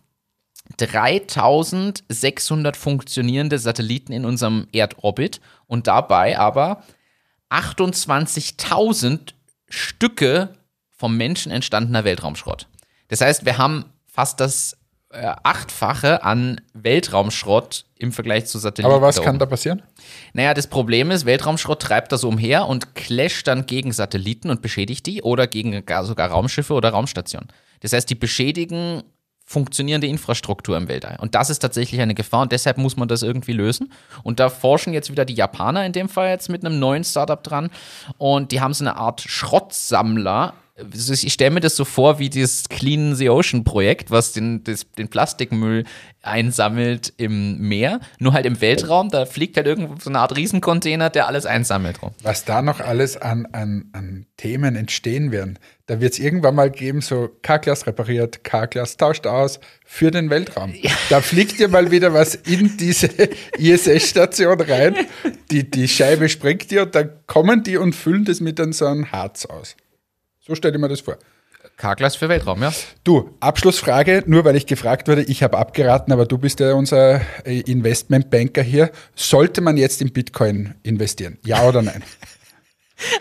3600 0.77 2.77
funktionierende 2.77 3.59
Satelliten 3.59 4.13
in 4.13 4.25
unserem 4.25 4.69
Erdorbit 4.71 5.41
und 5.67 5.89
dabei 5.89 6.39
aber 6.39 6.85
28.000 7.51 9.33
Stücke 9.69 10.55
vom 10.97 11.17
Menschen 11.17 11.51
entstandener 11.51 12.05
Weltraumschrott. 12.05 12.69
Das 13.09 13.21
heißt, 13.21 13.45
wir 13.45 13.59
haben 13.59 13.87
fast 14.07 14.39
das 14.39 14.77
äh, 15.11 15.35
Achtfache 15.43 16.23
an 16.23 16.61
Weltraumschrott 16.75 17.87
im 17.99 18.13
Vergleich 18.13 18.47
zu 18.47 18.59
Satelliten. 18.59 18.93
Aber 18.93 19.03
was 19.03 19.17
da 19.17 19.23
kann 19.23 19.37
oben. 19.37 19.39
da 19.41 19.47
passieren? 19.47 19.83
Naja, 20.33 20.55
das 20.55 20.67
Problem 20.67 21.11
ist, 21.11 21.27
Weltraumschrott 21.27 21.83
treibt 21.83 22.13
das 22.13 22.25
umher 22.25 22.67
und 22.67 22.95
clasht 22.95 23.47
dann 23.47 23.67
gegen 23.67 23.93
Satelliten 23.93 24.51
und 24.51 24.63
beschädigt 24.63 25.07
die 25.07 25.23
oder 25.23 25.47
gegen 25.47 25.85
gar 25.85 26.05
sogar 26.05 26.31
Raumschiffe 26.31 26.75
oder 26.75 26.91
Raumstationen. 26.91 27.49
Das 27.81 27.93
heißt, 27.93 28.09
die 28.09 28.15
beschädigen 28.15 29.03
funktionierende 29.49 30.07
Infrastruktur 30.07 30.77
im 30.77 30.89
Weltall. 30.89 31.17
Und 31.21 31.35
das 31.35 31.49
ist 31.49 31.61
tatsächlich 31.61 32.03
eine 32.03 32.15
Gefahr 32.15 32.43
und 32.43 32.53
deshalb 32.53 32.77
muss 32.77 32.99
man 32.99 33.09
das 33.09 33.23
irgendwie 33.23 33.55
lösen. 33.55 33.91
Und 34.23 34.41
da 34.41 34.51
forschen 34.51 34.93
jetzt 34.93 35.11
wieder 35.11 35.25
die 35.25 35.35
Japaner 35.35 35.87
in 35.87 35.93
dem 35.95 36.11
Fall 36.11 36.29
jetzt 36.29 36.51
mit 36.51 36.65
einem 36.65 36.79
neuen 36.79 37.03
Startup 37.03 37.43
dran 37.43 37.71
und 38.19 38.53
die 38.53 38.61
haben 38.61 38.75
so 38.75 38.85
eine 38.85 38.97
Art 38.97 39.23
Schrottsammler. 39.23 40.53
Also 40.79 41.13
Ich 41.13 41.33
stelle 41.33 41.51
mir 41.51 41.61
das 41.61 41.77
so 41.77 41.85
vor 41.85 42.19
wie 42.19 42.31
dieses 42.31 42.69
Clean 42.69 43.15
the 43.15 43.31
Ocean 43.31 43.65
Projekt, 43.65 44.11
was 44.11 44.33
den, 44.33 44.63
das, 44.65 44.87
den 44.93 45.09
Plastikmüll 45.09 45.85
einsammelt 46.23 47.13
im 47.17 47.59
Meer, 47.59 48.01
nur 48.19 48.33
halt 48.33 48.47
im 48.47 48.61
Weltraum. 48.61 49.09
Da 49.09 49.27
fliegt 49.27 49.57
halt 49.57 49.67
irgendwo 49.67 49.95
so 50.01 50.11
eine 50.11 50.21
Art 50.21 50.37
Riesencontainer, 50.37 51.11
der 51.11 51.27
alles 51.27 51.47
einsammelt. 51.47 52.03
Rum. 52.03 52.11
Was 52.23 52.45
da 52.45 52.63
noch 52.63 52.81
alles 52.81 53.17
an, 53.17 53.47
an, 53.53 53.87
an 53.93 54.27
Themen 54.37 54.77
entstehen 54.77 55.33
werden. 55.33 55.59
Da 55.87 56.01
wird 56.01 56.13
es 56.13 56.19
irgendwann 56.19 56.55
mal 56.55 56.71
geben, 56.71 57.01
so 57.01 57.31
K-Class 57.43 57.87
repariert, 57.87 58.45
K-Class 58.45 58.99
tauscht 58.99 59.27
aus 59.27 59.59
für 59.87 60.11
den 60.11 60.29
Weltraum. 60.29 60.75
Da 61.09 61.23
fliegt 61.23 61.59
dir 61.59 61.69
mal 61.69 61.91
wieder 61.91 62.13
was 62.13 62.35
in 62.35 62.77
diese 62.77 63.09
ISS-Station 63.59 64.61
rein. 64.61 64.97
Die, 65.51 65.69
die 65.69 65.89
Scheibe 65.89 66.29
sprengt 66.29 66.71
dir 66.71 66.83
und 66.83 66.95
dann 66.95 67.11
kommen 67.27 67.63
die 67.63 67.79
und 67.79 67.95
füllen 67.95 68.27
das 68.27 68.41
mit 68.41 68.59
dann 68.59 68.73
so 68.73 68.87
einem 68.87 69.11
Harz 69.13 69.47
aus. 69.47 69.77
So 70.49 70.55
stell 70.55 70.73
dir 70.73 70.79
mir 70.79 70.89
das 70.89 71.01
vor. 71.01 71.19
K-Class 71.77 72.17
für 72.17 72.29
Weltraum, 72.29 72.63
ja. 72.63 72.73
Du, 73.05 73.37
Abschlussfrage, 73.41 74.25
nur 74.27 74.45
weil 74.45 74.57
ich 74.57 74.67
gefragt 74.67 75.07
wurde, 75.09 75.23
ich 75.23 75.43
habe 75.43 75.59
abgeraten, 75.59 76.13
aber 76.13 76.25
du 76.25 76.39
bist 76.39 76.59
ja 76.61 76.73
unser 76.73 77.21
äh, 77.45 77.61
Investmentbanker 77.61 78.63
hier. 78.63 78.91
Sollte 79.15 79.61
man 79.61 79.77
jetzt 79.77 80.01
in 80.01 80.13
Bitcoin 80.13 80.75
investieren? 80.83 81.39
Ja 81.45 81.69
oder 81.69 81.83
nein? 81.83 82.03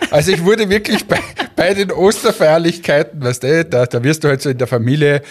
Also 0.09 0.31
ich 0.31 0.43
wurde 0.43 0.71
wirklich 0.71 1.05
bei, 1.05 1.19
bei 1.55 1.75
den 1.75 1.91
Osterfeierlichkeiten, 1.91 3.21
weißt 3.21 3.43
du, 3.43 3.63
da, 3.63 3.85
da 3.85 4.03
wirst 4.03 4.23
du 4.23 4.27
halt 4.27 4.41
so 4.41 4.49
in 4.49 4.57
der 4.57 4.65
Familie, 4.65 5.21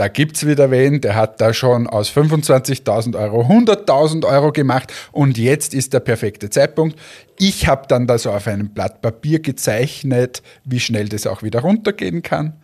da 0.00 0.08
gibt's 0.08 0.46
wieder 0.46 0.70
wen, 0.70 1.02
der 1.02 1.14
hat 1.14 1.42
da 1.42 1.52
schon 1.52 1.86
aus 1.86 2.08
25.000 2.10 3.18
Euro 3.18 3.42
100.000 3.42 4.24
Euro 4.24 4.50
gemacht 4.50 4.90
und 5.12 5.36
jetzt 5.36 5.74
ist 5.74 5.92
der 5.92 6.00
perfekte 6.00 6.48
Zeitpunkt. 6.48 6.98
Ich 7.38 7.66
habe 7.66 7.86
dann 7.86 8.06
da 8.06 8.16
so 8.16 8.30
auf 8.30 8.46
einem 8.46 8.70
Blatt 8.70 9.02
Papier 9.02 9.40
gezeichnet, 9.40 10.42
wie 10.64 10.80
schnell 10.80 11.10
das 11.10 11.26
auch 11.26 11.42
wieder 11.42 11.60
runtergehen 11.60 12.22
kann. 12.22 12.62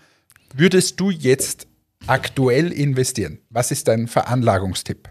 Würdest 0.55 0.99
du 0.99 1.11
jetzt 1.11 1.67
aktuell 2.07 2.73
investieren? 2.73 3.41
Was 3.51 3.71
ist 3.71 3.87
dein 3.87 4.07
Veranlagungstipp? 4.07 5.11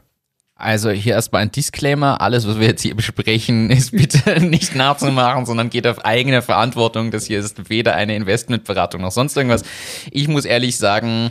Also 0.56 0.90
hier 0.90 1.14
erstmal 1.14 1.44
ein 1.44 1.52
Disclaimer. 1.52 2.22
Alles, 2.22 2.48
was 2.48 2.60
wir 2.60 2.66
jetzt 2.66 2.82
hier 2.82 2.96
besprechen, 2.96 3.70
ist 3.70 3.92
bitte 3.92 4.42
nicht 4.42 4.74
nachzumachen, 4.74 5.46
sondern 5.46 5.70
geht 5.70 5.86
auf 5.86 6.04
eigene 6.04 6.42
Verantwortung. 6.42 7.12
Das 7.12 7.28
hier 7.28 7.38
ist 7.38 7.70
weder 7.70 7.94
eine 7.94 8.16
Investmentberatung 8.16 9.02
noch 9.02 9.12
sonst 9.12 9.38
irgendwas. 9.38 9.62
Ich 10.10 10.28
muss 10.28 10.46
ehrlich 10.46 10.78
sagen, 10.78 11.30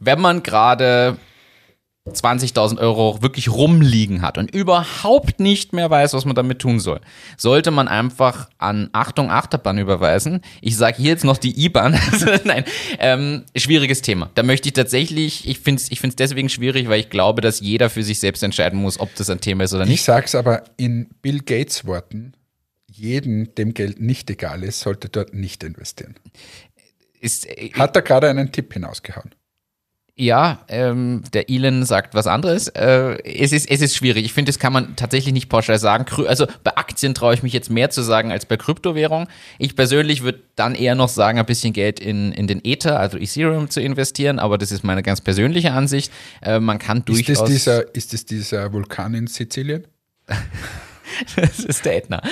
wenn 0.00 0.20
man 0.20 0.42
gerade 0.42 1.16
20.000 2.06 2.78
Euro 2.80 3.22
wirklich 3.22 3.48
rumliegen 3.50 4.20
hat 4.20 4.36
und 4.36 4.54
überhaupt 4.54 5.40
nicht 5.40 5.72
mehr 5.72 5.88
weiß, 5.88 6.12
was 6.12 6.26
man 6.26 6.34
damit 6.34 6.58
tun 6.58 6.78
soll, 6.78 7.00
sollte 7.38 7.70
man 7.70 7.88
einfach 7.88 8.50
an 8.58 8.90
Achtung 8.92 9.30
Achterbahn 9.30 9.78
überweisen. 9.78 10.42
Ich 10.60 10.76
sage 10.76 10.98
hier 10.98 11.12
jetzt 11.12 11.24
noch 11.24 11.38
die 11.38 11.64
IBAN. 11.64 11.98
Also, 12.12 12.26
Nein, 12.44 12.64
ähm, 12.98 13.44
schwieriges 13.56 14.02
Thema. 14.02 14.30
Da 14.34 14.42
möchte 14.42 14.68
ich 14.68 14.74
tatsächlich, 14.74 15.48
ich 15.48 15.60
finde 15.60 15.80
es 15.80 15.90
ich 15.90 15.98
find's 15.98 16.16
deswegen 16.16 16.50
schwierig, 16.50 16.90
weil 16.90 17.00
ich 17.00 17.08
glaube, 17.08 17.40
dass 17.40 17.60
jeder 17.60 17.88
für 17.88 18.02
sich 18.02 18.18
selbst 18.20 18.42
entscheiden 18.42 18.78
muss, 18.78 19.00
ob 19.00 19.14
das 19.14 19.30
ein 19.30 19.40
Thema 19.40 19.64
ist 19.64 19.72
oder 19.72 19.84
Ich 19.84 19.88
nicht. 19.88 20.04
sag's 20.04 20.34
aber 20.34 20.64
in 20.76 21.08
Bill 21.22 21.38
Gates 21.40 21.86
Worten, 21.86 22.34
jeden, 22.86 23.54
dem 23.54 23.72
Geld 23.72 23.98
nicht 24.00 24.28
egal 24.28 24.62
ist, 24.62 24.80
sollte 24.80 25.08
dort 25.08 25.32
nicht 25.32 25.64
investieren. 25.64 26.16
Ist, 27.18 27.46
äh, 27.46 27.70
Hat 27.72 27.96
er 27.96 28.02
gerade 28.02 28.28
einen 28.28 28.52
Tipp 28.52 28.74
hinausgehauen? 28.74 29.30
Ja, 30.16 30.60
ähm, 30.68 31.24
der 31.32 31.50
Elon 31.50 31.84
sagt 31.84 32.14
was 32.14 32.28
anderes. 32.28 32.68
Äh, 32.68 33.18
es, 33.24 33.50
ist, 33.50 33.68
es 33.68 33.80
ist 33.80 33.96
schwierig. 33.96 34.24
Ich 34.24 34.32
finde, 34.32 34.50
das 34.50 34.60
kann 34.60 34.72
man 34.72 34.94
tatsächlich 34.94 35.34
nicht 35.34 35.48
pauschal 35.48 35.76
sagen. 35.80 36.06
Also 36.28 36.46
bei 36.62 36.76
Aktien 36.76 37.14
traue 37.14 37.34
ich 37.34 37.42
mich 37.42 37.52
jetzt 37.52 37.68
mehr 37.68 37.90
zu 37.90 38.00
sagen 38.02 38.30
als 38.30 38.46
bei 38.46 38.56
Kryptowährung. 38.56 39.26
Ich 39.58 39.74
persönlich 39.74 40.22
würde 40.22 40.38
dann 40.54 40.76
eher 40.76 40.94
noch 40.94 41.08
sagen, 41.08 41.40
ein 41.40 41.46
bisschen 41.46 41.72
Geld 41.72 41.98
in, 41.98 42.30
in 42.30 42.46
den 42.46 42.64
Ether, 42.64 43.00
also 43.00 43.18
Ethereum 43.18 43.70
zu 43.70 43.80
investieren, 43.80 44.38
aber 44.38 44.56
das 44.56 44.70
ist 44.70 44.84
meine 44.84 45.02
ganz 45.02 45.20
persönliche 45.20 45.72
Ansicht. 45.72 46.12
Äh, 46.42 46.60
man 46.60 46.78
kann 46.78 46.98
Ist 46.98 47.08
durchaus... 47.08 47.38
das, 47.40 47.48
dieser, 47.48 47.94
ist 47.96 48.12
das 48.12 48.24
dieser 48.24 48.72
Vulkan 48.72 49.14
in 49.14 49.26
Sizilien? 49.26 49.84
Das 51.36 51.58
ist 51.60 51.84
der 51.84 51.96
Ätna. 51.96 52.22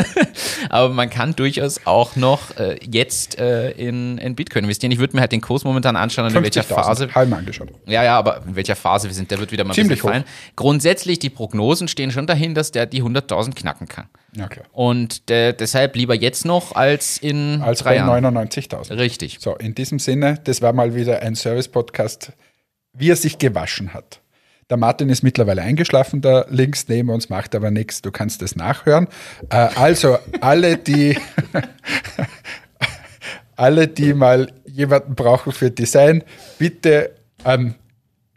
Aber 0.68 0.88
man 0.92 1.10
kann 1.10 1.34
durchaus 1.34 1.80
auch 1.86 2.16
noch 2.16 2.56
äh, 2.56 2.78
jetzt 2.82 3.38
äh, 3.38 3.70
in, 3.72 4.18
in 4.18 4.34
Bitcoin 4.34 4.64
investieren. 4.64 4.92
Ich 4.92 4.98
würde 4.98 5.16
mir 5.16 5.20
halt 5.20 5.32
den 5.32 5.40
Kurs 5.40 5.64
momentan 5.64 5.96
anschauen, 5.96 6.26
und 6.26 6.34
in 6.34 6.42
welcher 6.42 6.62
50.000. 6.62 6.74
Phase. 6.74 7.26
Mir 7.26 7.36
angeschaut. 7.36 7.68
Ja, 7.86 8.04
ja, 8.04 8.18
aber 8.18 8.42
in 8.46 8.56
welcher 8.56 8.76
Phase 8.76 9.08
wir 9.08 9.14
sind, 9.14 9.30
der 9.30 9.38
wird 9.38 9.52
wieder 9.52 9.64
mal 9.64 9.70
ein 9.70 9.74
Ziemlich 9.74 10.00
bisschen 10.00 10.10
fallen. 10.10 10.24
Grundsätzlich, 10.56 11.18
die 11.18 11.30
Prognosen 11.30 11.88
stehen 11.88 12.10
schon 12.10 12.26
dahin, 12.26 12.54
dass 12.54 12.72
der 12.72 12.86
die 12.86 13.02
100.000 13.02 13.54
knacken 13.54 13.88
kann. 13.88 14.06
Ja, 14.36 14.48
klar. 14.48 14.66
Und 14.72 15.30
äh, 15.30 15.52
deshalb 15.52 15.96
lieber 15.96 16.14
jetzt 16.14 16.44
noch 16.44 16.74
als 16.74 17.18
in 17.18 17.62
Als 17.62 17.80
drei 17.80 17.90
bei 17.90 17.96
Jahren. 17.96 18.24
99.000. 18.26 18.98
Richtig. 18.98 19.38
So, 19.40 19.56
in 19.56 19.74
diesem 19.74 19.98
Sinne, 19.98 20.40
das 20.44 20.62
war 20.62 20.72
mal 20.72 20.94
wieder 20.94 21.20
ein 21.22 21.36
Service-Podcast, 21.36 22.32
wie 22.92 23.10
er 23.10 23.16
sich 23.16 23.38
gewaschen 23.38 23.94
hat. 23.94 24.20
Der 24.70 24.78
Martin 24.78 25.10
ist 25.10 25.22
mittlerweile 25.22 25.62
eingeschlafen, 25.62 26.20
da 26.20 26.46
links 26.48 26.88
neben 26.88 27.10
uns, 27.10 27.28
macht 27.28 27.54
aber 27.54 27.70
nichts, 27.70 28.02
du 28.02 28.10
kannst 28.10 28.42
es 28.42 28.56
nachhören. 28.56 29.06
Äh, 29.50 29.56
also, 29.56 30.18
alle, 30.40 30.78
die, 30.78 31.16
alle, 33.56 33.88
die 33.88 34.14
mal 34.14 34.52
jemanden 34.66 35.14
brauchen 35.14 35.52
für 35.52 35.70
Design, 35.70 36.24
bitte 36.58 37.14
an, 37.42 37.74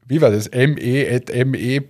wie 0.06 0.22
war 0.22 0.32
das, 0.32 0.50
me.me.xy.com 0.52 1.88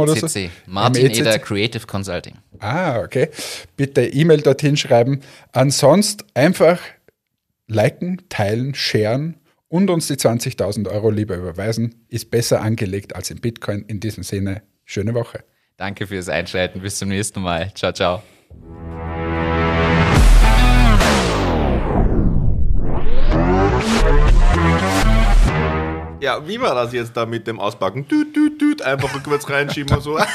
oder 0.00 0.16
so? 0.16 0.26
MECC. 0.26 0.50
Martin 0.66 1.04
MECC. 1.04 1.20
Eder 1.20 1.38
Creative 1.38 1.86
Consulting. 1.86 2.34
Ah, 2.58 3.00
okay. 3.00 3.30
Bitte 3.76 4.06
E-Mail 4.06 4.42
dorthin 4.42 4.76
schreiben. 4.76 5.20
Ansonsten 5.52 6.24
einfach 6.34 6.80
liken, 7.66 8.22
teilen, 8.28 8.74
sharen 8.74 9.36
und 9.74 9.90
uns 9.90 10.06
die 10.06 10.14
20.000 10.14 10.88
Euro 10.88 11.10
lieber 11.10 11.34
überweisen. 11.34 12.06
Ist 12.08 12.30
besser 12.30 12.62
angelegt 12.62 13.16
als 13.16 13.32
in 13.32 13.40
Bitcoin. 13.40 13.84
In 13.88 13.98
diesem 13.98 14.22
Sinne, 14.22 14.62
schöne 14.84 15.14
Woche. 15.14 15.42
Danke 15.76 16.06
fürs 16.06 16.28
Einschalten. 16.28 16.80
Bis 16.80 16.96
zum 17.00 17.08
nächsten 17.08 17.42
Mal. 17.42 17.74
Ciao, 17.74 17.92
ciao. 17.92 18.22
Ja, 26.20 26.46
wie 26.46 26.60
war 26.60 26.76
das 26.76 26.92
jetzt 26.92 27.16
da 27.16 27.26
mit 27.26 27.48
dem 27.48 27.58
Auspacken? 27.58 28.06
Tüt, 28.06 28.32
tüt, 28.32 28.60
tüt, 28.60 28.80
einfach 28.80 29.12
rückwärts 29.12 29.50
reinschieben 29.50 29.96
und 29.96 30.02
so. 30.02 30.18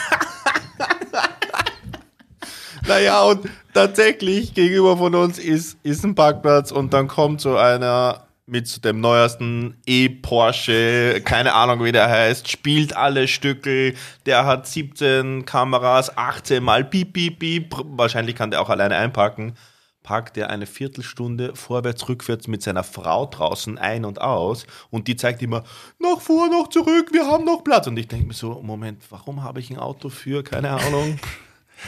Naja, 2.88 3.22
und 3.22 3.48
tatsächlich 3.72 4.56
gegenüber 4.56 4.98
von 4.98 5.14
uns 5.14 5.38
ist, 5.38 5.78
ist 5.84 6.04
ein 6.04 6.16
Parkplatz 6.16 6.72
und 6.72 6.92
dann 6.92 7.08
kommt 7.08 7.40
so 7.40 7.56
einer 7.56 8.29
mit 8.50 8.84
dem 8.84 9.00
neuesten 9.00 9.78
E-Porsche, 9.86 11.22
keine 11.24 11.54
Ahnung 11.54 11.84
wie 11.84 11.91
der 11.91 12.10
heißt, 12.10 12.50
spielt 12.50 12.95
alle 12.95 13.28
Stücke, 13.28 13.93
der 14.26 14.45
hat 14.45 14.68
17 14.68 15.45
Kameras, 15.45 16.16
18 16.18 16.64
mal 16.64 16.84
piep, 16.84 17.14
piep, 17.14 17.39
piep, 17.39 17.76
wahrscheinlich 17.91 18.36
kann 18.36 18.52
der 18.52 18.62
auch 18.62 18.70
alleine 18.70 18.95
einpacken, 18.95 19.56
parkt 20.04 20.38
er 20.38 20.50
eine 20.50 20.66
Viertelstunde 20.66 21.56
vorwärts, 21.56 22.08
rückwärts 22.10 22.47
mit 22.47 22.64
seiner 22.64 22.84
Frau 22.84 23.26
draußen 23.28 23.78
ein 23.78 24.06
und 24.06 24.22
aus. 24.22 24.66
Und 24.89 25.08
die 25.08 25.16
zeigt 25.16 25.41
immer, 25.41 25.64
noch 26.00 26.22
vor, 26.22 26.47
noch 26.50 26.70
zurück, 26.70 27.10
wir 27.12 27.28
haben 27.28 27.45
noch 27.45 27.64
Platz. 27.64 27.86
Und 27.88 27.97
ich 27.97 28.08
denke 28.08 28.28
mir 28.28 28.34
so, 28.34 28.62
Moment, 28.64 29.04
warum 29.10 29.43
habe 29.43 29.60
ich 29.60 29.70
ein 29.70 29.78
Auto 29.78 30.10
für, 30.10 30.43
keine 30.43 30.72
Ahnung, 30.72 31.20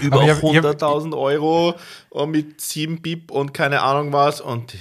über 0.01 0.17
Aber 0.21 0.25
ich 0.25 0.31
hab- 0.31 0.43
ich 0.43 0.57
hab- 0.57 0.65
100.000 0.65 1.17
Euro 1.17 1.73
und 2.09 2.31
mit 2.31 2.61
7 2.61 3.01
Bip 3.01 3.31
und 3.31 3.53
keine 3.53 3.81
Ahnung 3.81 4.13
was. 4.13 4.39
Und 4.41 4.73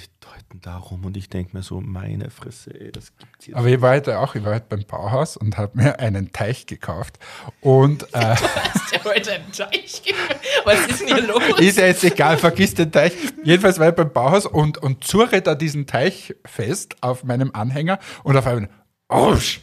die 0.51 0.59
deuten 0.59 0.61
da 0.61 0.77
rum 0.77 1.05
und 1.05 1.17
ich 1.17 1.29
denke 1.29 1.55
mir 1.55 1.63
so, 1.63 1.81
meine 1.81 2.29
Fresse, 2.29 2.73
ey, 2.79 2.91
das 2.91 3.15
gibt's 3.17 3.47
jetzt. 3.47 3.55
Aber 3.55 3.67
ich 3.67 3.81
war 3.81 3.93
heute 3.93 4.19
auch, 4.19 4.35
ich 4.35 4.43
war 4.43 4.55
heute 4.55 4.65
beim 4.69 4.83
Bauhaus 4.83 5.37
und 5.37 5.57
habe 5.57 5.77
mir 5.77 5.99
einen 5.99 6.31
Teich 6.31 6.65
gekauft. 6.65 7.19
Und 7.61 8.03
äh, 8.13 8.35
Hast 8.35 8.95
du 8.95 9.03
heute 9.09 9.33
einen 9.33 9.51
Teich 9.51 10.03
gemacht? 10.03 10.39
Was 10.65 10.87
ist 10.87 11.01
denn 11.01 11.07
hier 11.15 11.27
los? 11.27 11.43
ist 11.59 11.77
ja 11.77 11.85
jetzt 11.85 12.03
egal, 12.03 12.37
vergiss 12.37 12.73
den 12.73 12.91
Teich. 12.91 13.13
Jedenfalls 13.43 13.79
war 13.79 13.89
ich 13.89 13.95
beim 13.95 14.11
Bauhaus 14.11 14.45
und, 14.45 14.77
und 14.77 15.03
zurre 15.03 15.41
da 15.41 15.55
diesen 15.55 15.87
Teich 15.87 16.35
fest 16.45 16.95
auf 17.01 17.23
meinem 17.23 17.51
Anhänger 17.53 17.99
und 18.23 18.37
auf 18.37 18.45
einmal, 18.45 18.69
Ausch! 19.07 19.61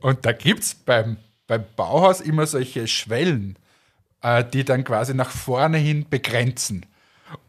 Und 0.00 0.24
da 0.24 0.32
gibt 0.32 0.62
es 0.62 0.74
beim, 0.74 1.16
beim 1.48 1.64
Bauhaus 1.74 2.20
immer 2.20 2.46
solche 2.46 2.86
Schwellen, 2.86 3.58
äh, 4.22 4.44
die 4.44 4.64
dann 4.64 4.84
quasi 4.84 5.12
nach 5.12 5.30
vorne 5.30 5.78
hin 5.78 6.06
begrenzen. 6.08 6.86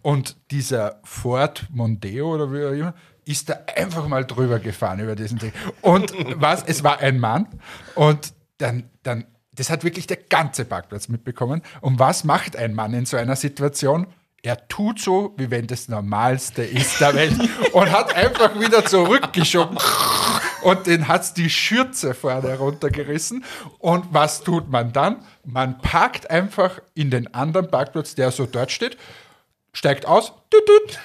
Und 0.02 0.38
dieser 0.52 1.00
Ford 1.04 1.68
Mondeo 1.72 2.36
oder 2.36 2.52
wie 2.52 2.66
auch 2.66 2.72
immer, 2.72 2.94
ist 3.26 3.50
da 3.50 3.60
einfach 3.76 4.08
mal 4.08 4.26
drüber 4.26 4.60
gefahren 4.60 5.00
über 5.00 5.16
diesen 5.16 5.38
Ding. 5.38 5.54
Und 5.82 6.14
was, 6.42 6.64
es 6.64 6.84
war 6.84 7.00
ein 7.00 7.20
Mann 7.20 7.48
und 7.96 8.34
dann, 8.58 8.90
dann, 9.04 9.26
das 9.54 9.70
hat 9.70 9.84
wirklich 9.84 10.08
der 10.08 10.18
ganze 10.18 10.66
Parkplatz 10.66 11.08
mitbekommen. 11.10 11.62
Und 11.82 12.00
was 12.00 12.24
macht 12.24 12.56
ein 12.56 12.74
Mann 12.74 12.94
in 12.94 13.06
so 13.06 13.18
einer 13.18 13.36
Situation? 13.36 14.08
Er 14.42 14.68
tut 14.68 15.00
so, 15.00 15.34
wie 15.38 15.52
wenn 15.52 15.68
das 15.68 15.90
Normalste 15.90 16.64
ist 16.64 17.02
der 17.02 17.14
Welt 17.14 17.38
und 17.74 17.92
hat 17.92 18.16
einfach 18.16 18.58
wieder 18.60 18.86
zurückgeschoben 18.86 19.78
und 20.62 20.88
den 20.88 21.08
hat's 21.08 21.34
die 21.34 21.50
Schürze 21.50 22.14
vorne 22.14 22.58
runtergerissen. 22.58 23.44
Und 23.80 24.06
was 24.12 24.42
tut 24.42 24.70
man 24.70 24.94
dann? 24.94 25.18
Man 25.46 25.80
parkt 25.80 26.30
einfach 26.30 26.82
in 26.94 27.12
den 27.12 27.34
anderen 27.34 27.70
Parkplatz, 27.70 28.16
der 28.16 28.32
so 28.32 28.46
dort 28.46 28.72
steht, 28.72 28.98
steigt 29.80 30.06
aus 30.06 30.34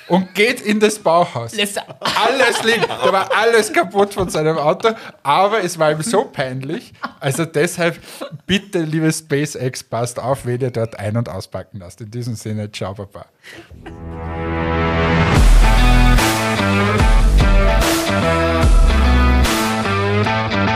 und 0.09 0.35
geht 0.35 0.61
in 0.61 0.81
das 0.81 0.99
Bauhaus. 0.99 1.53
Alles 1.57 2.65
liegt, 2.65 2.91
da 2.91 3.13
war 3.13 3.31
alles 3.33 3.73
kaputt 3.73 4.13
von 4.13 4.29
seinem 4.29 4.59
Auto, 4.59 4.89
aber 5.23 5.63
es 5.63 5.79
war 5.79 5.93
ihm 5.93 6.03
so 6.03 6.25
peinlich. 6.25 6.93
Also 7.21 7.45
deshalb, 7.45 8.01
bitte, 8.49 8.81
liebe 8.81 9.13
SpaceX, 9.13 9.85
passt 9.85 10.19
auf, 10.19 10.45
wen 10.45 10.61
ihr 10.61 10.73
dort 10.73 10.99
ein- 10.99 11.17
und 11.17 11.29
auspacken 11.29 11.79
lasst. 11.79 12.01
In 12.01 12.11
diesem 12.11 12.35
Sinne, 12.35 12.73
ciao, 12.73 12.95
Papa. 12.95 13.27
Thank 20.25 20.71